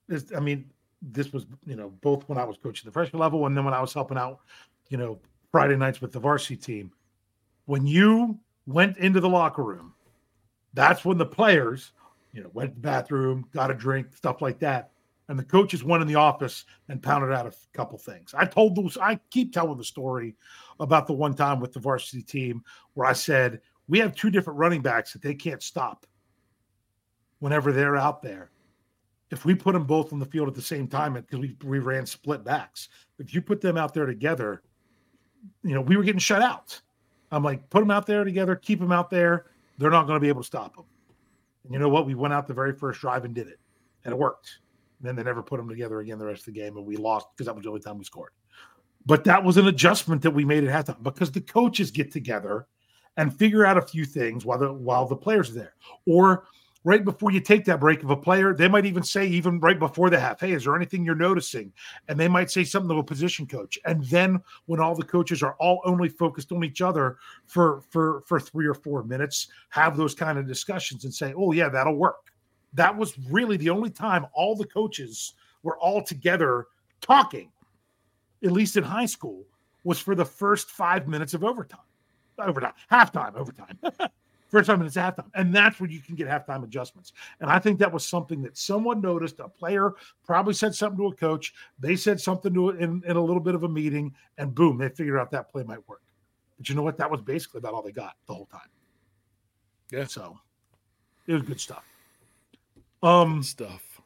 this, 0.08 0.26
I 0.36 0.40
mean, 0.40 0.70
this 1.02 1.32
was, 1.32 1.46
you 1.66 1.76
know, 1.76 1.90
both 2.00 2.28
when 2.28 2.38
I 2.38 2.44
was 2.44 2.56
coaching 2.56 2.86
the 2.86 2.92
freshman 2.92 3.20
level 3.20 3.46
and 3.46 3.56
then 3.56 3.64
when 3.64 3.74
I 3.74 3.80
was 3.80 3.92
helping 3.92 4.18
out, 4.18 4.40
you 4.88 4.96
know, 4.96 5.18
Friday 5.50 5.76
nights 5.76 6.00
with 6.00 6.12
the 6.12 6.20
varsity 6.20 6.56
team. 6.56 6.92
When 7.66 7.86
you 7.86 8.38
went 8.66 8.96
into 8.98 9.20
the 9.20 9.28
locker 9.28 9.62
room, 9.62 9.94
that's 10.74 11.04
when 11.04 11.18
the 11.18 11.26
players, 11.26 11.92
you 12.32 12.42
know, 12.42 12.50
went 12.52 12.70
to 12.70 12.74
the 12.74 12.80
bathroom, 12.80 13.46
got 13.52 13.70
a 13.70 13.74
drink, 13.74 14.14
stuff 14.16 14.42
like 14.42 14.58
that. 14.60 14.90
And 15.28 15.38
the 15.38 15.44
coaches 15.44 15.82
went 15.82 16.02
in 16.02 16.08
the 16.08 16.14
office 16.14 16.64
and 16.88 17.02
pounded 17.02 17.32
out 17.32 17.46
a 17.46 17.52
couple 17.72 17.98
things. 17.98 18.32
I 18.36 18.44
told 18.44 18.76
those, 18.76 18.96
I 18.96 19.18
keep 19.30 19.52
telling 19.52 19.76
the 19.76 19.84
story 19.84 20.36
about 20.78 21.06
the 21.06 21.14
one 21.14 21.34
time 21.34 21.58
with 21.58 21.72
the 21.72 21.80
varsity 21.80 22.22
team 22.22 22.62
where 22.94 23.08
I 23.08 23.12
said, 23.12 23.60
we 23.88 23.98
have 23.98 24.14
two 24.14 24.30
different 24.30 24.58
running 24.58 24.82
backs 24.82 25.12
that 25.12 25.22
they 25.22 25.34
can't 25.34 25.62
stop 25.62 26.06
whenever 27.40 27.72
they're 27.72 27.96
out 27.96 28.22
there. 28.22 28.50
If 29.30 29.44
we 29.44 29.54
put 29.54 29.72
them 29.72 29.84
both 29.84 30.12
on 30.12 30.18
the 30.18 30.26
field 30.26 30.48
at 30.48 30.54
the 30.54 30.62
same 30.62 30.86
time, 30.86 31.14
because 31.14 31.40
we, 31.40 31.56
we 31.64 31.78
ran 31.80 32.06
split 32.06 32.44
backs, 32.44 32.88
if 33.18 33.34
you 33.34 33.42
put 33.42 33.60
them 33.60 33.76
out 33.76 33.92
there 33.92 34.06
together, 34.06 34.62
you 35.62 35.74
know, 35.74 35.80
we 35.80 35.96
were 35.96 36.04
getting 36.04 36.20
shut 36.20 36.42
out. 36.42 36.80
I'm 37.32 37.42
like, 37.42 37.68
put 37.70 37.80
them 37.80 37.90
out 37.90 38.06
there 38.06 38.24
together, 38.24 38.54
keep 38.54 38.78
them 38.78 38.92
out 38.92 39.10
there. 39.10 39.46
They're 39.78 39.90
not 39.90 40.06
going 40.06 40.16
to 40.16 40.20
be 40.20 40.28
able 40.28 40.42
to 40.42 40.46
stop 40.46 40.76
them. 40.76 40.84
And 41.64 41.72
you 41.72 41.80
know 41.80 41.88
what? 41.88 42.06
We 42.06 42.14
went 42.14 42.32
out 42.32 42.46
the 42.46 42.54
very 42.54 42.72
first 42.72 43.00
drive 43.00 43.24
and 43.24 43.34
did 43.34 43.48
it, 43.48 43.58
and 44.04 44.12
it 44.12 44.16
worked. 44.16 44.60
And 44.98 45.08
then 45.08 45.16
they 45.16 45.24
never 45.24 45.42
put 45.42 45.58
them 45.58 45.68
together 45.68 46.00
again 46.00 46.18
the 46.18 46.26
rest 46.26 46.46
of 46.46 46.54
the 46.54 46.60
game, 46.60 46.76
and 46.76 46.86
we 46.86 46.96
lost 46.96 47.26
because 47.34 47.46
that 47.46 47.54
was 47.54 47.64
the 47.64 47.68
only 47.68 47.82
time 47.82 47.98
we 47.98 48.04
scored. 48.04 48.30
But 49.04 49.24
that 49.24 49.42
was 49.42 49.56
an 49.56 49.66
adjustment 49.68 50.22
that 50.22 50.30
we 50.30 50.44
made 50.44 50.64
at 50.64 50.86
halftime 50.86 51.02
because 51.02 51.30
the 51.30 51.40
coaches 51.40 51.90
get 51.90 52.10
together 52.10 52.66
and 53.16 53.36
figure 53.36 53.64
out 53.64 53.78
a 53.78 53.82
few 53.82 54.04
things 54.04 54.44
while 54.44 54.58
the 54.58 54.72
while 54.72 55.06
the 55.06 55.16
players 55.16 55.50
are 55.50 55.54
there. 55.54 55.74
Or 56.06 56.44
right 56.86 57.04
before 57.04 57.32
you 57.32 57.40
take 57.40 57.64
that 57.64 57.80
break 57.80 58.04
of 58.04 58.10
a 58.10 58.16
player, 58.16 58.54
they 58.54 58.68
might 58.68 58.86
even 58.86 59.02
say, 59.02 59.26
even 59.26 59.58
right 59.58 59.78
before 59.78 60.08
the 60.08 60.20
half, 60.20 60.38
hey, 60.38 60.52
is 60.52 60.62
there 60.62 60.76
anything 60.76 61.04
you're 61.04 61.16
noticing? 61.16 61.72
And 62.06 62.18
they 62.18 62.28
might 62.28 62.48
say 62.48 62.62
something 62.62 62.88
to 62.90 63.00
a 63.00 63.02
position 63.02 63.44
coach. 63.44 63.76
And 63.84 64.04
then 64.04 64.40
when 64.66 64.78
all 64.78 64.94
the 64.94 65.04
coaches 65.04 65.42
are 65.42 65.56
all 65.58 65.80
only 65.84 66.08
focused 66.08 66.52
on 66.52 66.62
each 66.62 66.80
other 66.80 67.16
for 67.48 67.82
for 67.90 68.22
for 68.24 68.38
three 68.38 68.68
or 68.68 68.74
four 68.74 69.02
minutes, 69.02 69.48
have 69.70 69.96
those 69.96 70.14
kind 70.14 70.38
of 70.38 70.46
discussions 70.46 71.04
and 71.04 71.12
say, 71.12 71.34
oh 71.36 71.50
yeah, 71.50 71.68
that'll 71.68 71.96
work. 71.96 72.32
That 72.72 72.96
was 72.96 73.18
really 73.30 73.56
the 73.56 73.70
only 73.70 73.90
time 73.90 74.24
all 74.32 74.54
the 74.54 74.66
coaches 74.66 75.32
were 75.64 75.76
all 75.78 76.00
together 76.00 76.68
talking, 77.00 77.50
at 78.44 78.52
least 78.52 78.76
in 78.76 78.84
high 78.84 79.06
school, 79.06 79.44
was 79.82 79.98
for 79.98 80.14
the 80.14 80.24
first 80.24 80.70
five 80.70 81.08
minutes 81.08 81.34
of 81.34 81.42
overtime. 81.42 81.80
Overtime, 82.38 82.74
halftime, 82.92 83.34
overtime. 83.34 83.76
First 84.48 84.68
time 84.68 84.78
minutes 84.78 84.96
halftime. 84.96 85.30
And 85.34 85.54
that's 85.54 85.80
where 85.80 85.90
you 85.90 86.00
can 86.00 86.14
get 86.14 86.28
halftime 86.28 86.62
adjustments. 86.62 87.12
And 87.40 87.50
I 87.50 87.58
think 87.58 87.78
that 87.80 87.92
was 87.92 88.06
something 88.06 88.42
that 88.42 88.56
someone 88.56 89.00
noticed. 89.00 89.40
A 89.40 89.48
player 89.48 89.92
probably 90.24 90.54
said 90.54 90.74
something 90.74 90.98
to 90.98 91.08
a 91.08 91.14
coach. 91.14 91.52
They 91.80 91.96
said 91.96 92.20
something 92.20 92.54
to 92.54 92.70
it 92.70 92.80
in, 92.80 93.02
in 93.06 93.16
a 93.16 93.20
little 93.20 93.40
bit 93.40 93.54
of 93.54 93.64
a 93.64 93.68
meeting, 93.68 94.14
and 94.38 94.54
boom, 94.54 94.78
they 94.78 94.88
figured 94.88 95.18
out 95.18 95.30
that 95.32 95.50
play 95.50 95.64
might 95.64 95.86
work. 95.88 96.02
But 96.56 96.68
you 96.68 96.74
know 96.74 96.82
what? 96.82 96.96
That 96.98 97.10
was 97.10 97.20
basically 97.22 97.58
about 97.58 97.74
all 97.74 97.82
they 97.82 97.92
got 97.92 98.14
the 98.26 98.34
whole 98.34 98.46
time. 98.46 98.68
Yeah. 99.90 100.04
So 100.04 100.38
it 101.26 101.32
was 101.34 101.42
good 101.42 101.60
stuff. 101.60 101.84
Um, 103.02 103.42
Stuff. 103.42 104.00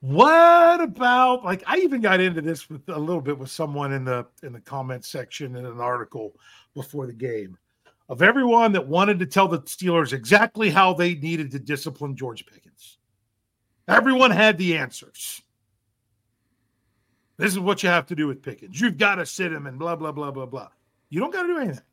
what 0.00 0.80
about 0.80 1.44
like 1.44 1.62
I 1.66 1.78
even 1.78 2.00
got 2.00 2.20
into 2.20 2.40
this 2.40 2.68
with 2.68 2.88
a 2.88 2.98
little 2.98 3.22
bit 3.22 3.38
with 3.38 3.50
someone 3.50 3.92
in 3.92 4.04
the 4.04 4.26
in 4.42 4.52
the 4.52 4.60
comment 4.60 5.04
section 5.04 5.56
in 5.56 5.64
an 5.64 5.80
article 5.80 6.34
before 6.74 7.06
the 7.06 7.12
game 7.12 7.56
of 8.08 8.22
everyone 8.22 8.72
that 8.72 8.86
wanted 8.86 9.18
to 9.18 9.26
tell 9.26 9.48
the 9.48 9.60
Steelers 9.60 10.12
exactly 10.12 10.70
how 10.70 10.94
they 10.94 11.14
needed 11.14 11.50
to 11.50 11.58
discipline 11.58 12.16
George 12.16 12.46
Pickens. 12.46 12.98
Everyone 13.86 14.30
had 14.30 14.58
the 14.58 14.76
answers. 14.76 15.42
This 17.36 17.52
is 17.52 17.58
what 17.58 17.82
you 17.82 17.88
have 17.88 18.06
to 18.06 18.14
do 18.14 18.26
with 18.26 18.42
Pickens. 18.42 18.80
You've 18.80 18.98
got 18.98 19.16
to 19.16 19.26
sit 19.26 19.52
him 19.52 19.66
and 19.66 19.78
blah 19.78 19.96
blah 19.96 20.12
blah 20.12 20.30
blah 20.30 20.46
blah. 20.46 20.68
You 21.10 21.20
don't 21.20 21.32
got 21.32 21.42
to 21.42 21.48
do 21.48 21.58
anything. 21.58 21.84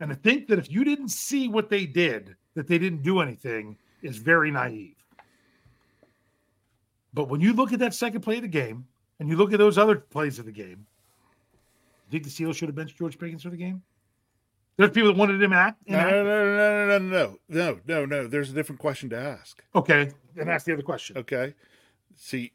And 0.00 0.10
to 0.10 0.16
think 0.16 0.46
that 0.48 0.58
if 0.58 0.70
you 0.70 0.84
didn't 0.84 1.08
see 1.08 1.48
what 1.48 1.70
they 1.70 1.86
did, 1.86 2.36
that 2.54 2.68
they 2.68 2.78
didn't 2.78 3.02
do 3.02 3.20
anything 3.20 3.76
is 4.02 4.18
very 4.18 4.50
naive. 4.50 4.94
But 7.14 7.30
when 7.30 7.40
you 7.40 7.54
look 7.54 7.72
at 7.72 7.78
that 7.78 7.94
second 7.94 8.20
play 8.20 8.36
of 8.36 8.42
the 8.42 8.48
game 8.48 8.86
and 9.18 9.28
you 9.28 9.36
look 9.36 9.54
at 9.54 9.58
those 9.58 9.78
other 9.78 9.96
plays 9.96 10.38
of 10.38 10.44
the 10.44 10.52
game, 10.52 10.86
you 12.10 12.20
think 12.20 12.24
the 12.24 12.30
Steelers 12.30 12.56
should 12.56 12.68
have 12.68 12.76
benched 12.76 12.98
George 12.98 13.18
Pickens 13.18 13.42
for 13.42 13.50
the 13.50 13.56
game? 13.56 13.82
There's 14.76 14.90
people 14.90 15.08
that 15.08 15.16
wanted 15.16 15.42
him 15.42 15.52
act. 15.52 15.80
No, 15.86 15.98
no, 16.10 16.24
no, 16.24 16.56
no, 16.56 16.86
no, 16.86 16.98
no, 16.98 16.98
no, 16.98 17.38
no, 17.48 17.80
no, 17.86 18.04
no. 18.06 18.26
There's 18.26 18.50
a 18.50 18.54
different 18.54 18.78
question 18.80 19.08
to 19.10 19.18
ask. 19.18 19.62
Okay, 19.74 20.10
and 20.36 20.48
that's 20.48 20.64
the 20.64 20.72
other 20.74 20.82
question. 20.82 21.16
Okay. 21.18 21.54
See, 22.14 22.52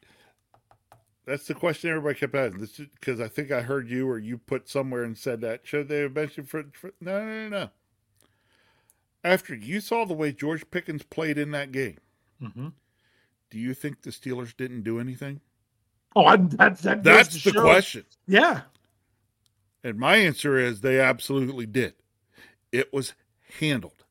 that's 1.26 1.48
the 1.48 1.54
question 1.56 1.90
everybody 1.90 2.20
kept 2.20 2.36
asking. 2.36 2.60
This 2.62 2.78
because 2.78 3.20
I 3.20 3.28
think 3.28 3.52
I 3.52 3.62
heard 3.62 3.90
you 3.90 4.08
or 4.08 4.20
you 4.20 4.38
put 4.38 4.70
somewhere 4.70 5.04
and 5.04 5.18
said 5.18 5.42
that 5.42 5.62
should 5.64 5.88
they 5.88 6.00
have 6.00 6.14
mentioned 6.16 6.48
for, 6.50 6.64
for 6.74 6.92
no, 7.02 7.26
no, 7.26 7.48
no, 7.48 7.50
no. 7.50 7.70
After 9.24 9.54
you 9.56 9.82
saw 9.82 10.06
the 10.06 10.14
way 10.16 10.32
George 10.32 10.70
Pickens 10.72 11.04
played 11.04 11.38
in 11.38 11.52
that 11.52 11.72
game, 11.72 11.98
Mm-hmm. 12.42 12.70
do 13.52 13.60
you 13.60 13.76
think 13.76 14.02
the 14.02 14.10
Steelers 14.10 14.56
didn't 14.58 14.82
do 14.82 15.00
anything? 15.00 15.42
Oh, 16.16 16.26
I, 16.26 16.38
that's 16.38 16.82
that 16.82 17.04
That's 17.04 17.34
the 17.44 17.52
show- 17.52 17.62
question. 17.62 18.04
Yeah, 18.28 18.62
And 19.84 19.98
my 20.00 20.16
answer 20.16 20.58
is 20.58 20.82
they 20.82 21.00
absolutely 21.00 21.68
did. 21.68 21.94
It 22.72 22.94
was 22.94 23.14
handled. 23.60 24.06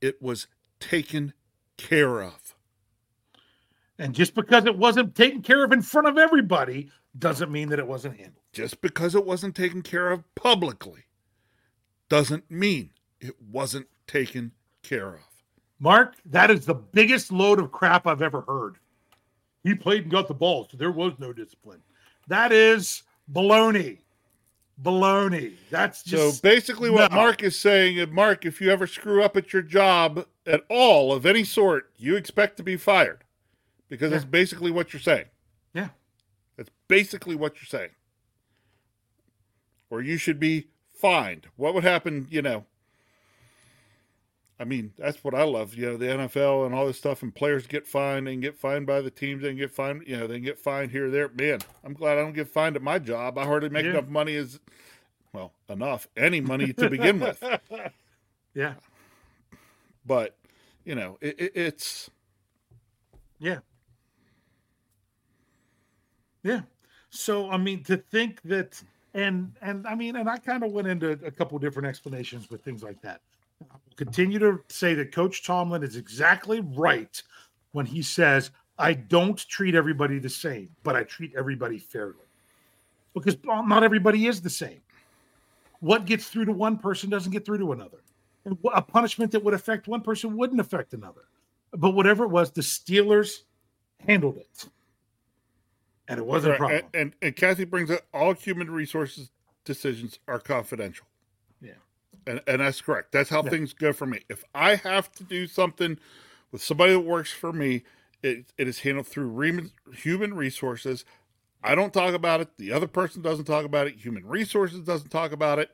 It 0.00 0.20
was 0.22 0.46
taken 0.80 1.32
care 1.78 2.22
of. 2.22 2.54
and 3.98 4.14
just 4.14 4.34
because 4.34 4.66
it 4.66 4.76
wasn't 4.76 5.14
taken 5.14 5.42
care 5.42 5.64
of 5.64 5.72
in 5.72 5.82
front 5.82 6.08
of 6.08 6.18
everybody 6.18 6.90
doesn't 7.18 7.50
mean 7.50 7.68
that 7.70 7.78
it 7.78 7.86
wasn't 7.86 8.16
handled. 8.16 8.44
Just 8.52 8.80
because 8.82 9.14
it 9.14 9.24
wasn't 9.24 9.54
taken 9.56 9.82
care 9.82 10.10
of 10.12 10.22
publicly 10.34 11.04
doesn't 12.08 12.50
mean 12.50 12.90
it 13.20 13.34
wasn't 13.50 13.86
taken 14.06 14.52
care 14.82 15.14
of. 15.14 15.20
Mark, 15.80 16.16
that 16.26 16.50
is 16.50 16.66
the 16.66 16.74
biggest 16.74 17.32
load 17.32 17.58
of 17.58 17.72
crap 17.72 18.06
I've 18.06 18.22
ever 18.22 18.42
heard. 18.42 18.76
He 19.64 19.74
played 19.74 20.02
and 20.02 20.10
got 20.10 20.28
the 20.28 20.34
ball, 20.34 20.68
so 20.70 20.76
there 20.76 20.92
was 20.92 21.14
no 21.18 21.32
discipline. 21.32 21.82
That 22.28 22.52
is 22.52 23.02
baloney. 23.32 23.98
Baloney. 24.82 25.54
That's 25.70 26.02
just 26.02 26.36
so 26.36 26.42
basically, 26.42 26.90
what 26.90 27.10
no. 27.10 27.16
Mark 27.16 27.42
is 27.42 27.58
saying, 27.58 28.12
Mark, 28.12 28.44
if 28.44 28.60
you 28.60 28.70
ever 28.70 28.86
screw 28.86 29.22
up 29.22 29.36
at 29.36 29.52
your 29.52 29.62
job 29.62 30.26
at 30.46 30.62
all 30.68 31.12
of 31.12 31.24
any 31.24 31.44
sort, 31.44 31.90
you 31.96 32.16
expect 32.16 32.56
to 32.58 32.62
be 32.62 32.76
fired 32.76 33.24
because 33.88 34.10
that's 34.10 34.24
basically 34.24 34.70
what 34.70 34.92
you're 34.92 35.00
saying. 35.00 35.26
yeah. 35.72 35.88
That's 36.56 36.70
basically 36.88 37.36
what 37.36 37.56
you're 37.56 37.66
saying. 37.66 37.90
Or 39.90 40.00
you 40.00 40.16
should 40.16 40.40
be 40.40 40.68
fined. 40.92 41.48
What 41.56 41.74
would 41.74 41.84
happen, 41.84 42.26
you 42.30 42.42
know? 42.42 42.64
I 44.58 44.64
mean, 44.64 44.92
that's 44.96 45.22
what 45.22 45.34
I 45.34 45.42
love, 45.42 45.74
you 45.74 45.84
know, 45.86 45.96
the 45.98 46.06
NFL 46.06 46.64
and 46.64 46.74
all 46.74 46.86
this 46.86 46.96
stuff, 46.96 47.22
and 47.22 47.34
players 47.34 47.66
get 47.66 47.86
fined 47.86 48.26
and 48.26 48.40
get 48.40 48.56
fined 48.58 48.86
by 48.86 49.02
the 49.02 49.10
teams 49.10 49.44
and 49.44 49.58
get 49.58 49.70
fined, 49.70 50.04
you 50.06 50.16
know, 50.16 50.26
they 50.26 50.40
get 50.40 50.58
fined 50.58 50.90
here 50.92 51.06
or 51.06 51.10
there. 51.10 51.28
Man, 51.28 51.60
I'm 51.84 51.92
glad 51.92 52.16
I 52.16 52.22
don't 52.22 52.32
get 52.32 52.48
fined 52.48 52.74
at 52.74 52.82
my 52.82 52.98
job. 52.98 53.36
I 53.36 53.44
hardly 53.44 53.68
make 53.68 53.84
Yeah. 53.84 53.90
enough 53.90 54.08
money 54.08 54.34
as, 54.36 54.58
well, 55.34 55.52
enough, 55.68 56.08
any 56.16 56.40
money 56.40 56.72
to 56.72 56.88
begin 56.90 57.20
with. 57.20 57.42
Yeah. 58.54 58.72
But, 60.06 60.34
you 60.86 60.94
know, 60.94 61.18
it, 61.20 61.38
it, 61.38 61.52
it's, 61.54 62.08
Yeah. 63.38 63.58
Yeah. 66.42 66.62
So 67.10 67.50
I 67.50 67.58
mean 67.58 67.82
to 67.84 67.96
think 67.98 68.40
that 68.42 68.82
and 69.12 69.52
and 69.60 69.86
I 69.86 69.94
mean 69.94 70.16
and 70.16 70.28
I 70.28 70.38
kind 70.38 70.62
of 70.64 70.72
went 70.72 70.88
into 70.88 71.10
a 71.10 71.30
couple 71.30 71.58
different 71.58 71.88
explanations 71.88 72.48
with 72.50 72.62
things 72.64 72.82
like 72.82 73.02
that. 73.02 73.20
Continue 73.96 74.38
to 74.38 74.60
say 74.68 74.94
that 74.94 75.12
Coach 75.12 75.44
Tomlin 75.44 75.82
is 75.82 75.96
exactly 75.96 76.60
right 76.60 77.22
when 77.72 77.86
he 77.86 78.02
says, 78.02 78.50
I 78.78 78.94
don't 78.94 79.38
treat 79.48 79.74
everybody 79.74 80.18
the 80.18 80.28
same, 80.28 80.68
but 80.82 80.96
I 80.96 81.02
treat 81.04 81.32
everybody 81.36 81.78
fairly. 81.78 82.14
Because 83.14 83.36
not 83.44 83.82
everybody 83.82 84.26
is 84.26 84.42
the 84.42 84.50
same. 84.50 84.80
What 85.80 86.04
gets 86.04 86.28
through 86.28 86.46
to 86.46 86.52
one 86.52 86.78
person 86.78 87.08
doesn't 87.08 87.32
get 87.32 87.46
through 87.46 87.58
to 87.58 87.72
another. 87.72 88.02
And 88.44 88.58
a 88.74 88.82
punishment 88.82 89.32
that 89.32 89.42
would 89.42 89.54
affect 89.54 89.88
one 89.88 90.02
person 90.02 90.36
wouldn't 90.36 90.60
affect 90.60 90.94
another. 90.94 91.22
But 91.72 91.90
whatever 91.92 92.24
it 92.24 92.30
was, 92.30 92.50
the 92.50 92.60
Steelers 92.60 93.40
handled 94.06 94.36
it. 94.36 94.68
And 96.08 96.18
it 96.18 96.26
wasn't 96.26 96.52
right. 96.52 96.56
a 96.56 96.58
problem. 96.58 96.80
And, 96.94 97.02
and, 97.02 97.14
and 97.22 97.36
Kathy 97.36 97.64
brings 97.64 97.90
up 97.90 98.02
all 98.12 98.34
human 98.34 98.70
resources 98.70 99.30
decisions 99.64 100.18
are 100.28 100.38
confidential. 100.38 101.06
And, 102.26 102.40
and 102.46 102.60
that's 102.60 102.80
correct. 102.80 103.12
That's 103.12 103.30
how 103.30 103.42
yeah. 103.44 103.50
things 103.50 103.72
go 103.72 103.92
for 103.92 104.06
me. 104.06 104.20
If 104.28 104.44
I 104.54 104.76
have 104.76 105.12
to 105.12 105.24
do 105.24 105.46
something 105.46 105.98
with 106.50 106.62
somebody 106.62 106.92
that 106.92 107.00
works 107.00 107.32
for 107.32 107.52
me, 107.52 107.84
it, 108.22 108.52
it 108.58 108.66
is 108.66 108.80
handled 108.80 109.06
through 109.06 109.28
re- 109.28 109.70
human 109.94 110.34
resources. 110.34 111.04
I 111.62 111.74
don't 111.74 111.92
talk 111.92 112.14
about 112.14 112.40
it. 112.40 112.48
The 112.58 112.72
other 112.72 112.86
person 112.86 113.22
doesn't 113.22 113.44
talk 113.44 113.64
about 113.64 113.86
it. 113.86 113.96
Human 113.96 114.26
resources 114.26 114.80
doesn't 114.80 115.10
talk 115.10 115.32
about 115.32 115.58
it. 115.58 115.70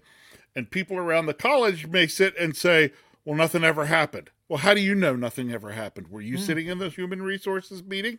And 0.55 0.71
people 0.71 0.99
around 0.99 1.27
the 1.27 1.35
college 1.35 1.87
may 1.87 2.07
sit 2.07 2.37
and 2.39 2.55
say, 2.57 2.93
well, 3.25 3.37
nothing 3.37 3.65
ever 3.65 3.87
happened. 3.87 4.31
Well, 4.49 4.59
how 4.59 4.75
do 4.75 4.81
you 4.81 4.95
know 4.95 5.17
nothing 5.17 5.51
ever 5.51 5.73
happened? 5.73 6.09
Were 6.09 6.21
you 6.21 6.37
mm. 6.37 6.41
sitting 6.41 6.67
in 6.67 6.79
the 6.79 6.91
human 6.91 7.23
resources 7.23 7.83
meeting? 7.83 8.19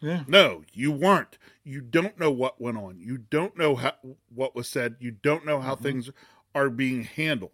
Yeah. 0.00 0.24
No, 0.26 0.62
you 0.72 0.90
weren't. 0.90 1.38
You 1.62 1.80
don't 1.80 2.18
know 2.18 2.30
what 2.30 2.60
went 2.60 2.78
on. 2.78 2.98
You 2.98 3.18
don't 3.18 3.56
know 3.56 3.76
how, 3.76 3.92
what 4.34 4.56
was 4.56 4.68
said. 4.68 4.96
You 4.98 5.10
don't 5.12 5.44
know 5.44 5.60
how 5.60 5.74
mm-hmm. 5.74 5.84
things 5.84 6.10
are 6.54 6.70
being 6.70 7.04
handled. 7.04 7.52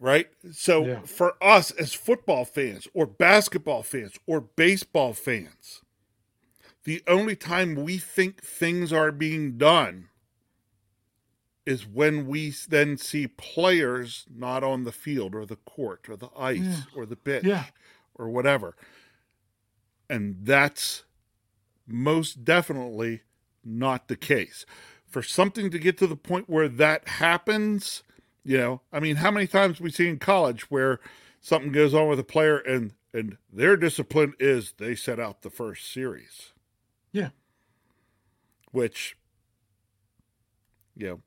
Right? 0.00 0.28
So 0.52 0.86
yeah. 0.86 1.00
for 1.00 1.34
us 1.42 1.70
as 1.70 1.94
football 1.94 2.44
fans 2.44 2.88
or 2.92 3.06
basketball 3.06 3.82
fans 3.82 4.18
or 4.26 4.40
baseball 4.40 5.14
fans, 5.14 5.82
the 6.84 7.02
only 7.06 7.36
time 7.36 7.74
we 7.74 7.98
think 7.98 8.42
things 8.42 8.92
are 8.92 9.12
being 9.12 9.56
done 9.56 10.08
is 11.66 11.86
when 11.86 12.26
we 12.26 12.52
then 12.68 12.98
see 12.98 13.26
players 13.26 14.26
not 14.34 14.62
on 14.62 14.84
the 14.84 14.92
field 14.92 15.34
or 15.34 15.46
the 15.46 15.56
court 15.56 16.06
or 16.08 16.16
the 16.16 16.28
ice 16.36 16.58
yeah. 16.60 16.80
or 16.94 17.06
the 17.06 17.16
pitch 17.16 17.44
yeah. 17.44 17.64
or 18.14 18.28
whatever. 18.28 18.76
And 20.10 20.36
that's 20.42 21.04
most 21.86 22.44
definitely 22.44 23.22
not 23.64 24.08
the 24.08 24.16
case. 24.16 24.66
For 25.06 25.22
something 25.22 25.70
to 25.70 25.78
get 25.78 25.96
to 25.98 26.06
the 26.06 26.16
point 26.16 26.50
where 26.50 26.68
that 26.68 27.08
happens, 27.08 28.02
you 28.44 28.58
know, 28.58 28.80
I 28.92 29.00
mean, 29.00 29.16
how 29.16 29.30
many 29.30 29.46
times 29.46 29.80
we 29.80 29.90
see 29.90 30.08
in 30.08 30.18
college 30.18 30.70
where 30.70 31.00
something 31.40 31.72
goes 31.72 31.94
on 31.94 32.08
with 32.08 32.18
a 32.18 32.24
player 32.24 32.58
and 32.58 32.92
and 33.12 33.36
their 33.52 33.76
discipline 33.76 34.34
is 34.40 34.74
they 34.78 34.94
set 34.94 35.20
out 35.20 35.42
the 35.42 35.50
first 35.50 35.92
series. 35.92 36.52
Yeah. 37.12 37.30
Which 38.72 39.16
you 40.96 41.08
know, 41.08 41.20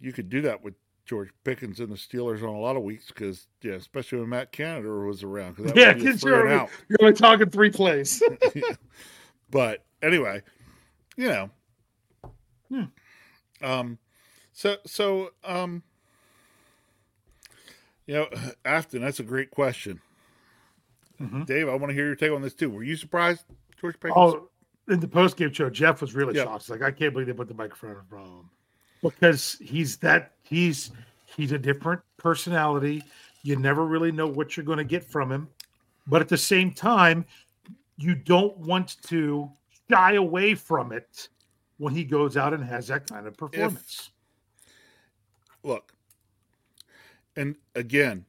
you 0.00 0.12
could 0.12 0.28
do 0.28 0.42
that 0.42 0.62
with 0.62 0.74
George 1.06 1.30
Pickens 1.44 1.80
and 1.80 1.88
the 1.88 1.96
Steelers 1.96 2.42
on 2.42 2.54
a 2.54 2.58
lot 2.58 2.76
of 2.76 2.82
weeks 2.82 3.06
because, 3.06 3.46
yeah, 3.62 3.74
especially 3.74 4.18
when 4.18 4.28
Matt 4.28 4.52
Canada 4.52 4.88
was 4.88 5.22
around. 5.22 5.56
Cause 5.56 5.72
yeah, 5.74 5.92
because 5.92 6.22
you're, 6.22 6.48
you're 6.48 6.98
only 7.00 7.12
talking 7.12 7.48
three 7.48 7.70
plays. 7.70 8.22
but 9.50 9.84
anyway, 10.02 10.42
you 11.16 11.28
know. 11.28 11.50
Hmm. 12.68 12.84
Um, 13.62 13.98
so, 14.52 14.76
so, 14.84 15.30
um, 15.44 15.82
you 18.06 18.14
know, 18.14 18.28
Afton, 18.64 19.02
that's 19.02 19.20
a 19.20 19.24
great 19.24 19.50
question. 19.50 20.00
Mm-hmm. 21.20 21.44
Dave, 21.44 21.68
I 21.68 21.74
want 21.74 21.90
to 21.90 21.94
hear 21.94 22.06
your 22.06 22.16
take 22.16 22.32
on 22.32 22.42
this 22.42 22.54
too. 22.54 22.70
Were 22.70 22.82
you 22.82 22.96
surprised, 22.96 23.44
George 23.80 23.98
Pickens? 23.98 24.14
Oh, 24.16 24.48
in 24.88 25.00
the 25.00 25.08
post 25.08 25.36
game 25.36 25.52
show, 25.52 25.70
Jeff 25.70 26.00
was 26.00 26.14
really 26.14 26.34
yep. 26.34 26.46
shocked. 26.46 26.64
He's 26.64 26.70
like, 26.70 26.82
I 26.82 26.90
can't 26.90 27.12
believe 27.12 27.26
they 27.26 27.32
put 27.32 27.48
the 27.48 27.54
microphone 27.54 27.90
in 27.90 28.04
front 28.08 28.26
of 28.26 28.32
him 28.32 28.50
because 29.02 29.56
he's 29.60 29.96
that 29.98 30.32
he's 30.42 30.92
he's 31.36 31.52
a 31.52 31.58
different 31.58 32.00
personality. 32.18 33.02
You 33.42 33.56
never 33.56 33.84
really 33.84 34.12
know 34.12 34.26
what 34.26 34.56
you're 34.56 34.66
going 34.66 34.78
to 34.78 34.84
get 34.84 35.04
from 35.04 35.30
him, 35.30 35.48
but 36.06 36.20
at 36.20 36.28
the 36.28 36.36
same 36.36 36.72
time, 36.72 37.24
you 37.96 38.14
don't 38.14 38.56
want 38.58 39.00
to 39.04 39.50
shy 39.90 40.14
away 40.14 40.54
from 40.54 40.92
it 40.92 41.28
when 41.78 41.94
he 41.94 42.04
goes 42.04 42.36
out 42.36 42.52
and 42.52 42.64
has 42.64 42.88
that 42.88 43.08
kind 43.08 43.26
of 43.26 43.36
performance. 43.36 44.10
If, 44.64 45.64
look, 45.64 45.92
and 47.36 47.56
again, 47.74 48.24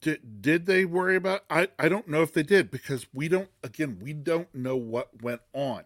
did 0.00 0.42
did 0.42 0.66
they 0.66 0.84
worry 0.84 1.16
about? 1.16 1.44
I 1.50 1.68
I 1.78 1.88
don't 1.88 2.08
know 2.08 2.22
if 2.22 2.32
they 2.32 2.42
did 2.42 2.70
because 2.70 3.06
we 3.12 3.28
don't. 3.28 3.50
Again, 3.62 3.98
we 4.00 4.12
don't 4.12 4.54
know 4.54 4.76
what 4.76 5.22
went 5.22 5.40
on. 5.52 5.84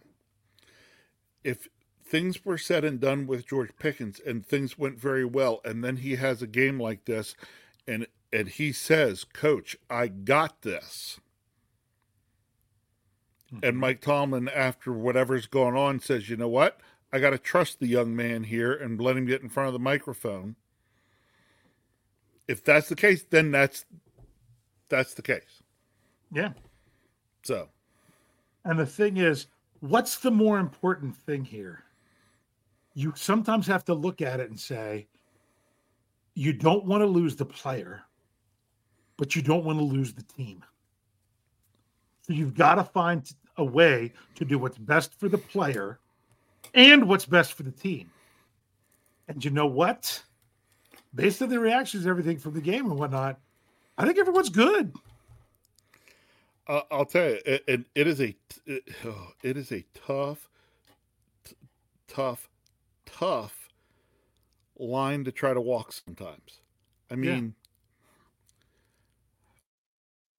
If 1.43 1.67
things 2.05 2.45
were 2.45 2.57
said 2.57 2.83
and 2.83 2.99
done 2.99 3.25
with 3.25 3.47
George 3.47 3.71
Pickens 3.79 4.19
and 4.19 4.45
things 4.45 4.77
went 4.77 4.99
very 4.99 5.25
well 5.25 5.61
and 5.65 5.83
then 5.83 5.97
he 5.97 6.15
has 6.15 6.41
a 6.41 6.47
game 6.47 6.79
like 6.79 7.05
this 7.05 7.35
and 7.87 8.07
and 8.31 8.49
he 8.49 8.71
says, 8.71 9.23
"Coach, 9.23 9.77
I 9.89 10.07
got 10.07 10.61
this." 10.61 11.19
Mm-hmm. 13.53 13.65
And 13.65 13.77
Mike 13.77 14.01
Tomlin 14.01 14.49
after 14.49 14.91
whatever's 14.91 15.47
going 15.47 15.75
on 15.75 15.99
says, 15.99 16.29
"You 16.29 16.37
know 16.37 16.47
what? 16.47 16.79
I 17.11 17.19
got 17.19 17.29
to 17.31 17.37
trust 17.37 17.79
the 17.79 17.87
young 17.87 18.15
man 18.15 18.45
here 18.45 18.73
and 18.73 18.99
let 18.99 19.17
him 19.17 19.25
get 19.25 19.41
in 19.41 19.49
front 19.49 19.67
of 19.67 19.73
the 19.73 19.79
microphone." 19.79 20.55
If 22.47 22.63
that's 22.63 22.89
the 22.89 22.95
case, 22.95 23.25
then 23.29 23.51
that's 23.51 23.85
that's 24.89 25.13
the 25.13 25.21
case. 25.21 25.63
Yeah. 26.31 26.53
So, 27.43 27.69
and 28.65 28.79
the 28.79 28.85
thing 28.85 29.17
is, 29.17 29.47
what's 29.79 30.17
the 30.17 30.31
more 30.31 30.59
important 30.59 31.15
thing 31.15 31.43
here? 31.43 31.83
you 32.93 33.13
sometimes 33.15 33.67
have 33.67 33.83
to 33.85 33.93
look 33.93 34.21
at 34.21 34.39
it 34.39 34.49
and 34.49 34.59
say, 34.59 35.07
you 36.35 36.53
don't 36.53 36.85
want 36.85 37.01
to 37.01 37.07
lose 37.07 37.35
the 37.35 37.45
player, 37.45 38.03
but 39.17 39.35
you 39.35 39.41
don't 39.41 39.65
want 39.65 39.79
to 39.79 39.83
lose 39.83 40.13
the 40.13 40.23
team. 40.23 40.63
So 42.21 42.33
you've 42.33 42.55
got 42.55 42.75
to 42.75 42.83
find 42.83 43.29
a 43.57 43.65
way 43.65 44.13
to 44.35 44.45
do 44.45 44.57
what's 44.57 44.77
best 44.77 45.19
for 45.19 45.27
the 45.27 45.37
player 45.37 45.99
and 46.73 47.07
what's 47.07 47.25
best 47.25 47.53
for 47.53 47.63
the 47.63 47.71
team. 47.71 48.09
And 49.27 49.43
you 49.43 49.51
know 49.51 49.67
what? 49.67 50.21
Based 51.15 51.41
on 51.41 51.49
the 51.49 51.59
reactions, 51.59 52.07
everything 52.07 52.37
from 52.37 52.53
the 52.53 52.61
game 52.61 52.89
and 52.89 52.97
whatnot, 52.97 53.39
I 53.97 54.05
think 54.05 54.17
everyone's 54.17 54.49
good. 54.49 54.93
Uh, 56.67 56.81
I'll 56.89 57.05
tell 57.05 57.29
you, 57.29 57.39
it, 57.45 57.85
it 57.93 58.07
is 58.07 58.21
a 58.21 58.35
it, 58.65 58.83
oh, 59.05 59.29
it 59.43 59.57
is 59.57 59.71
a 59.71 59.83
tough, 59.93 60.49
t- 61.45 61.55
tough 62.07 62.49
tough 63.05 63.69
line 64.77 65.23
to 65.23 65.31
try 65.31 65.53
to 65.53 65.61
walk 65.61 65.93
sometimes. 65.93 66.61
I 67.11 67.15
mean, 67.15 67.53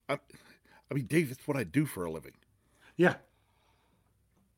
yeah. 0.09 0.15
I, 0.15 0.19
I 0.91 0.93
mean, 0.93 1.05
Dave, 1.05 1.31
it's 1.31 1.47
what 1.47 1.57
I 1.57 1.63
do 1.63 1.85
for 1.85 2.05
a 2.05 2.11
living. 2.11 2.33
Yeah. 2.97 3.15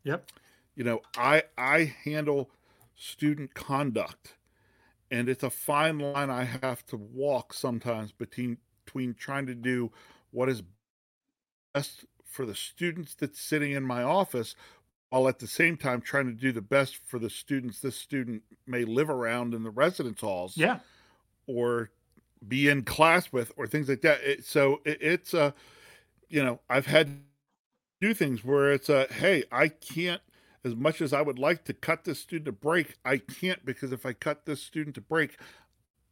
Yep. 0.04 0.32
You 0.76 0.84
know, 0.84 1.02
I 1.16 1.44
I 1.58 1.94
handle 2.04 2.50
student 2.96 3.54
conduct, 3.54 4.36
and 5.12 5.30
it's 5.30 5.44
a 5.44 5.50
fine 5.50 6.00
line 6.00 6.30
I 6.30 6.44
have 6.44 6.86
to 6.88 6.98
walk 6.98 7.54
sometimes 7.54 8.12
between 8.12 8.58
between 8.86 9.14
trying 9.14 9.46
to 9.48 9.56
do 9.56 9.92
what 10.32 10.50
is 10.50 10.64
best 11.74 12.06
for 12.24 12.46
the 12.46 12.56
students 12.56 13.16
that's 13.16 13.40
sitting 13.40 13.72
in 13.72 13.84
my 13.84 14.04
office 14.04 14.56
while 15.10 15.28
at 15.28 15.40
the 15.40 15.48
same 15.48 15.78
time 15.78 16.02
trying 16.02 16.26
to 16.26 16.34
do 16.34 16.52
the 16.52 16.62
best 16.62 16.98
for 17.06 17.20
the 17.20 17.30
students 17.30 17.80
this 17.80 17.96
student 17.96 18.42
may 18.66 18.84
live 18.84 19.10
around 19.10 19.54
in 19.54 19.64
the 19.64 19.70
residence 19.70 20.22
halls. 20.22 20.58
Yeah. 20.58 20.80
Or 21.48 21.92
be 22.48 22.70
in 22.70 22.84
class 22.84 23.32
with 23.32 23.52
or 23.58 23.68
things 23.68 23.90
like 23.90 24.02
that. 24.02 24.22
It, 24.22 24.46
so 24.46 24.82
it, 24.86 24.98
it's 25.02 25.34
a, 25.34 25.42
uh, 25.42 25.52
you 26.30 26.44
know, 26.44 26.60
I've 26.70 26.86
had 26.86 27.22
do 28.02 28.14
things 28.14 28.44
where 28.44 28.74
it's 28.74 28.90
a, 28.90 29.08
hey, 29.12 29.44
I 29.52 29.70
can't, 29.70 30.22
as 30.68 30.76
much 30.76 31.02
as 31.02 31.14
I 31.14 31.22
would 31.22 31.40
like 31.40 31.66
to 31.66 31.74
cut 31.74 32.04
this 32.04 32.20
student 32.20 32.48
a 32.48 32.52
break, 32.52 32.96
I 33.04 33.18
can't 33.18 33.66
because 33.66 33.92
if 33.92 34.06
I 34.06 34.14
cut 34.14 34.46
this 34.46 34.62
student 34.62 34.98
a 34.98 35.02
break, 35.02 35.38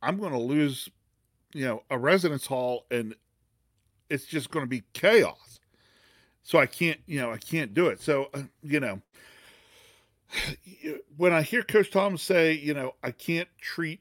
I'm 0.01 0.19
going 0.19 0.31
to 0.31 0.39
lose, 0.39 0.89
you 1.53 1.65
know, 1.65 1.83
a 1.89 1.97
residence 1.97 2.47
hall 2.47 2.85
and 2.89 3.15
it's 4.09 4.25
just 4.25 4.51
going 4.51 4.63
to 4.63 4.69
be 4.69 4.83
chaos 4.93 5.59
so 6.45 6.59
I 6.59 6.67
can't, 6.67 6.99
you 7.07 7.19
know, 7.19 7.31
I 7.31 7.37
can't 7.37 7.73
do 7.73 7.87
it. 7.87 7.99
So, 7.99 8.29
uh, 8.31 8.43
you 8.61 8.79
know, 8.79 9.01
when 11.17 11.33
I 11.33 11.41
hear 11.41 11.63
Coach 11.63 11.89
Tom 11.89 12.17
say, 12.17 12.53
you 12.53 12.75
know, 12.75 12.93
I 13.01 13.09
can't 13.09 13.49
treat 13.59 13.99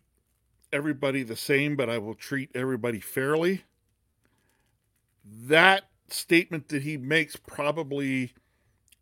everybody 0.70 1.22
the 1.22 1.36
same, 1.36 1.74
but 1.74 1.88
I 1.88 1.96
will 1.96 2.14
treat 2.14 2.50
everybody 2.54 3.00
fairly, 3.00 3.64
that 5.24 5.84
statement 6.08 6.68
that 6.68 6.82
he 6.82 6.98
makes 6.98 7.34
probably 7.34 8.34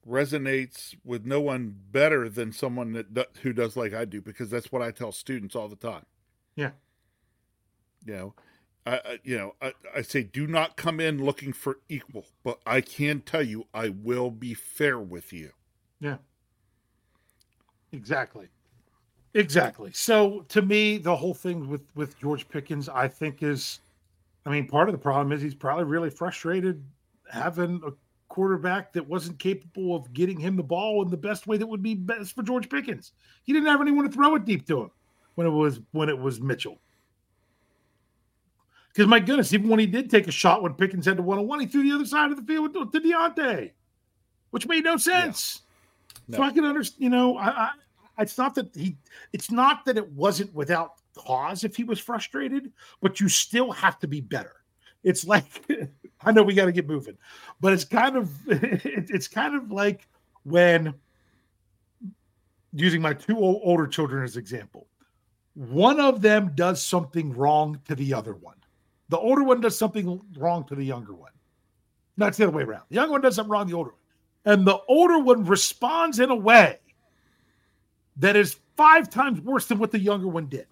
resonates 0.09 0.95
with 1.05 1.25
no 1.25 1.41
one 1.41 1.75
better 1.91 2.29
than 2.29 2.53
someone 2.53 2.93
that 2.93 3.29
who 3.43 3.53
does 3.53 3.77
like 3.77 3.95
I 3.95 4.05
do 4.05 4.21
because 4.21 4.51
that's 4.51 4.73
what 4.73 4.83
I 4.83 4.91
tell 4.91 5.13
students 5.13 5.55
all 5.55 5.69
the 5.69 5.77
time. 5.77 6.05
Yeah. 6.57 6.71
You 8.05 8.13
know, 8.15 8.35
I, 8.85 8.97
I 8.97 9.19
you 9.23 9.39
know 9.39 9.55
I, 9.63 9.73
I 9.95 10.03
say 10.03 10.23
do 10.23 10.47
not 10.47 10.77
come 10.77 10.99
in 10.99 11.25
looking 11.25 11.53
for 11.53 11.79
equal, 11.89 12.27
but 12.43 12.61
I 12.67 12.81
can 12.81 13.21
tell 13.21 13.43
you 13.43 13.67
I 13.73 13.91
will 13.91 14.31
be 14.31 14.55
fair 14.55 14.99
with 14.99 15.33
you. 15.33 15.51
Yeah. 16.01 16.17
Exactly. 17.93 18.49
Exactly. 19.35 19.93
So 19.93 20.45
to 20.49 20.63
me, 20.63 20.99
the 20.99 21.15
whole 21.15 21.35
thing 21.35 21.69
with 21.69 21.85
with 21.95 22.19
George 22.19 22.49
Pickens, 22.49 22.89
I 22.89 23.09
think 23.09 23.43
is, 23.43 23.81
I 24.45 24.51
mean, 24.51 24.67
part 24.67 24.89
of 24.89 24.93
the 24.93 24.99
problem 24.99 25.33
is 25.33 25.41
he's 25.41 25.55
probably 25.55 25.85
really 25.85 26.11
frustrated 26.11 26.85
having 27.31 27.81
a 27.87 27.93
quarterback 28.33 28.95
that 28.95 29.07
wasn't 29.07 29.39
capable 29.39 29.95
of 29.95 30.11
getting 30.15 30.41
him 30.41 30.57
the 30.57 30.63
ball 30.63 31.03
in 31.03 31.11
the 31.11 31.17
best 31.19 31.47
way 31.47 31.59
that 31.59 31.67
would 31.67 31.83
be 31.83 31.95
best 31.95 32.35
for 32.35 32.43
George 32.43 32.71
Pickens. 32.71 33.13
He 33.45 33.53
didn't 33.53 33.69
have 33.69 33.83
anyone 33.83 34.07
to 34.07 34.11
throw 34.11 34.35
it 34.37 34.47
deep 34.47 34.67
to 34.69 34.81
him 34.81 34.91
when 35.35 35.47
it 35.47 35.51
was 35.51 35.81
when 35.91 36.09
it 36.09 36.19
was 36.19 36.41
Mitchell. 36.41 36.79
Because 38.89 39.07
my 39.07 39.21
goodness, 39.21 39.53
even 39.53 39.69
when 39.69 39.79
he 39.79 39.87
did 39.87 40.09
take 40.09 40.29
a 40.29 40.33
shot 40.33 40.63
when 40.63 40.73
Pickens 40.73 41.05
had 41.05 41.19
to 41.19 41.23
one 41.23 41.39
on 41.39 41.47
one, 41.47 41.61
he 41.61 41.67
threw 41.67 41.83
the 41.83 41.95
other 41.95 42.07
side 42.07 42.31
of 42.31 42.39
the 42.39 42.43
field 42.43 42.73
to 42.73 42.87
Diontae, 42.87 43.73
which 44.51 44.67
made 44.67 44.85
no 44.85 44.97
sense. 44.97 45.61
Yeah. 46.27 46.33
No. 46.33 46.39
So 46.39 46.43
I 46.45 46.53
can 46.53 46.65
understand, 46.65 47.03
you 47.03 47.11
know, 47.11 47.37
I, 47.37 47.49
I 47.49 47.71
it's 48.19 48.39
not 48.39 48.55
that 48.55 48.75
he 48.75 48.97
it's 49.35 49.51
not 49.51 49.85
that 49.85 49.99
it 49.99 50.11
wasn't 50.11 50.55
without 50.55 50.95
cause 51.15 51.65
if 51.65 51.77
he 51.77 51.85
was 51.85 51.99
frustrated, 51.99 52.73
but 53.03 53.21
you 53.21 53.29
still 53.29 53.73
have 53.73 53.99
to 53.99 54.09
be 54.09 54.23
better. 54.23 54.55
It's 55.05 55.27
like 55.27 55.45
I 56.25 56.33
know 56.33 56.43
we 56.43 56.55
got 56.55 56.67
to 56.67 56.73
get 56.73 56.89
moving, 56.89 57.17
but 57.61 57.73
it's 57.73 57.85
kind 57.85 58.17
of 58.17 58.31
it's 58.47 59.29
kind 59.29 59.55
of 59.55 59.71
like 59.71 60.07
when 60.45 60.95
using 62.73 63.03
my 63.03 63.13
two 63.13 63.39
older 63.39 63.87
children 63.87 64.25
as 64.25 64.37
example, 64.37 64.87
one 65.55 66.01
of 66.01 66.23
them 66.23 66.53
does 66.55 66.83
something 66.83 67.33
wrong 67.33 67.81
to 67.87 67.95
the 67.95 68.15
other 68.15 68.35
one. 68.35 68.57
The 69.09 69.19
older 69.19 69.43
one 69.43 69.61
does 69.61 69.77
something 69.77 70.21
wrong 70.39 70.65
to 70.69 70.75
the 70.75 70.85
younger 70.85 71.13
one. 71.13 71.33
Not 72.17 72.35
the 72.35 72.45
other 72.45 72.57
way 72.57 72.63
around. 72.63 72.85
The 72.89 72.97
younger 72.97 73.13
one 73.13 73.21
does 73.21 73.37
something 73.37 73.51
wrong 73.51 73.67
to 73.67 73.71
the 73.71 73.77
older 73.77 73.91
one. 73.91 73.99
And 74.45 74.67
the 74.67 74.79
older 74.89 75.19
one 75.19 75.45
responds 75.45 76.19
in 76.19 76.31
a 76.31 76.35
way 76.35 76.79
that 78.17 78.37
is 78.37 78.57
five 78.77 79.11
times 79.11 79.41
worse 79.41 79.67
than 79.67 79.79
what 79.79 79.91
the 79.91 79.99
younger 79.99 80.29
one 80.29 80.47
did. 80.47 80.67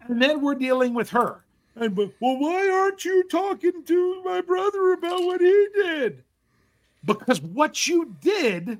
And 0.00 0.20
then 0.20 0.40
we're 0.40 0.54
dealing 0.54 0.94
with 0.94 1.10
her. 1.10 1.44
And 1.80 1.94
but 1.94 2.12
well, 2.20 2.38
why 2.38 2.68
aren't 2.68 3.04
you 3.04 3.22
talking 3.28 3.84
to 3.84 4.22
my 4.24 4.40
brother 4.40 4.92
about 4.92 5.22
what 5.22 5.40
he 5.40 5.68
did? 5.74 6.24
Because 7.04 7.40
what 7.40 7.86
you 7.86 8.14
did 8.20 8.78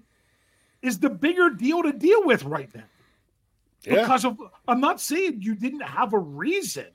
is 0.83 0.99
the 0.99 1.11
bigger 1.11 1.51
deal 1.51 1.83
to 1.83 1.93
deal 1.93 2.25
with 2.25 2.45
right 2.45 2.73
now. 2.75 2.83
Yeah. 3.85 4.03
Because 4.03 4.25
of 4.25 4.39
I'm 4.67 4.81
not 4.81 5.01
saying 5.01 5.43
you 5.43 5.55
didn't 5.55 5.83
have 5.83 6.13
a 6.13 6.19
reason 6.19 6.87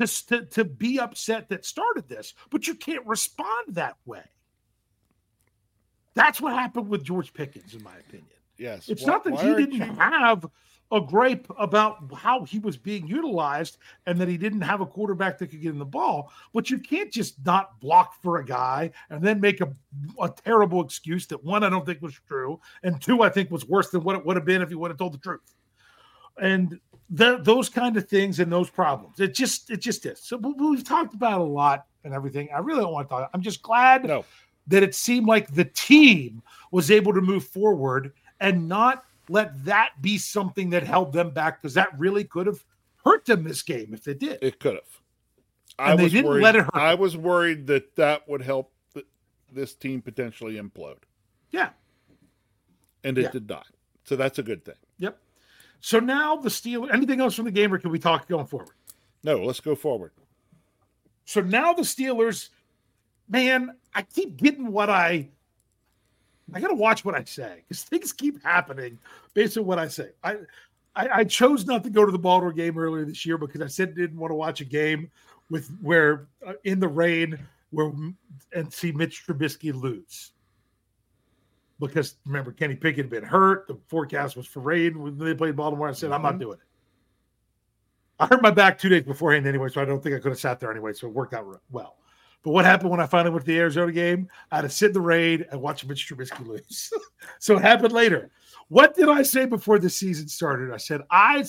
to, 0.00 0.06
to, 0.26 0.44
to 0.46 0.64
be 0.64 1.00
upset 1.00 1.48
that 1.48 1.64
started 1.64 2.08
this, 2.08 2.34
but 2.50 2.66
you 2.66 2.74
can't 2.74 3.06
respond 3.06 3.74
that 3.74 3.96
way. 4.06 4.22
That's 6.14 6.40
what 6.40 6.52
happened 6.52 6.88
with 6.88 7.02
George 7.02 7.34
Pickens, 7.34 7.74
in 7.74 7.82
my 7.82 7.96
opinion. 7.96 8.28
Yes. 8.56 8.88
It's 8.88 9.02
why, 9.02 9.08
not 9.08 9.24
that 9.24 9.40
he 9.40 9.48
didn't 9.54 9.72
you... 9.72 9.82
have 9.82 10.46
a 10.94 11.00
gripe 11.00 11.46
about 11.58 11.98
how 12.14 12.44
he 12.44 12.60
was 12.60 12.76
being 12.76 13.06
utilized 13.06 13.78
and 14.06 14.18
that 14.20 14.28
he 14.28 14.38
didn't 14.38 14.60
have 14.60 14.80
a 14.80 14.86
quarterback 14.86 15.38
that 15.38 15.48
could 15.48 15.60
get 15.60 15.72
in 15.72 15.78
the 15.78 15.84
ball, 15.84 16.30
but 16.52 16.70
you 16.70 16.78
can't 16.78 17.12
just 17.12 17.44
not 17.44 17.78
block 17.80 18.22
for 18.22 18.38
a 18.38 18.44
guy 18.44 18.90
and 19.10 19.20
then 19.20 19.40
make 19.40 19.60
a, 19.60 19.70
a 20.22 20.30
terrible 20.30 20.82
excuse 20.82 21.26
that 21.26 21.42
one, 21.44 21.64
I 21.64 21.68
don't 21.68 21.84
think 21.84 22.00
was 22.00 22.18
true, 22.28 22.60
and 22.84 23.00
two, 23.02 23.22
I 23.22 23.28
think 23.28 23.50
was 23.50 23.66
worse 23.66 23.90
than 23.90 24.04
what 24.04 24.14
it 24.14 24.24
would 24.24 24.36
have 24.36 24.44
been 24.44 24.62
if 24.62 24.68
he 24.68 24.76
would 24.76 24.90
have 24.90 24.98
told 24.98 25.14
the 25.14 25.18
truth. 25.18 25.54
And 26.40 26.78
the, 27.10 27.38
those 27.42 27.68
kind 27.68 27.96
of 27.96 28.08
things 28.08 28.40
and 28.40 28.50
those 28.50 28.70
problems. 28.70 29.20
It 29.20 29.34
just 29.34 29.70
it 29.70 29.80
just 29.80 30.06
is. 30.06 30.20
So 30.20 30.36
we've 30.36 30.84
talked 30.84 31.14
about 31.14 31.40
a 31.40 31.44
lot 31.44 31.86
and 32.04 32.14
everything. 32.14 32.48
I 32.54 32.58
really 32.58 32.80
don't 32.80 32.92
want 32.92 33.08
to 33.08 33.14
talk. 33.14 33.30
I'm 33.34 33.42
just 33.42 33.62
glad 33.62 34.04
no. 34.04 34.24
that 34.68 34.82
it 34.82 34.94
seemed 34.94 35.26
like 35.26 35.52
the 35.52 35.66
team 35.66 36.42
was 36.70 36.90
able 36.90 37.12
to 37.12 37.20
move 37.20 37.44
forward 37.44 38.12
and 38.40 38.68
not 38.68 39.04
let 39.28 39.64
that 39.64 39.90
be 40.00 40.18
something 40.18 40.70
that 40.70 40.82
held 40.82 41.12
them 41.12 41.30
back 41.30 41.60
because 41.60 41.74
that 41.74 41.98
really 41.98 42.24
could 42.24 42.46
have 42.46 42.64
hurt 43.04 43.24
them 43.26 43.44
this 43.44 43.62
game 43.62 43.92
if 43.92 44.08
it 44.08 44.18
did. 44.18 44.38
It 44.42 44.58
could 44.60 44.74
have. 44.74 45.00
I 45.78 45.92
and 45.92 46.00
they 46.00 46.08
didn't 46.08 46.26
worried, 46.30 46.42
let 46.42 46.56
it 46.56 46.62
hurt. 46.64 46.74
I 46.74 46.94
was 46.94 47.16
worried 47.16 47.66
that 47.66 47.96
that 47.96 48.28
would 48.28 48.42
help 48.42 48.72
this 49.52 49.74
team 49.74 50.02
potentially 50.02 50.54
implode. 50.54 50.98
Yeah. 51.50 51.70
And 53.02 53.16
it 53.18 53.22
yeah. 53.22 53.30
did 53.30 53.48
not. 53.48 53.66
So 54.04 54.16
that's 54.16 54.38
a 54.38 54.42
good 54.42 54.64
thing. 54.64 54.74
Yep. 54.98 55.18
So 55.80 56.00
now 56.00 56.36
the 56.36 56.48
Steelers. 56.48 56.92
Anything 56.92 57.20
else 57.20 57.34
from 57.34 57.44
the 57.44 57.50
game, 57.50 57.72
or 57.72 57.78
can 57.78 57.90
we 57.90 57.98
talk 57.98 58.28
going 58.28 58.46
forward? 58.46 58.74
No, 59.22 59.42
let's 59.42 59.60
go 59.60 59.74
forward. 59.74 60.12
So 61.24 61.40
now 61.40 61.72
the 61.72 61.82
Steelers, 61.82 62.50
man, 63.28 63.76
I 63.94 64.02
keep 64.02 64.36
getting 64.36 64.72
what 64.72 64.90
I 64.90 65.28
I 66.52 66.60
got 66.60 66.68
to 66.68 66.74
watch 66.74 67.04
what 67.04 67.14
I 67.14 67.24
say 67.24 67.62
because 67.62 67.84
things 67.84 68.12
keep 68.12 68.42
happening 68.42 68.98
based 69.32 69.56
on 69.56 69.64
what 69.64 69.78
I 69.78 69.88
say. 69.88 70.10
I, 70.22 70.36
I, 70.94 71.08
I 71.08 71.24
chose 71.24 71.66
not 71.66 71.82
to 71.84 71.90
go 71.90 72.04
to 72.04 72.12
the 72.12 72.18
Baltimore 72.18 72.52
game 72.52 72.78
earlier 72.78 73.04
this 73.04 73.24
year 73.24 73.38
because 73.38 73.62
I 73.62 73.66
said 73.66 73.90
I 73.90 74.00
didn't 74.00 74.18
want 74.18 74.30
to 74.30 74.36
watch 74.36 74.60
a 74.60 74.64
game 74.64 75.10
with 75.50 75.68
where 75.80 76.28
uh, 76.46 76.54
in 76.64 76.80
the 76.80 76.88
rain 76.88 77.38
where 77.70 77.92
and 78.52 78.72
see 78.72 78.92
Mitch 78.92 79.26
Trubisky 79.26 79.72
lose. 79.74 80.32
Because 81.80 82.16
remember, 82.24 82.52
Kenny 82.52 82.76
Pickett 82.76 83.06
had 83.06 83.10
been 83.10 83.24
hurt. 83.24 83.66
The 83.66 83.76
forecast 83.88 84.36
was 84.36 84.46
for 84.46 84.60
rain 84.60 85.00
when 85.00 85.18
they 85.18 85.34
played 85.34 85.56
Baltimore. 85.56 85.88
I 85.88 85.92
said, 85.92 86.06
mm-hmm. 86.06 86.14
I'm 86.14 86.22
not 86.22 86.32
mm-hmm. 86.32 86.40
doing 86.40 86.58
it. 86.58 86.66
I 88.20 88.26
hurt 88.26 88.42
my 88.42 88.52
back 88.52 88.78
two 88.78 88.88
days 88.88 89.02
beforehand 89.02 89.44
anyway, 89.46 89.68
so 89.68 89.82
I 89.82 89.84
don't 89.84 90.00
think 90.00 90.14
I 90.14 90.20
could 90.20 90.30
have 90.30 90.38
sat 90.38 90.60
there 90.60 90.70
anyway. 90.70 90.92
So 90.92 91.08
it 91.08 91.12
worked 91.12 91.34
out 91.34 91.60
well. 91.72 91.96
But 92.44 92.50
what 92.50 92.66
happened 92.66 92.90
when 92.90 93.00
I 93.00 93.06
finally 93.06 93.30
went 93.30 93.46
to 93.46 93.50
the 93.50 93.58
Arizona 93.58 93.90
game? 93.90 94.28
I 94.52 94.56
had 94.56 94.62
to 94.62 94.68
sit 94.68 94.88
in 94.88 94.92
the 94.92 95.00
rain 95.00 95.44
and 95.50 95.60
watch 95.60 95.84
Mitch 95.84 96.06
Trubisky 96.06 96.46
lose. 96.46 96.92
so 97.40 97.56
it 97.56 97.62
happened 97.62 97.92
later. 97.92 98.30
What 98.68 98.94
did 98.94 99.08
I 99.08 99.22
say 99.22 99.46
before 99.46 99.78
the 99.78 99.88
season 99.88 100.28
started? 100.28 100.72
I 100.72 100.76
said, 100.76 101.00
I, 101.10 101.44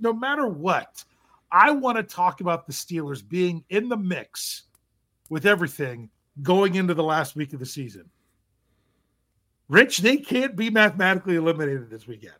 no 0.00 0.14
matter 0.14 0.48
what, 0.48 1.04
I 1.52 1.70
want 1.70 1.98
to 1.98 2.02
talk 2.02 2.40
about 2.40 2.66
the 2.66 2.72
Steelers 2.72 3.26
being 3.26 3.62
in 3.68 3.90
the 3.90 3.96
mix 3.96 4.64
with 5.28 5.44
everything 5.44 6.08
going 6.42 6.76
into 6.76 6.94
the 6.94 7.04
last 7.04 7.36
week 7.36 7.52
of 7.52 7.60
the 7.60 7.66
season. 7.66 8.08
Rich, 9.68 9.98
they 9.98 10.16
can't 10.16 10.56
be 10.56 10.70
mathematically 10.70 11.36
eliminated 11.36 11.90
this 11.90 12.06
weekend. 12.06 12.34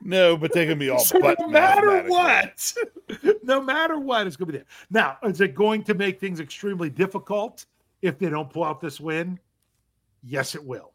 No, 0.00 0.36
but 0.36 0.52
they 0.52 0.66
can 0.66 0.78
be 0.78 0.90
all. 0.90 0.98
so 1.04 1.18
no 1.18 1.48
matter 1.48 2.02
what, 2.08 2.74
no 3.42 3.60
matter 3.60 3.98
what, 3.98 4.26
it's 4.26 4.36
going 4.36 4.46
to 4.46 4.52
be 4.52 4.58
there. 4.58 4.66
Now, 4.90 5.18
is 5.24 5.40
it 5.40 5.54
going 5.54 5.82
to 5.84 5.94
make 5.94 6.20
things 6.20 6.40
extremely 6.40 6.88
difficult 6.88 7.66
if 8.00 8.18
they 8.18 8.28
don't 8.28 8.50
pull 8.50 8.64
out 8.64 8.80
this 8.80 9.00
win? 9.00 9.38
Yes, 10.22 10.54
it 10.54 10.64
will. 10.64 10.92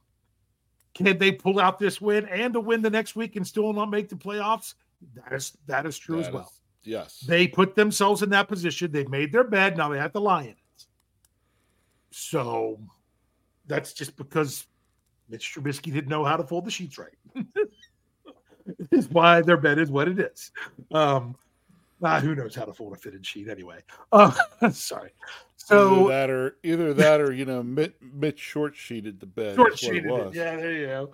Can 0.96 1.18
they 1.18 1.32
pull 1.32 1.60
out 1.60 1.78
this 1.78 2.02
win 2.02 2.26
and 2.28 2.54
to 2.54 2.60
win 2.60 2.82
the 2.82 2.90
next 2.90 3.16
week 3.16 3.36
and 3.36 3.46
still 3.46 3.72
not 3.74 3.90
make 3.90 4.10
the 4.10 4.16
playoffs? 4.16 4.76
That 5.16 5.34
is 5.34 5.56
that 5.68 5.86
is 5.86 5.98
true 5.98 6.18
that 6.18 6.28
as 6.28 6.34
well. 6.34 6.44
Is, 6.44 6.60
yes, 6.84 7.20
they 7.20 7.48
put 7.48 7.76
themselves 7.76 8.24
in 8.24 8.30
that 8.32 8.48
position. 8.48 8.92
They 8.92 9.04
made 9.06 9.32
their 9.32 9.44
bed. 9.44 9.78
Now 9.78 9.90
they 9.90 10.00
have 10.00 10.14
to 10.14 10.20
lie 10.20 10.44
in 10.44 10.50
it. 10.50 10.86
So 12.10 12.80
that's 13.68 13.94
just 13.94 14.16
because 14.16 14.66
Mitch 15.30 15.54
Trubisky 15.54 15.94
didn't 15.94 16.08
know 16.08 16.24
how 16.24 16.38
to 16.38 16.44
fold 16.44 16.66
the 16.66 16.72
sheets 16.72 16.98
right. 16.98 17.14
is 18.92 19.10
why 19.10 19.42
their 19.42 19.58
bed 19.58 19.80
is 19.80 19.90
what 19.90 20.08
it 20.08 20.20
is. 20.20 20.52
Um, 20.92 21.36
ah, 22.04 22.20
who 22.20 22.36
knows 22.36 22.56
how 22.56 22.66
to 22.66 22.74
fold 22.74 22.94
a 22.94 22.96
fitted 22.96 23.26
sheet 23.26 23.48
anyway? 23.48 23.80
Uh, 24.12 24.32
sorry. 24.72 25.12
So 25.56 25.94
either 25.94 26.08
that 26.10 26.30
or 26.30 26.56
either 26.64 26.94
that 26.94 27.22
or 27.22 27.34
you 27.34 27.46
know, 27.46 27.64
Mitch, 27.64 27.94
Mitch 28.14 28.40
short 28.40 28.76
sheeted 28.76 29.20
the 29.20 29.26
bed. 29.26 29.56
Short 29.56 29.78
sheeted 29.78 30.06
it, 30.06 30.34
Yeah, 30.34 30.56
there 30.56 30.74
you 30.74 30.86
go. 30.88 31.12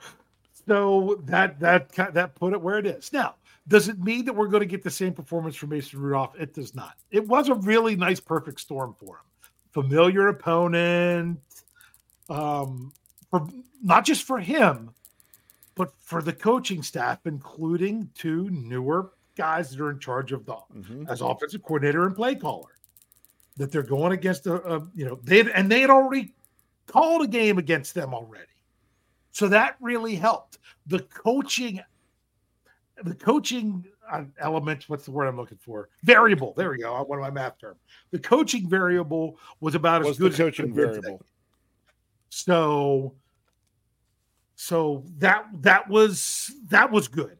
So 0.68 1.22
that 1.26 1.60
that 1.60 1.90
that 2.14 2.36
put 2.36 2.54
it 2.54 2.62
where 2.62 2.78
it 2.78 2.86
is. 2.86 3.12
Now, 3.12 3.36
does 3.68 3.90
it 3.90 4.00
mean 4.00 4.26
that 4.26 4.34
we're 4.34 4.48
going 4.48 4.62
to 4.62 4.68
get 4.68 4.84
the 4.84 4.92
same 4.92 5.14
performance 5.14 5.56
from 5.56 5.70
Mason 5.70 6.00
Rudolph? 6.00 6.36
It 6.40 6.54
does 6.54 6.76
not. 6.76 6.94
It 7.12 7.28
was 7.28 7.50
a 7.50 7.56
really 7.56 7.96
nice, 7.96 8.20
perfect 8.20 8.60
storm 8.60 8.96
for 9.00 9.16
him. 9.16 9.24
Familiar 9.72 10.28
opponent, 10.28 11.40
um, 12.30 12.94
for 13.30 13.48
not 13.82 14.06
just 14.06 14.24
for 14.24 14.40
him, 14.40 14.94
but 15.76 15.94
for 16.00 16.22
the 16.22 16.34
coaching 16.34 16.84
staff, 16.84 17.26
including 17.26 18.10
two 18.14 18.50
newer 18.50 19.12
guys 19.36 19.72
that 19.72 19.82
are 19.82 19.90
in 19.90 20.00
charge 20.00 20.32
of 20.32 20.46
the 20.46 20.54
mm-hmm. 20.54 21.06
as 21.10 21.22
offensive 21.22 21.64
coordinator 21.64 22.06
and 22.06 22.16
play 22.16 22.36
caller, 22.36 22.78
that 23.58 23.72
they're 23.72 23.84
going 23.84 24.12
against 24.12 24.48
a, 24.48 24.56
a 24.56 24.88
you 24.96 25.06
know 25.06 25.20
they 25.24 25.42
and 25.52 25.72
they 25.72 25.82
had 25.82 25.90
already 25.90 26.34
called 26.88 27.24
a 27.24 27.28
game 27.28 27.58
against 27.58 27.96
them 27.96 28.14
already, 28.14 28.52
so 29.32 29.48
that 29.48 29.76
really 29.80 30.16
helped 30.16 30.60
the 30.88 31.00
coaching. 31.00 31.82
The 33.02 33.16
coaching 33.16 33.84
uh, 34.10 34.26
element, 34.40 34.86
what's 34.88 35.06
the 35.06 35.12
word 35.12 35.26
I'm 35.26 35.36
looking 35.36 35.58
for? 35.58 35.90
Variable. 36.04 36.54
There 36.56 36.70
we 36.70 36.78
go. 36.78 37.04
One 37.04 37.18
of 37.18 37.24
my 37.24 37.32
math 37.32 37.58
term. 37.58 37.76
The 38.12 38.20
coaching 38.20 38.70
variable 38.70 39.40
was 39.62 39.74
about 39.74 40.06
as 40.06 40.20
good 40.20 40.34
as 40.34 40.38
coaching 40.38 40.74
variable. 40.74 41.20
So 42.30 43.16
so 44.64 45.04
that 45.18 45.46
that 45.56 45.90
was 45.90 46.50
that 46.70 46.90
was 46.90 47.10
good. 47.10 47.36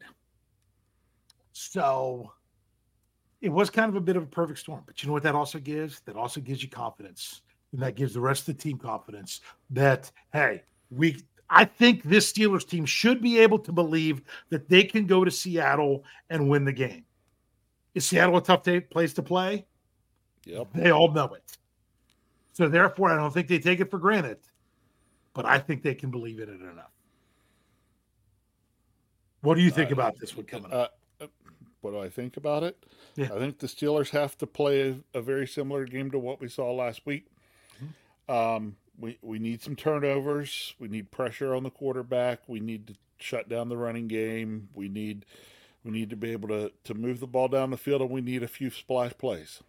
So 1.52 2.30
it 3.40 3.48
was 3.48 3.70
kind 3.70 3.88
of 3.88 3.96
a 3.96 4.00
bit 4.02 4.16
of 4.16 4.24
a 4.24 4.26
perfect 4.26 4.58
storm. 4.58 4.82
But 4.84 5.02
you 5.02 5.06
know 5.06 5.14
what 5.14 5.22
that 5.22 5.34
also 5.34 5.58
gives? 5.58 6.00
That 6.00 6.16
also 6.16 6.42
gives 6.42 6.62
you 6.62 6.68
confidence. 6.68 7.40
And 7.72 7.80
that 7.80 7.96
gives 7.96 8.12
the 8.12 8.20
rest 8.20 8.46
of 8.46 8.58
the 8.58 8.62
team 8.62 8.76
confidence 8.76 9.40
that, 9.70 10.10
hey, 10.34 10.64
we 10.90 11.16
I 11.48 11.64
think 11.64 12.02
this 12.02 12.30
Steelers 12.30 12.68
team 12.68 12.84
should 12.84 13.22
be 13.22 13.38
able 13.38 13.58
to 13.60 13.72
believe 13.72 14.20
that 14.50 14.68
they 14.68 14.84
can 14.84 15.06
go 15.06 15.24
to 15.24 15.30
Seattle 15.30 16.04
and 16.28 16.50
win 16.50 16.66
the 16.66 16.72
game. 16.72 17.06
Is 17.94 18.04
Seattle 18.04 18.36
a 18.36 18.42
tough 18.42 18.68
place 18.90 19.14
to 19.14 19.22
play? 19.22 19.64
Yep. 20.44 20.68
They 20.74 20.90
all 20.90 21.10
know 21.10 21.32
it. 21.32 21.56
So 22.52 22.68
therefore, 22.68 23.08
I 23.08 23.16
don't 23.16 23.32
think 23.32 23.48
they 23.48 23.60
take 23.60 23.80
it 23.80 23.90
for 23.90 23.98
granted, 23.98 24.40
but 25.32 25.46
I 25.46 25.58
think 25.58 25.82
they 25.82 25.94
can 25.94 26.10
believe 26.10 26.38
in 26.38 26.50
it 26.50 26.60
enough. 26.60 26.90
What 29.44 29.56
do 29.56 29.62
you 29.62 29.70
think 29.70 29.90
Uh, 29.90 29.94
about 29.94 30.18
this 30.18 30.34
one 30.34 30.46
coming 30.46 30.72
up? 30.72 30.96
Uh, 31.20 31.24
uh, 31.24 31.28
what 31.82 31.90
do 31.90 31.98
I 32.00 32.08
think 32.08 32.38
about 32.38 32.62
it? 32.62 32.82
Yeah. 33.14 33.26
I 33.26 33.38
think 33.38 33.58
the 33.58 33.66
Steelers 33.66 34.08
have 34.10 34.38
to 34.38 34.46
play 34.46 34.88
a, 34.88 35.18
a 35.18 35.20
very 35.20 35.46
similar 35.46 35.84
game 35.84 36.10
to 36.12 36.18
what 36.18 36.40
we 36.40 36.48
saw 36.48 36.72
last 36.72 37.04
week. 37.04 37.26
Um, 38.26 38.76
we 38.98 39.18
we 39.20 39.38
need 39.38 39.60
some 39.62 39.76
turnovers. 39.76 40.74
We 40.78 40.88
need 40.88 41.10
pressure 41.10 41.54
on 41.54 41.62
the 41.62 41.70
quarterback. 41.70 42.40
We 42.48 42.58
need 42.58 42.86
to 42.86 42.94
shut 43.18 43.50
down 43.50 43.68
the 43.68 43.76
running 43.76 44.08
game. 44.08 44.70
We 44.74 44.88
need 44.88 45.26
we 45.84 45.90
need 45.90 46.08
to 46.08 46.16
be 46.16 46.30
able 46.32 46.48
to 46.48 46.72
to 46.84 46.94
move 46.94 47.20
the 47.20 47.26
ball 47.26 47.48
down 47.48 47.70
the 47.70 47.76
field, 47.76 48.00
and 48.00 48.10
we 48.10 48.22
need 48.22 48.42
a 48.42 48.48
few 48.48 48.70
splash 48.70 49.12
plays. 49.18 49.62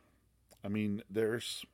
I 0.64 0.70
mean, 0.70 1.04
there's 1.10 1.66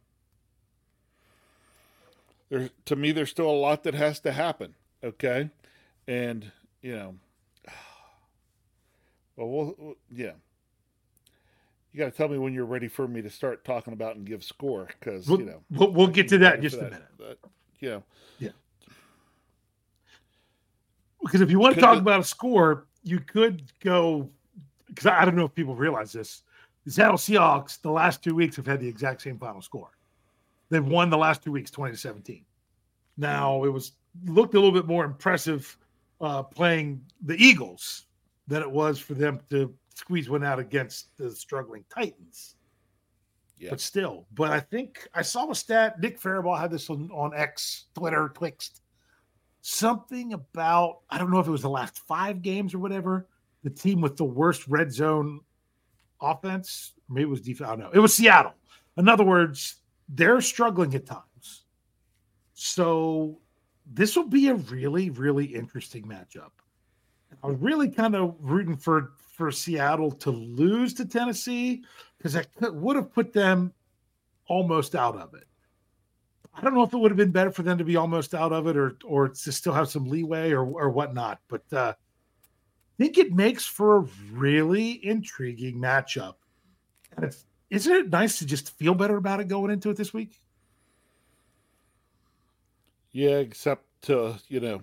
there's 2.49 2.71
to 2.85 2.95
me, 2.95 3.11
there's 3.11 3.29
still 3.29 3.49
a 3.49 3.51
lot 3.51 3.83
that 3.83 3.93
has 3.93 4.19
to 4.21 4.31
happen. 4.31 4.73
Okay, 5.03 5.51
and 6.07 6.51
you 6.81 6.95
know. 6.95 7.15
Well, 9.41 9.49
we'll, 9.49 9.75
we'll 9.77 9.95
yeah. 10.11 10.31
You 11.91 11.97
got 11.99 12.05
to 12.05 12.11
tell 12.11 12.29
me 12.29 12.37
when 12.37 12.53
you're 12.53 12.65
ready 12.65 12.87
for 12.87 13.07
me 13.07 13.21
to 13.21 13.29
start 13.29 13.65
talking 13.65 13.91
about 13.93 14.15
and 14.15 14.25
give 14.25 14.43
score 14.43 14.87
because 14.99 15.27
we'll, 15.27 15.39
you 15.39 15.45
know 15.45 15.61
we'll, 15.71 15.91
we'll 15.91 16.07
get 16.07 16.27
to 16.29 16.37
that 16.37 16.55
in 16.55 16.61
just 16.61 16.77
for 16.77 16.85
a 16.85 16.89
minute. 16.89 17.03
But, 17.17 17.37
you 17.79 17.89
know, 17.89 18.03
Because 21.21 21.41
if 21.41 21.51
you 21.51 21.59
want 21.59 21.75
to 21.75 21.81
talk 21.81 21.97
about 21.97 22.19
a 22.19 22.23
score, 22.23 22.85
you 23.03 23.19
could 23.19 23.63
go. 23.79 24.29
Because 24.87 25.05
I 25.05 25.21
I 25.21 25.25
don't 25.25 25.35
know 25.35 25.45
if 25.45 25.53
people 25.53 25.75
realize 25.75 26.11
this. 26.11 26.43
The 26.85 26.91
Seattle 26.91 27.17
Seahawks, 27.17 27.81
the 27.81 27.91
last 27.91 28.23
two 28.23 28.33
weeks, 28.33 28.55
have 28.55 28.65
had 28.65 28.79
the 28.79 28.87
exact 28.87 29.21
same 29.21 29.37
final 29.37 29.61
score. 29.61 29.91
They've 30.69 30.85
won 30.85 31.09
the 31.09 31.17
last 31.17 31.43
two 31.43 31.51
weeks, 31.51 31.69
twenty 31.69 31.93
to 31.93 31.97
seventeen. 31.97 32.45
Now 33.17 33.63
it 33.65 33.69
was 33.69 33.93
looked 34.25 34.53
a 34.53 34.57
little 34.57 34.71
bit 34.71 34.87
more 34.87 35.05
impressive 35.05 35.77
uh, 36.21 36.43
playing 36.43 37.01
the 37.23 37.35
Eagles 37.35 38.05
than 38.51 38.61
it 38.61 38.69
was 38.69 38.99
for 38.99 39.13
them 39.13 39.39
to 39.49 39.73
squeeze 39.95 40.29
one 40.29 40.43
out 40.43 40.59
against 40.59 41.15
the 41.17 41.31
struggling 41.31 41.85
Titans. 41.89 42.57
Yeah. 43.57 43.69
But 43.69 43.79
still, 43.79 44.27
but 44.33 44.51
I 44.51 44.59
think 44.59 45.07
I 45.13 45.21
saw 45.21 45.49
a 45.49 45.55
stat. 45.55 46.01
Nick 46.01 46.19
Faribault 46.19 46.59
had 46.59 46.69
this 46.69 46.89
on, 46.89 47.09
on 47.13 47.31
X, 47.33 47.85
Twitter, 47.95 48.29
Twixt. 48.33 48.81
Something 49.61 50.33
about 50.33 50.99
I 51.09 51.17
don't 51.17 51.31
know 51.31 51.39
if 51.39 51.47
it 51.47 51.51
was 51.51 51.61
the 51.61 51.69
last 51.69 51.99
five 51.99 52.41
games 52.41 52.73
or 52.73 52.79
whatever. 52.79 53.27
The 53.63 53.69
team 53.69 54.01
with 54.01 54.17
the 54.17 54.25
worst 54.25 54.67
red 54.67 54.91
zone 54.91 55.39
offense, 56.19 56.93
maybe 57.07 57.23
it 57.23 57.29
was 57.29 57.41
defense. 57.41 57.69
I 57.69 57.75
don't 57.75 57.79
know. 57.79 57.91
It 57.93 57.99
was 57.99 58.13
Seattle. 58.13 58.55
In 58.97 59.07
other 59.07 59.23
words, 59.23 59.75
they're 60.09 60.41
struggling 60.41 60.93
at 60.95 61.05
times. 61.05 61.63
So 62.53 63.39
this 63.85 64.15
will 64.15 64.27
be 64.27 64.49
a 64.49 64.55
really, 64.55 65.09
really 65.11 65.45
interesting 65.45 66.03
matchup. 66.05 66.51
I 67.43 67.47
was 67.47 67.57
really 67.59 67.89
kind 67.89 68.15
of 68.15 68.35
rooting 68.39 68.77
for 68.77 69.13
for 69.33 69.51
Seattle 69.51 70.11
to 70.11 70.29
lose 70.31 70.93
to 70.95 71.05
Tennessee 71.05 71.83
because 72.17 72.33
that 72.33 72.53
could, 72.55 72.75
would 72.75 72.95
have 72.95 73.13
put 73.13 73.33
them 73.33 73.73
almost 74.47 74.95
out 74.95 75.15
of 75.15 75.33
it. 75.33 75.45
I 76.53 76.61
don't 76.61 76.75
know 76.75 76.83
if 76.83 76.93
it 76.93 76.97
would 76.97 77.11
have 77.11 77.17
been 77.17 77.31
better 77.31 77.51
for 77.51 77.63
them 77.63 77.77
to 77.77 77.83
be 77.83 77.95
almost 77.95 78.35
out 78.35 78.51
of 78.51 78.67
it 78.67 78.77
or 78.77 78.97
or 79.05 79.29
to 79.29 79.51
still 79.51 79.73
have 79.73 79.89
some 79.89 80.07
leeway 80.07 80.51
or 80.51 80.65
or 80.65 80.89
whatnot, 80.89 81.39
but 81.47 81.63
uh, 81.71 81.93
I 81.95 83.03
think 83.03 83.17
it 83.17 83.33
makes 83.33 83.65
for 83.65 83.97
a 83.97 84.07
really 84.31 85.05
intriguing 85.05 85.77
matchup. 85.77 86.35
And 87.15 87.25
it's 87.25 87.45
isn't 87.69 87.93
it 87.93 88.09
nice 88.09 88.39
to 88.39 88.45
just 88.45 88.77
feel 88.77 88.93
better 88.93 89.15
about 89.15 89.39
it 89.39 89.47
going 89.47 89.71
into 89.71 89.89
it 89.89 89.97
this 89.97 90.13
week? 90.13 90.41
yeah, 93.11 93.37
except 93.37 94.09
uh, 94.09 94.33
you 94.47 94.59
know, 94.59 94.81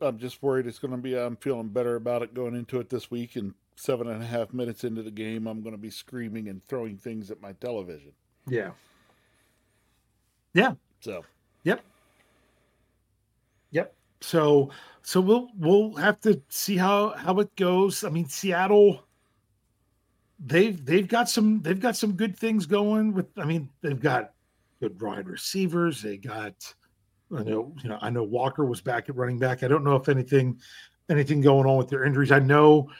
I'm 0.00 0.18
just 0.18 0.42
worried 0.42 0.66
it's 0.66 0.78
going 0.78 0.92
to 0.92 0.98
be. 0.98 1.18
I'm 1.18 1.36
feeling 1.36 1.68
better 1.68 1.96
about 1.96 2.22
it 2.22 2.34
going 2.34 2.54
into 2.54 2.80
it 2.80 2.88
this 2.88 3.10
week, 3.10 3.36
and 3.36 3.54
seven 3.76 4.08
and 4.08 4.22
a 4.22 4.26
half 4.26 4.52
minutes 4.52 4.84
into 4.84 5.02
the 5.02 5.10
game, 5.10 5.46
I'm 5.46 5.62
going 5.62 5.74
to 5.74 5.80
be 5.80 5.90
screaming 5.90 6.48
and 6.48 6.64
throwing 6.64 6.96
things 6.96 7.30
at 7.30 7.40
my 7.40 7.52
television. 7.52 8.12
Yeah. 8.46 8.70
Yeah. 10.54 10.72
So 11.00 11.24
Yep. 11.64 11.84
Yep. 13.70 13.94
So 14.20 14.70
so 15.02 15.20
we'll 15.20 15.48
we'll 15.58 15.94
have 15.94 16.20
to 16.20 16.40
see 16.48 16.76
how 16.76 17.10
how 17.10 17.38
it 17.40 17.54
goes. 17.56 18.04
I 18.04 18.08
mean, 18.08 18.26
Seattle 18.28 19.04
they've 20.38 20.84
they've 20.84 21.08
got 21.08 21.28
some 21.28 21.60
they've 21.62 21.80
got 21.80 21.96
some 21.96 22.12
good 22.12 22.36
things 22.36 22.66
going 22.66 23.12
with 23.12 23.26
I 23.36 23.44
mean, 23.44 23.68
they've 23.82 24.00
got 24.00 24.32
good 24.80 25.00
wide 25.00 25.28
receivers. 25.28 26.02
They 26.02 26.16
got 26.16 26.74
I 27.30 27.36
mm-hmm. 27.36 27.50
know, 27.50 27.74
you 27.82 27.88
know, 27.88 27.98
I 28.00 28.10
know 28.10 28.22
Walker 28.22 28.64
was 28.64 28.80
back 28.80 29.08
at 29.08 29.16
running 29.16 29.38
back. 29.38 29.62
I 29.62 29.68
don't 29.68 29.84
know 29.84 29.96
if 29.96 30.08
anything 30.08 30.60
anything 31.10 31.40
going 31.40 31.66
on 31.66 31.78
with 31.78 31.88
their 31.88 32.04
injuries. 32.04 32.32
I 32.32 32.38
know 32.38 32.90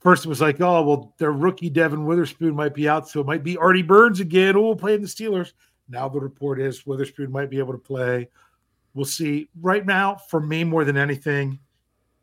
first 0.00 0.24
it 0.24 0.28
was 0.28 0.40
like, 0.40 0.60
oh, 0.60 0.82
well, 0.82 1.14
their 1.18 1.32
rookie 1.32 1.70
Devon 1.70 2.04
Witherspoon 2.04 2.54
might 2.54 2.74
be 2.74 2.88
out, 2.88 3.08
so 3.08 3.20
it 3.20 3.26
might 3.26 3.44
be 3.44 3.56
Artie 3.56 3.82
Burns 3.82 4.20
again. 4.20 4.56
Oh, 4.56 4.62
we'll 4.62 4.76
playing 4.76 5.02
the 5.02 5.08
Steelers. 5.08 5.52
Now 5.88 6.08
the 6.08 6.20
report 6.20 6.60
is 6.60 6.86
Witherspoon 6.86 7.30
might 7.30 7.50
be 7.50 7.58
able 7.58 7.72
to 7.72 7.78
play. 7.78 8.28
We'll 8.94 9.04
see. 9.04 9.48
Right 9.60 9.84
now, 9.84 10.14
for 10.14 10.40
me, 10.40 10.62
more 10.64 10.84
than 10.84 10.96
anything, 10.96 11.58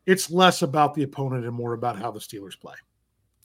it's 0.06 0.30
less 0.30 0.62
about 0.62 0.94
the 0.94 1.02
opponent 1.02 1.44
and 1.44 1.54
more 1.54 1.74
about 1.74 1.98
how 1.98 2.10
the 2.10 2.18
Steelers 2.18 2.58
play. 2.58 2.74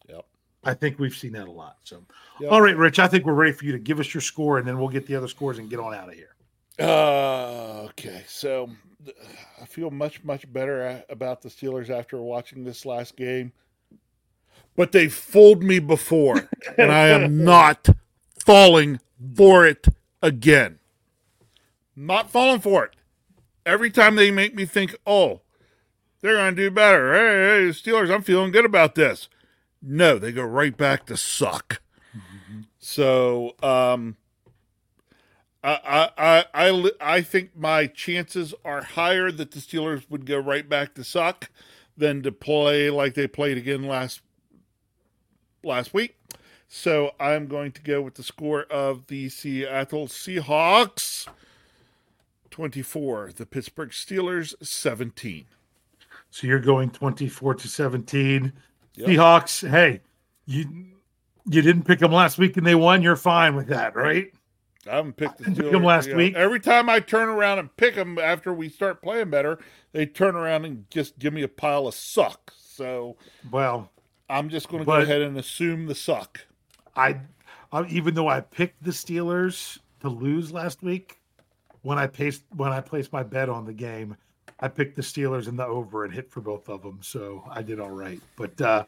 Yep. 0.07 0.25
I 0.63 0.73
think 0.73 0.97
we've 0.97 1.15
seen 1.15 1.33
that 1.33 1.47
a 1.47 1.51
lot. 1.51 1.77
So, 1.83 2.03
Yep. 2.39 2.51
all 2.51 2.61
right, 2.61 2.77
Rich, 2.77 2.99
I 2.99 3.07
think 3.07 3.25
we're 3.25 3.33
ready 3.33 3.51
for 3.51 3.65
you 3.65 3.73
to 3.73 3.79
give 3.79 3.99
us 3.99 4.13
your 4.13 4.21
score, 4.21 4.57
and 4.57 4.67
then 4.67 4.79
we'll 4.79 4.87
get 4.87 5.05
the 5.05 5.15
other 5.15 5.27
scores 5.27 5.59
and 5.59 5.69
get 5.69 5.79
on 5.79 5.93
out 5.93 6.09
of 6.09 6.15
here. 6.15 6.36
Uh, 6.80 7.88
okay, 7.89 8.23
so 8.28 8.69
I 9.61 9.65
feel 9.65 9.89
much 9.89 10.23
much 10.23 10.51
better 10.51 11.03
about 11.09 11.41
the 11.41 11.49
Steelers 11.49 11.89
after 11.89 12.21
watching 12.21 12.63
this 12.63 12.86
last 12.86 13.15
game. 13.15 13.51
But 14.75 14.91
they 14.91 15.07
fooled 15.07 15.63
me 15.63 15.80
before, 15.80 16.49
and 16.78 16.91
I 16.91 17.07
am 17.07 17.43
not 17.43 17.89
falling 18.45 18.99
for 19.36 19.65
it 19.65 19.88
again. 20.21 20.80
Not 21.95 22.30
falling 22.30 22.59
for 22.59 22.86
it. 22.86 22.95
Every 23.65 23.89
time 23.89 24.15
they 24.15 24.30
make 24.30 24.53
me 24.53 24.65
think, 24.65 24.95
"Oh, 25.05 25.41
they're 26.21 26.36
going 26.36 26.55
to 26.55 26.61
do 26.61 26.69
better." 26.69 27.13
Hey, 27.13 27.65
hey, 27.65 27.69
Steelers, 27.69 28.13
I'm 28.13 28.21
feeling 28.21 28.51
good 28.51 28.65
about 28.65 28.93
this. 28.93 29.30
No, 29.82 30.19
they 30.19 30.32
go 30.32 30.43
right 30.43 30.75
back 30.75 31.07
to 31.07 31.17
suck. 31.17 31.82
So, 32.80 33.55
um, 33.61 34.15
I, 35.63 36.09
I, 36.17 36.45
I, 36.53 36.69
I, 36.69 36.91
I 37.01 37.21
think 37.21 37.55
my 37.55 37.87
chances 37.87 38.53
are 38.63 38.83
higher 38.83 39.31
that 39.31 39.51
the 39.51 39.59
Steelers 39.59 40.09
would 40.09 40.25
go 40.25 40.37
right 40.37 40.67
back 40.67 40.93
to 40.95 41.03
suck 41.03 41.49
than 41.97 42.21
to 42.23 42.31
play 42.31 42.89
like 42.89 43.15
they 43.15 43.27
played 43.27 43.57
again 43.57 43.83
last 43.83 44.21
last 45.63 45.93
week. 45.93 46.17
So 46.67 47.11
I'm 47.19 47.47
going 47.47 47.71
to 47.73 47.81
go 47.81 48.01
with 48.01 48.15
the 48.15 48.23
score 48.23 48.63
of 48.63 49.07
the 49.07 49.29
Seattle 49.29 50.07
Seahawks 50.07 51.27
24, 52.51 53.31
the 53.35 53.45
Pittsburgh 53.45 53.89
Steelers 53.89 54.53
17. 54.61 55.45
So 56.29 56.45
you're 56.45 56.59
going 56.59 56.89
24 56.89 57.55
to 57.55 57.67
17. 57.67 58.53
Yep. 58.95 59.07
Seahawks, 59.07 59.69
hey, 59.69 60.01
you 60.45 60.65
you 61.49 61.61
didn't 61.61 61.83
pick 61.83 61.99
them 61.99 62.11
last 62.11 62.37
week 62.37 62.57
and 62.57 62.67
they 62.67 62.75
won. 62.75 63.01
You're 63.01 63.15
fine 63.15 63.55
with 63.55 63.67
that, 63.67 63.95
right? 63.95 64.33
I 64.88 64.95
haven't 64.95 65.17
picked 65.17 65.38
the 65.38 65.43
Steelers 65.51 65.83
last 65.83 66.07
you 66.07 66.13
know, 66.13 66.17
week. 66.17 66.35
Every 66.35 66.59
time 66.59 66.89
I 66.89 66.99
turn 66.99 67.29
around 67.29 67.59
and 67.59 67.75
pick 67.77 67.95
them 67.95 68.17
after 68.17 68.53
we 68.53 68.69
start 68.69 69.01
playing 69.01 69.29
better, 69.29 69.59
they 69.91 70.05
turn 70.05 70.35
around 70.35 70.65
and 70.65 70.89
just 70.89 71.19
give 71.19 71.33
me 71.33 71.43
a 71.43 71.47
pile 71.47 71.88
of 71.88 71.93
suck. 71.93 72.53
So 72.57 73.17
Well, 73.51 73.91
I'm 74.29 74.49
just 74.49 74.69
going 74.69 74.81
to 74.81 74.85
go 74.85 74.93
ahead 74.93 75.21
and 75.21 75.38
assume 75.38 75.85
the 75.85 75.95
suck. 75.95 76.45
I, 76.95 77.21
I 77.71 77.85
even 77.88 78.15
though 78.15 78.27
I 78.27 78.41
picked 78.41 78.83
the 78.83 78.91
Steelers 78.91 79.79
to 80.01 80.09
lose 80.09 80.51
last 80.51 80.81
week, 80.83 81.19
when 81.81 81.97
I 81.97 82.07
placed 82.07 82.43
when 82.55 82.71
I 82.71 82.81
placed 82.81 83.13
my 83.13 83.23
bet 83.23 83.49
on 83.49 83.65
the 83.65 83.73
game, 83.73 84.17
I 84.59 84.67
picked 84.67 84.95
the 84.95 85.01
Steelers 85.01 85.47
in 85.47 85.55
the 85.55 85.65
over 85.65 86.03
and 86.03 86.13
hit 86.13 86.31
for 86.31 86.41
both 86.41 86.69
of 86.69 86.81
them, 86.81 86.99
so 87.01 87.43
I 87.49 87.61
did 87.61 87.79
all 87.79 87.91
right. 87.91 88.19
But 88.35 88.59
uh, 88.59 88.85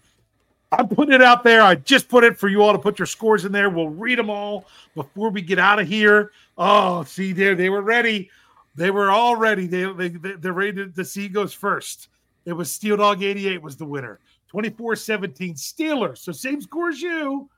I'm 0.71 0.87
putting 0.87 1.13
it 1.13 1.21
out 1.21 1.43
there. 1.43 1.61
I 1.61 1.75
just 1.75 2.07
put 2.09 2.23
it 2.23 2.37
for 2.37 2.47
you 2.47 2.61
all 2.61 2.73
to 2.73 2.79
put 2.79 2.99
your 2.99 3.05
scores 3.07 3.43
in 3.45 3.51
there. 3.51 3.69
We'll 3.69 3.89
read 3.89 4.19
them 4.19 4.29
all 4.29 4.65
before 4.93 5.31
we 5.31 5.41
get 5.41 5.57
out 5.57 5.79
of 5.79 5.87
here. 5.87 6.31
Oh, 6.57 7.03
see 7.03 7.33
there, 7.33 7.55
they 7.55 7.69
were 7.69 7.81
ready. 7.81 8.29
They 8.75 8.91
were 8.91 9.09
all 9.09 9.35
ready. 9.35 9.65
They 9.65 9.91
they 9.93 10.09
they- 10.09 10.33
they're 10.33 10.53
ready 10.53 10.73
to, 10.73 10.89
to 10.89 11.03
see 11.05 11.27
goes 11.27 11.53
first. 11.53 12.09
It 12.45 12.53
was 12.53 12.71
Steel 12.71 12.97
Dog 12.97 13.23
88 13.23 13.61
was 13.61 13.77
the 13.77 13.85
winner. 13.85 14.19
24-17 14.53 15.53
Steelers. 15.55 16.19
So 16.19 16.31
same 16.31 16.61
score 16.61 16.89
as 16.89 17.01
you. 17.01 17.49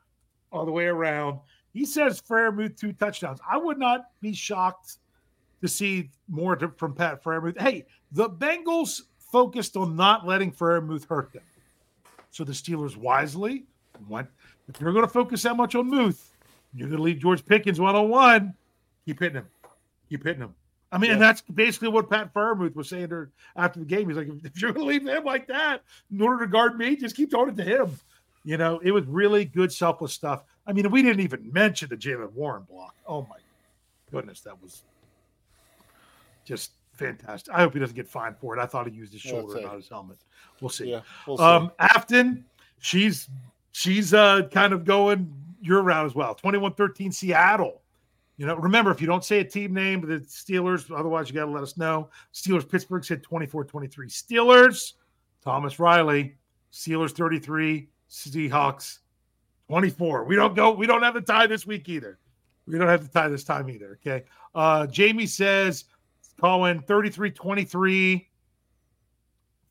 all 0.51 0.65
the 0.65 0.71
way 0.71 0.85
around. 0.85 1.39
He 1.73 1.85
says 1.85 2.21
Freiermuth 2.21 2.77
two 2.77 2.91
touchdowns. 2.93 3.39
I 3.49 3.57
would 3.57 3.77
not 3.79 4.07
be 4.21 4.33
shocked 4.33 4.97
to 5.61 5.67
see 5.69 6.09
more 6.27 6.55
to, 6.57 6.69
from 6.77 6.93
Pat 6.93 7.23
Freiermuth. 7.23 7.59
Hey, 7.61 7.85
the 8.11 8.29
Bengals 8.29 9.03
focused 9.31 9.77
on 9.77 9.95
not 9.95 10.27
letting 10.27 10.51
Freiermuth 10.51 11.07
hurt 11.07 11.31
them. 11.31 11.43
So 12.31 12.43
the 12.43 12.53
Steelers 12.53 12.95
wisely 12.97 13.65
went, 14.09 14.27
if 14.67 14.79
you're 14.81 14.93
going 14.93 15.05
to 15.05 15.11
focus 15.11 15.43
that 15.43 15.55
much 15.55 15.75
on 15.75 15.89
Muth, 15.89 16.31
you're 16.73 16.87
going 16.87 16.97
to 16.97 17.03
leave 17.03 17.19
George 17.19 17.45
Pickens 17.45 17.79
one 17.79 17.95
on 17.95 18.09
one. 18.09 18.53
Keep 19.05 19.19
hitting 19.19 19.37
him. 19.39 19.47
Keep 20.09 20.23
hitting 20.23 20.41
him. 20.41 20.55
I 20.93 20.97
mean, 20.97 21.09
Yeah. 21.09 21.13
and 21.13 21.21
that's 21.21 21.41
basically 21.41 21.89
what 21.89 22.09
Pat 22.09 22.33
Freiermuth 22.33 22.75
was 22.75 22.89
saying 22.89 23.07
there 23.07 23.29
after 23.55 23.79
the 23.79 23.85
game. 23.85 24.07
He's 24.09 24.17
like, 24.17 24.27
if 24.43 24.61
you're 24.61 24.71
going 24.73 24.85
to 24.85 24.89
leave 24.89 25.07
him 25.07 25.23
like 25.23 25.47
that 25.47 25.83
in 26.11 26.21
order 26.21 26.39
to 26.45 26.51
guard 26.51 26.77
me, 26.77 26.95
just 26.95 27.15
keep 27.15 27.31
throwing 27.31 27.49
it 27.49 27.57
to 27.57 27.63
him. 27.63 27.91
You 28.43 28.57
know, 28.57 28.79
it 28.79 28.91
was 28.91 29.05
really 29.05 29.45
good, 29.45 29.71
selfless 29.71 30.13
stuff. 30.13 30.43
I 30.65 30.73
mean, 30.73 30.89
we 30.89 31.01
didn't 31.01 31.21
even 31.21 31.51
mention 31.53 31.89
the 31.89 31.97
Jaylen 31.97 32.31
Warren 32.33 32.63
block. 32.63 32.95
Oh 33.05 33.21
my 33.29 33.37
goodness, 34.11 34.41
that 34.41 34.61
was 34.61 34.83
just 36.45 36.71
fantastic. 37.01 37.53
I 37.53 37.59
hope 37.59 37.73
he 37.73 37.79
doesn't 37.79 37.95
get 37.95 38.07
fined 38.07 38.37
for 38.37 38.57
it. 38.57 38.61
I 38.61 38.65
thought 38.65 38.87
he 38.87 38.93
used 38.93 39.13
his 39.13 39.21
shoulder, 39.21 39.61
not 39.61 39.75
his 39.75 39.89
helmet. 39.89 40.17
We'll 40.59 40.69
see. 40.69 40.89
Yeah. 40.91 41.01
We'll 41.27 41.37
see. 41.37 41.43
Um, 41.43 41.71
Afton, 41.79 42.45
she's 42.79 43.27
she's 43.71 44.13
uh 44.13 44.43
kind 44.51 44.73
of 44.73 44.85
going 44.85 45.33
your 45.61 45.81
route 45.81 46.05
as 46.05 46.15
well. 46.15 46.35
21-13 46.35 47.13
Seattle. 47.13 47.81
You 48.37 48.47
know, 48.47 48.55
remember 48.55 48.89
if 48.89 48.99
you 48.99 49.07
don't 49.07 49.23
say 49.23 49.39
a 49.39 49.43
team 49.43 49.73
name, 49.73 50.01
the 50.01 50.19
Steelers, 50.21 50.89
otherwise 50.95 51.29
you 51.29 51.35
got 51.35 51.45
to 51.45 51.51
let 51.51 51.61
us 51.61 51.77
know. 51.77 52.09
Steelers 52.33 52.67
Pittsburgh 52.67 53.05
said 53.05 53.21
24-23 53.21 53.89
Steelers. 54.07 54.93
Thomas 55.43 55.79
Riley, 55.79 56.35
Steelers 56.71 57.11
33, 57.11 57.87
Seahawks 58.09 58.99
24. 59.69 60.25
We 60.25 60.35
don't 60.35 60.55
go, 60.55 60.71
we 60.71 60.87
don't 60.87 61.03
have 61.03 61.13
the 61.13 61.21
tie 61.21 61.47
this 61.47 61.67
week 61.67 61.87
either. 61.89 62.17
We 62.65 62.77
don't 62.77 62.87
have 62.87 63.03
the 63.03 63.19
tie 63.19 63.27
this 63.27 63.43
time 63.43 63.69
either. 63.69 63.99
Okay. 64.05 64.25
Uh 64.53 64.87
Jamie 64.87 65.25
says 65.25 65.85
Colin 66.41 66.81
33-23 66.81 68.25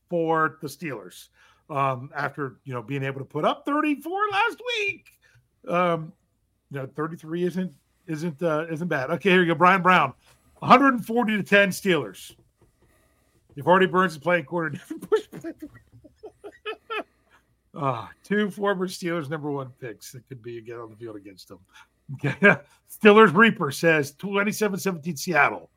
for 0.08 0.58
the 0.62 0.68
Steelers 0.68 1.28
um, 1.68 2.10
after 2.14 2.58
you 2.64 2.72
know 2.72 2.80
being 2.80 3.02
able 3.02 3.18
to 3.18 3.24
put 3.24 3.44
up 3.44 3.64
34 3.66 4.12
last 4.30 4.60
week. 4.78 5.06
Um, 5.66 6.12
you 6.70 6.78
know, 6.78 6.86
33 6.94 7.42
isn't 7.44 7.74
isn't 8.06 8.40
uh, 8.42 8.66
isn't 8.70 8.86
bad. 8.86 9.10
Okay, 9.10 9.30
here 9.30 9.40
you 9.40 9.48
go. 9.48 9.56
Brian 9.56 9.82
Brown, 9.82 10.12
140 10.60 11.36
to 11.38 11.42
10 11.42 11.70
Steelers. 11.70 12.36
If 13.56 13.66
Artie 13.66 13.86
Burns 13.86 14.12
is 14.12 14.18
playing 14.18 14.44
quarter. 14.44 14.80
Ah, 17.72 18.10
two 18.24 18.50
former 18.50 18.88
Steelers 18.88 19.30
number 19.30 19.50
one 19.50 19.70
picks 19.80 20.10
that 20.12 20.26
could 20.28 20.42
be 20.42 20.58
again 20.58 20.78
on 20.78 20.90
the 20.90 20.96
field 20.96 21.16
against 21.16 21.48
them. 21.48 21.60
Okay. 22.14 22.34
Steelers 22.90 23.32
Reaper 23.32 23.70
says 23.70 24.12
27-17 24.12 25.16
Seattle. 25.16 25.70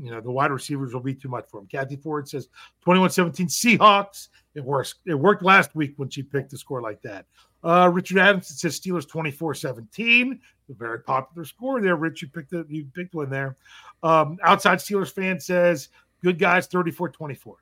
You 0.00 0.10
know, 0.10 0.20
the 0.20 0.30
wide 0.30 0.50
receivers 0.50 0.92
will 0.92 1.00
be 1.00 1.14
too 1.14 1.28
much 1.28 1.46
for 1.50 1.60
him. 1.60 1.66
Kathy 1.66 1.96
Ford 1.96 2.28
says 2.28 2.48
21-17 2.84 3.78
Seahawks. 3.78 4.28
It 4.54 4.64
works. 4.64 4.94
It 5.06 5.14
worked 5.14 5.42
last 5.42 5.74
week 5.74 5.94
when 5.96 6.08
she 6.08 6.22
picked 6.22 6.52
a 6.52 6.58
score 6.58 6.80
like 6.82 7.00
that. 7.02 7.26
Uh, 7.62 7.90
Richard 7.92 8.18
Adams 8.18 8.48
says 8.60 8.78
Steelers 8.78 9.06
24-17. 9.08 10.38
A 10.70 10.74
very 10.74 11.00
popular 11.00 11.44
score 11.44 11.80
there. 11.80 11.96
Rich, 11.96 12.22
you 12.22 12.28
picked 12.28 12.52
it. 12.52 12.66
You 12.68 12.86
picked 12.94 13.14
one 13.14 13.30
there. 13.30 13.56
Um, 14.02 14.38
outside 14.42 14.78
Steelers 14.78 15.12
fan 15.12 15.38
says 15.40 15.88
good 16.22 16.38
guys 16.38 16.66
34-24. 16.68 17.54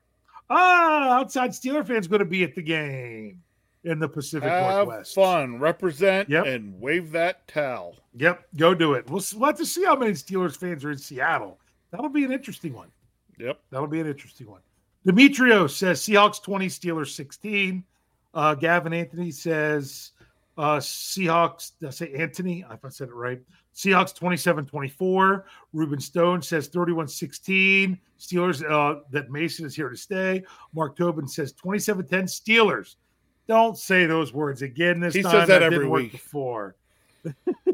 Ah, 0.49 1.17
outside 1.19 1.51
Steeler 1.51 1.85
fans 1.85 2.07
going 2.07 2.19
to 2.19 2.25
be 2.25 2.43
at 2.43 2.55
the 2.55 2.61
game 2.61 3.41
in 3.83 3.99
the 3.99 4.07
Pacific 4.07 4.49
Have 4.49 4.87
Northwest. 4.87 5.15
fun, 5.15 5.59
represent, 5.59 6.29
Yep. 6.29 6.45
and 6.45 6.79
wave 6.79 7.11
that 7.11 7.47
towel. 7.47 7.95
Yep, 8.15 8.45
go 8.57 8.73
do 8.73 8.93
it. 8.93 9.09
We'll, 9.09 9.23
we'll 9.35 9.47
have 9.47 9.57
to 9.57 9.65
see 9.65 9.83
how 9.85 9.95
many 9.95 10.13
Steelers 10.13 10.55
fans 10.57 10.83
are 10.85 10.91
in 10.91 10.97
Seattle. 10.97 11.59
That'll 11.95 12.09
be 12.09 12.25
an 12.25 12.31
interesting 12.31 12.73
one. 12.73 12.89
Yep. 13.37 13.59
That'll 13.71 13.87
be 13.87 13.99
an 13.99 14.07
interesting 14.07 14.49
one. 14.49 14.61
Demetrio 15.05 15.67
says 15.67 16.01
Seahawks 16.01 16.41
20, 16.41 16.67
Steelers 16.67 17.15
16. 17.15 17.83
Uh, 18.33 18.55
Gavin 18.55 18.93
Anthony 18.93 19.31
says 19.31 20.11
uh, 20.57 20.77
Seahawks, 20.77 21.71
I 21.85 21.89
say 21.89 22.13
Anthony? 22.13 22.65
If 22.71 22.83
I 22.83 22.89
said 22.89 23.09
it 23.09 23.13
right. 23.13 23.41
Seahawks 23.75 24.15
27 24.15 24.65
24. 24.65 25.45
Ruben 25.73 25.99
Stone 25.99 26.41
says 26.41 26.67
31 26.67 27.07
16. 27.07 27.99
Steelers, 28.19 28.69
uh, 28.69 29.01
that 29.11 29.29
Mason 29.29 29.65
is 29.65 29.75
here 29.75 29.89
to 29.89 29.97
stay. 29.97 30.43
Mark 30.73 30.95
Tobin 30.95 31.27
says 31.27 31.51
27 31.53 32.07
10 32.07 32.25
Steelers. 32.25 32.95
Don't 33.47 33.77
say 33.77 34.05
those 34.05 34.33
words 34.33 34.61
again 34.61 34.99
this 34.99 35.13
He 35.13 35.21
time. 35.21 35.31
says 35.31 35.47
that 35.49 35.61
every 35.61 35.79
didn't 35.79 35.91
work 35.91 36.01
week. 36.03 36.11
Before. 36.13 36.75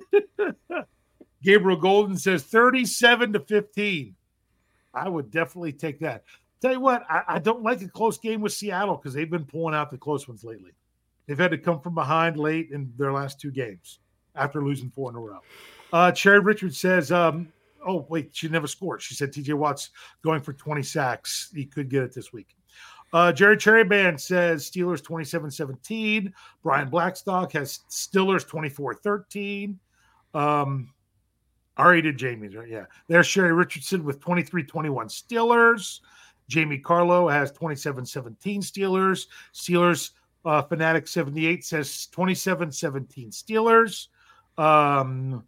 Gabriel 1.44 1.80
Golden 1.80 2.18
says 2.18 2.44
37 2.44 3.34
to 3.34 3.40
15. 3.40 4.16
I 4.94 5.10
would 5.10 5.32
definitely 5.32 5.74
take 5.74 6.00
that. 6.00 6.24
Tell 6.62 6.74
you 6.74 6.80
what, 6.80 7.04
I, 7.10 7.24
I 7.28 7.40
don't 7.40 7.64
like 7.64 7.82
a 7.82 7.88
close 7.88 8.18
game 8.18 8.42
with 8.42 8.54
Seattle 8.54 8.96
because 8.96 9.14
they've 9.14 9.30
been 9.30 9.46
pulling 9.46 9.74
out 9.74 9.90
the 9.90 9.98
close 9.98 10.28
ones 10.28 10.44
lately. 10.44 10.72
They've 11.26 11.38
had 11.38 11.52
to 11.52 11.58
come 11.58 11.80
from 11.80 11.96
behind 11.96 12.38
late 12.38 12.70
in 12.72 12.92
their 12.98 13.14
last 13.14 13.40
two 13.40 13.52
games 13.52 14.00
after 14.36 14.64
losing 14.64 14.90
four 14.92 15.10
in 15.10 15.16
a 15.16 15.20
row. 15.20 15.40
Uh, 15.92 16.12
Cherry 16.12 16.40
Richards 16.40 16.78
says, 16.78 17.12
um, 17.12 17.52
oh, 17.86 18.06
wait, 18.10 18.30
she 18.34 18.48
never 18.48 18.68
scored. 18.68 19.02
She 19.02 19.16
said 19.16 19.32
TJ 19.32 19.54
Watt's 19.56 19.90
going 20.24 20.42
for 20.42 20.54
20 20.54 20.84
sacks. 20.84 21.52
He 21.54 21.66
could 21.66 21.90
get 21.90 22.04
it 22.04 22.14
this 22.14 22.32
week. 22.32 22.56
Uh, 23.14 23.32
Jerry 23.32 23.58
Cherry 23.58 23.84
Band 23.84 24.20
says 24.20 24.70
Steelers 24.70 25.04
27 25.04 25.52
17. 25.52 26.34
Brian 26.64 26.90
Blackstock 26.90 27.52
has 27.52 27.80
Steelers 27.90 28.48
24 28.48 28.96
13. 28.96 29.78
Um, 30.34 30.94
did 31.78 32.18
Jamie's, 32.18 32.56
right? 32.56 32.68
Yeah. 32.68 32.86
There's 33.08 33.28
Sherry 33.28 33.54
Richardson 33.54 34.04
with 34.04 34.20
23 34.20 34.64
21 34.64 35.08
Steelers. 35.08 36.00
Jamie 36.48 36.78
Carlo 36.78 37.28
has 37.28 37.52
27 37.52 38.06
17 38.06 38.62
Steelers. 38.62 39.28
Steelers 39.54 40.12
uh, 40.44 40.62
Fanatic 40.62 41.08
78 41.08 41.64
says 41.64 42.08
27 42.08 42.72
17 42.72 43.32
Steelers. 43.32 44.08
Um, 44.58 45.46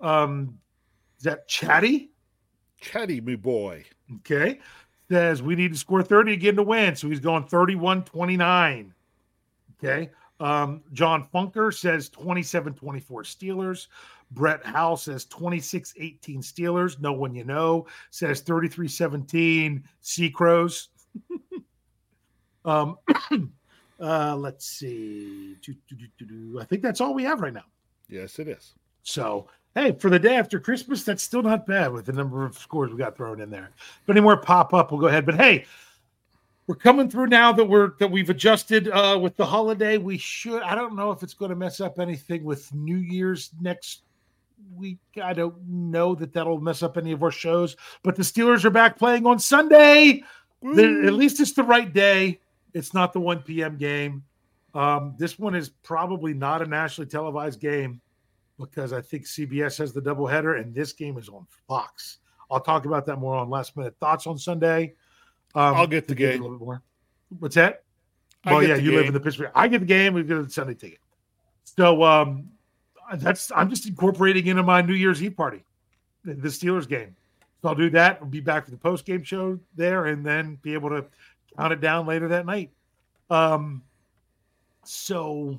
um, 0.00 0.58
is 1.18 1.24
that 1.24 1.48
Chatty? 1.48 2.10
Chatty, 2.80 3.20
me 3.20 3.36
boy. 3.36 3.84
Okay. 4.16 4.60
Says 5.10 5.42
we 5.42 5.54
need 5.54 5.72
to 5.72 5.78
score 5.78 6.02
30 6.02 6.32
again 6.32 6.56
to 6.56 6.62
win. 6.62 6.96
So 6.96 7.08
he's 7.08 7.20
going 7.20 7.44
31 7.44 8.04
29. 8.04 8.94
Okay. 9.82 10.10
Um, 10.40 10.82
John 10.92 11.28
Funker 11.32 11.72
says 11.72 12.08
27 12.08 12.74
24 12.74 13.22
Steelers. 13.22 13.86
Brett 14.30 14.64
Howe 14.64 14.94
says 14.96 15.24
26 15.26 15.94
18 15.98 16.42
Steelers. 16.42 17.00
No 17.00 17.12
one 17.12 17.34
you 17.34 17.44
know 17.44 17.86
says 18.10 18.40
33 18.40 18.88
17 18.88 19.84
Sea 20.00 20.30
Crows. 20.30 20.88
um, 22.64 22.98
uh, 24.00 24.36
let's 24.36 24.66
see. 24.66 25.56
I 26.60 26.64
think 26.64 26.82
that's 26.82 27.00
all 27.00 27.14
we 27.14 27.24
have 27.24 27.40
right 27.40 27.54
now. 27.54 27.64
Yes, 28.08 28.38
it 28.38 28.48
is. 28.48 28.74
So, 29.02 29.48
hey, 29.74 29.92
for 29.92 30.10
the 30.10 30.18
day 30.18 30.36
after 30.36 30.58
Christmas, 30.58 31.04
that's 31.04 31.22
still 31.22 31.42
not 31.42 31.66
bad 31.66 31.92
with 31.92 32.06
the 32.06 32.12
number 32.12 32.44
of 32.44 32.56
scores 32.56 32.90
we 32.90 32.98
got 32.98 33.16
thrown 33.16 33.40
in 33.40 33.50
there. 33.50 33.70
If 34.02 34.10
any 34.10 34.20
more 34.20 34.36
pop 34.36 34.74
up, 34.74 34.90
we'll 34.90 35.00
go 35.00 35.08
ahead. 35.08 35.26
But 35.26 35.36
hey, 35.36 35.66
we're 36.66 36.74
coming 36.74 37.10
through 37.10 37.26
now 37.26 37.52
that 37.52 37.64
we're 37.64 37.92
that 37.98 38.10
we've 38.10 38.30
adjusted 38.30 38.88
uh, 38.88 39.18
with 39.20 39.36
the 39.36 39.44
holiday. 39.44 39.98
We 39.98 40.16
should. 40.16 40.62
I 40.62 40.74
don't 40.74 40.96
know 40.96 41.10
if 41.10 41.22
it's 41.22 41.34
going 41.34 41.50
to 41.50 41.56
mess 41.56 41.80
up 41.80 41.98
anything 41.98 42.44
with 42.44 42.72
New 42.74 42.96
Year's 42.96 43.50
next 43.60 44.02
week. 44.74 44.98
I 45.22 45.32
don't 45.32 45.56
know 45.68 46.14
that 46.14 46.32
that'll 46.32 46.60
mess 46.60 46.82
up 46.82 46.96
any 46.96 47.12
of 47.12 47.22
our 47.22 47.30
shows. 47.30 47.76
But 48.02 48.16
the 48.16 48.22
Steelers 48.22 48.64
are 48.64 48.70
back 48.70 48.98
playing 48.98 49.26
on 49.26 49.38
Sunday. 49.38 50.22
The- 50.62 51.04
at 51.06 51.12
least 51.12 51.40
it's 51.40 51.52
the 51.52 51.62
right 51.62 51.92
day. 51.92 52.40
It's 52.72 52.94
not 52.94 53.12
the 53.12 53.20
1 53.20 53.42
p.m. 53.42 53.76
game. 53.76 54.24
Um, 54.74 55.14
this 55.18 55.38
one 55.38 55.54
is 55.54 55.68
probably 55.68 56.34
not 56.34 56.60
a 56.62 56.66
nationally 56.66 57.08
televised 57.08 57.60
game 57.60 58.00
because 58.58 58.92
I 58.92 59.00
think 59.00 59.24
CBS 59.24 59.78
has 59.78 59.92
the 59.92 60.00
doubleheader 60.00 60.60
and 60.60 60.74
this 60.74 60.92
game 60.92 61.16
is 61.18 61.28
on 61.28 61.46
Fox. 61.68 62.18
I'll 62.50 62.60
talk 62.60 62.84
about 62.84 63.06
that 63.06 63.16
more 63.18 63.36
on 63.36 63.48
last 63.48 63.76
minute 63.76 63.94
thoughts 64.00 64.26
on 64.26 64.36
Sunday. 64.38 64.94
Um, 65.54 65.74
I'll 65.76 65.86
get 65.86 66.08
the 66.08 66.14
to 66.14 66.18
give 66.18 66.28
it 66.30 66.32
game. 66.32 66.40
a 66.40 66.42
little 66.44 66.58
bit 66.58 66.64
more. 66.64 66.82
What's 67.38 67.54
that? 67.54 67.84
I 68.44 68.52
Well, 68.52 68.62
yeah, 68.62 68.74
you 68.76 68.92
live 68.92 69.06
in 69.06 69.12
the 69.14 69.20
Pittsburgh. 69.20 69.50
I 69.54 69.68
get 69.68 69.78
the 69.80 69.86
game. 69.86 70.14
We 70.14 70.22
get 70.24 70.42
the 70.42 70.50
Sunday 70.50 70.74
ticket. 70.74 70.98
So 71.64 72.02
um, 72.02 72.48
that's 73.16 73.50
I'm 73.54 73.70
just 73.70 73.86
incorporating 73.86 74.46
into 74.46 74.62
my 74.62 74.82
New 74.82 74.94
Year's 74.94 75.22
Eve 75.22 75.36
party, 75.36 75.64
the 76.24 76.48
Steelers 76.48 76.88
game. 76.88 77.14
So 77.62 77.68
I'll 77.68 77.74
do 77.74 77.90
that. 77.90 78.20
We'll 78.20 78.30
be 78.30 78.40
back 78.40 78.64
for 78.64 78.70
the 78.70 78.76
post 78.76 79.04
game 79.04 79.22
show 79.22 79.58
there, 79.74 80.06
and 80.06 80.24
then 80.24 80.58
be 80.62 80.74
able 80.74 80.90
to 80.90 81.04
count 81.56 81.72
it 81.72 81.80
down 81.80 82.06
later 82.06 82.28
that 82.28 82.46
night. 82.46 82.70
Um, 83.30 83.82
so 84.84 85.58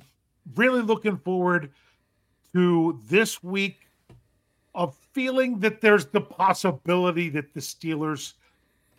really 0.56 0.82
looking 0.82 1.18
forward 1.18 1.72
to 2.54 3.02
this 3.08 3.44
week 3.44 3.88
of 4.76 4.96
feeling 5.14 5.60
that 5.60 5.82
there's 5.82 6.06
the 6.06 6.22
possibility 6.22 7.30
that 7.30 7.54
the 7.54 7.60
Steelers 7.60 8.34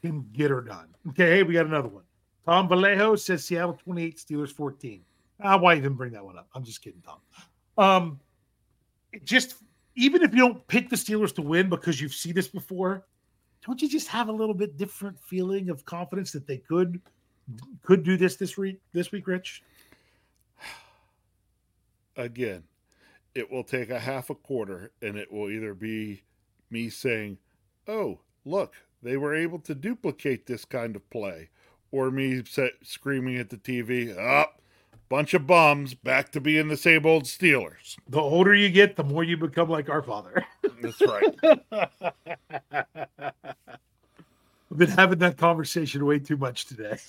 can 0.00 0.26
get 0.32 0.50
her 0.50 0.60
done. 0.60 0.88
Okay, 1.10 1.36
hey, 1.36 1.42
we 1.42 1.54
got 1.54 1.66
another 1.66 1.88
one. 1.88 2.02
Tom 2.44 2.68
Vallejo 2.68 3.16
says 3.16 3.44
Seattle 3.44 3.78
28, 3.84 4.16
Steelers 4.16 4.52
14. 4.52 5.02
Ah, 5.42 5.58
why 5.58 5.76
even 5.76 5.94
bring 5.94 6.12
that 6.12 6.24
one 6.24 6.38
up? 6.38 6.48
I'm 6.54 6.64
just 6.64 6.82
kidding, 6.82 7.02
Tom. 7.02 7.18
Um, 7.76 8.20
just 9.24 9.54
even 9.96 10.22
if 10.22 10.32
you 10.32 10.38
don't 10.38 10.66
pick 10.68 10.88
the 10.88 10.96
Steelers 10.96 11.34
to 11.34 11.42
win 11.42 11.68
because 11.68 12.00
you've 12.00 12.14
seen 12.14 12.34
this 12.34 12.48
before, 12.48 13.06
don't 13.64 13.80
you 13.80 13.88
just 13.88 14.08
have 14.08 14.28
a 14.28 14.32
little 14.32 14.54
bit 14.54 14.76
different 14.76 15.18
feeling 15.18 15.70
of 15.70 15.84
confidence 15.84 16.32
that 16.32 16.46
they 16.46 16.58
could 16.58 17.00
could 17.82 18.02
do 18.02 18.16
this 18.16 18.36
this 18.36 18.56
week 18.56 18.80
this 18.92 19.12
week, 19.12 19.26
Rich? 19.26 19.62
Again, 22.16 22.64
it 23.34 23.50
will 23.50 23.64
take 23.64 23.90
a 23.90 23.98
half 23.98 24.30
a 24.30 24.34
quarter 24.34 24.92
and 25.02 25.16
it 25.16 25.30
will 25.30 25.50
either 25.50 25.74
be 25.74 26.22
me 26.70 26.88
saying, 26.90 27.38
"Oh, 27.86 28.20
look, 28.44 28.74
they 29.02 29.16
were 29.16 29.34
able 29.34 29.58
to 29.60 29.74
duplicate 29.74 30.46
this 30.46 30.64
kind 30.64 30.96
of 30.96 31.08
play," 31.10 31.50
or 31.90 32.10
me 32.10 32.42
screaming 32.82 33.36
at 33.36 33.50
the 33.50 33.58
TV, 33.58 34.16
"Up, 34.16 34.60
oh, 34.60 34.62
bunch 35.08 35.34
of 35.34 35.46
bums, 35.46 35.94
back 35.94 36.32
to 36.32 36.40
being 36.40 36.68
the 36.68 36.76
same 36.76 37.06
old 37.06 37.24
Steelers." 37.24 37.96
The 38.08 38.20
older 38.20 38.54
you 38.54 38.70
get, 38.70 38.96
the 38.96 39.04
more 39.04 39.24
you 39.24 39.36
become 39.36 39.68
like 39.68 39.88
our 39.88 40.02
father. 40.02 40.44
That's 40.82 41.00
right. 41.02 41.34
I've 44.70 44.78
been 44.78 44.90
having 44.90 45.18
that 45.20 45.38
conversation 45.38 46.04
way 46.04 46.18
too 46.18 46.36
much 46.36 46.66
today. 46.66 46.98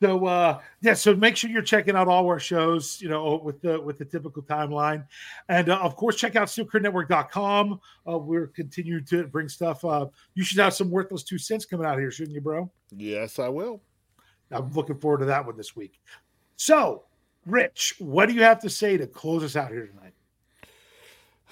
so 0.00 0.26
uh 0.26 0.60
yeah, 0.80 0.94
so 0.94 1.14
make 1.14 1.36
sure 1.36 1.50
you're 1.50 1.60
checking 1.60 1.96
out 1.96 2.08
all 2.08 2.26
our 2.26 2.38
shows, 2.38 3.00
you 3.02 3.08
know, 3.08 3.40
with 3.42 3.60
the 3.60 3.80
with 3.80 3.98
the 3.98 4.04
typical 4.04 4.42
timeline. 4.42 5.04
And 5.48 5.68
uh, 5.68 5.78
of 5.78 5.96
course, 5.96 6.16
check 6.16 6.36
out 6.36 6.48
steelcurtainnetwork.com. 6.48 7.80
Uh 8.10 8.18
we're 8.18 8.46
continuing 8.46 9.04
to 9.06 9.26
bring 9.26 9.48
stuff 9.48 9.84
up. 9.84 10.12
you 10.34 10.44
should 10.44 10.58
have 10.60 10.74
some 10.74 10.90
worthless 10.90 11.24
two 11.24 11.38
cents 11.38 11.64
coming 11.64 11.86
out 11.86 11.98
here, 11.98 12.10
shouldn't 12.10 12.34
you, 12.34 12.40
bro? 12.40 12.70
Yes, 12.96 13.38
I 13.38 13.48
will. 13.48 13.82
I'm 14.50 14.72
looking 14.72 14.98
forward 14.98 15.18
to 15.18 15.26
that 15.26 15.44
one 15.44 15.56
this 15.56 15.76
week. 15.76 16.00
So, 16.56 17.04
Rich, 17.46 17.94
what 17.98 18.26
do 18.26 18.34
you 18.34 18.42
have 18.42 18.60
to 18.60 18.70
say 18.70 18.96
to 18.96 19.06
close 19.06 19.44
us 19.44 19.56
out 19.56 19.70
here 19.70 19.86
tonight? 19.86 20.14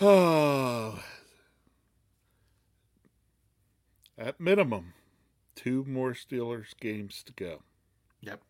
Oh, 0.01 0.99
at 4.19 4.41
minimum, 4.41 4.95
two 5.55 5.85
more 5.85 6.13
Steelers 6.13 6.79
games 6.81 7.23
to 7.25 7.33
go. 7.33 7.63
Yep. 8.21 8.41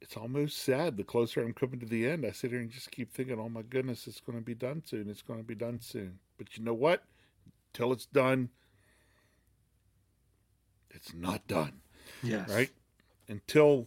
It's 0.00 0.16
almost 0.16 0.58
sad. 0.58 0.96
The 0.96 1.04
closer 1.04 1.40
I'm 1.40 1.52
coming 1.52 1.80
to 1.80 1.86
the 1.86 2.06
end, 2.06 2.26
I 2.26 2.32
sit 2.32 2.50
here 2.50 2.60
and 2.60 2.70
just 2.70 2.90
keep 2.90 3.12
thinking, 3.12 3.40
oh 3.40 3.48
my 3.48 3.62
goodness, 3.62 4.06
it's 4.06 4.20
going 4.20 4.38
to 4.38 4.44
be 4.44 4.54
done 4.54 4.82
soon. 4.84 5.08
It's 5.08 5.22
going 5.22 5.40
to 5.40 5.46
be 5.46 5.54
done 5.54 5.80
soon. 5.80 6.18
But 6.38 6.56
you 6.56 6.64
know 6.64 6.74
what? 6.74 7.02
Until 7.72 7.92
it's 7.92 8.06
done, 8.06 8.50
it's 10.90 11.14
not 11.14 11.46
done. 11.46 11.80
Yes. 12.22 12.48
Right? 12.48 12.70
Until 13.28 13.86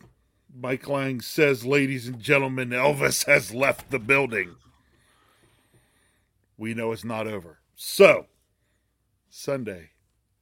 Mike 0.53 0.87
Lange 0.87 1.21
says, 1.21 1.65
ladies 1.65 2.07
and 2.07 2.19
gentlemen, 2.19 2.69
Elvis 2.69 3.25
has 3.25 3.53
left 3.53 3.91
the 3.91 3.99
building, 3.99 4.55
we 6.57 6.73
know 6.73 6.91
it's 6.91 7.05
not 7.05 7.27
over. 7.27 7.59
So, 7.75 8.25
Sunday, 9.29 9.91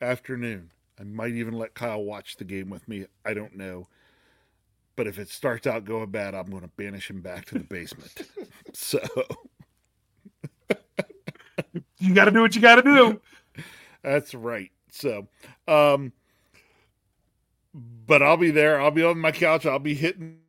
afternoon. 0.02 0.72
I 1.00 1.04
might 1.04 1.34
even 1.34 1.54
let 1.54 1.76
Kyle 1.76 2.04
watch 2.04 2.38
the 2.38 2.43
game 2.43 2.70
with 2.70 2.88
me. 2.88 3.06
I 3.24 3.36
don't 3.36 3.56
know. 3.56 3.88
But 4.95 5.06
if 5.06 5.20
it 5.20 5.30
starts 5.30 5.68
out 5.68 5.86
going 5.86 6.10
bad, 6.10 6.34
I'm 6.34 6.50
going 6.50 6.64
to 6.64 6.70
banish 6.70 7.10
him 7.10 7.22
back 7.22 7.45
to 7.45 7.56
the 7.56 7.64
basement. 7.64 8.12
so 8.74 9.00
you 12.00 12.16
got 12.16 12.26
to 12.26 12.32
do 12.32 12.41
what 12.41 12.56
you 12.56 12.62
got 12.62 12.76
to 12.76 12.82
do. 12.82 13.22
That's 14.02 14.34
right. 14.34 14.72
So, 14.91 15.28
um, 15.68 16.12
but 17.78 18.23
I'll 18.23 18.38
be 18.38 18.51
there. 18.51 18.82
I'll 18.82 18.91
be 18.91 19.03
on 19.03 19.19
my 19.19 19.32
couch. 19.32 19.65
I'll 19.65 19.80
be 19.80 19.93
hitting 19.93 20.39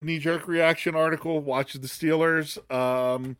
knee 0.00 0.18
jerk 0.18 0.46
reaction 0.46 0.94
article, 0.94 1.40
watching 1.40 1.80
the 1.80 1.88
Steelers. 1.88 2.58
Um, 2.72 3.36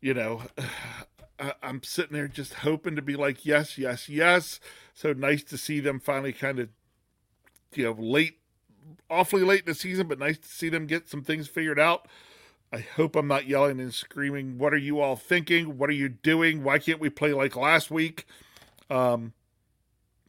you 0.00 0.14
know, 0.14 0.42
I, 1.38 1.54
am 1.62 1.82
sitting 1.82 2.16
there 2.16 2.28
just 2.28 2.54
hoping 2.54 2.96
to 2.96 3.02
be 3.02 3.16
like, 3.16 3.44
yes, 3.44 3.78
yes, 3.78 4.08
yes. 4.08 4.60
So 4.94 5.12
nice 5.12 5.42
to 5.44 5.58
see 5.58 5.80
them 5.80 6.00
finally 6.00 6.32
kind 6.32 6.58
of, 6.58 6.68
you 7.74 7.84
know, 7.84 7.96
late, 7.98 8.38
awfully 9.10 9.42
late 9.42 9.60
in 9.60 9.66
the 9.66 9.74
season, 9.74 10.06
but 10.06 10.18
nice 10.18 10.38
to 10.38 10.48
see 10.48 10.68
them 10.68 10.86
get 10.86 11.08
some 11.08 11.22
things 11.22 11.48
figured 11.48 11.78
out. 11.78 12.08
I 12.72 12.78
hope 12.78 13.14
I'm 13.16 13.28
not 13.28 13.46
yelling 13.46 13.80
and 13.80 13.94
screaming. 13.94 14.58
What 14.58 14.74
are 14.74 14.78
you 14.78 15.00
all 15.00 15.16
thinking? 15.16 15.78
What 15.78 15.88
are 15.88 15.94
you 15.94 16.08
doing? 16.08 16.64
Why 16.64 16.78
can't 16.78 17.00
we 17.00 17.10
play 17.10 17.32
like 17.32 17.54
last 17.54 17.90
week? 17.90 18.26
Um, 18.90 19.34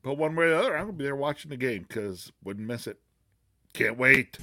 but 0.07 0.17
one 0.17 0.37
way 0.37 0.45
or 0.45 0.49
the 0.51 0.57
other, 0.57 0.77
I'm 0.77 0.85
gonna 0.85 0.93
be 0.93 1.03
there 1.03 1.17
watching 1.17 1.49
the 1.49 1.57
game 1.57 1.85
because 1.85 2.31
wouldn't 2.41 2.65
miss 2.65 2.87
it. 2.87 2.97
Can't 3.73 3.97
wait. 3.97 4.37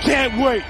Can't 0.00 0.40
wait. 0.40 0.64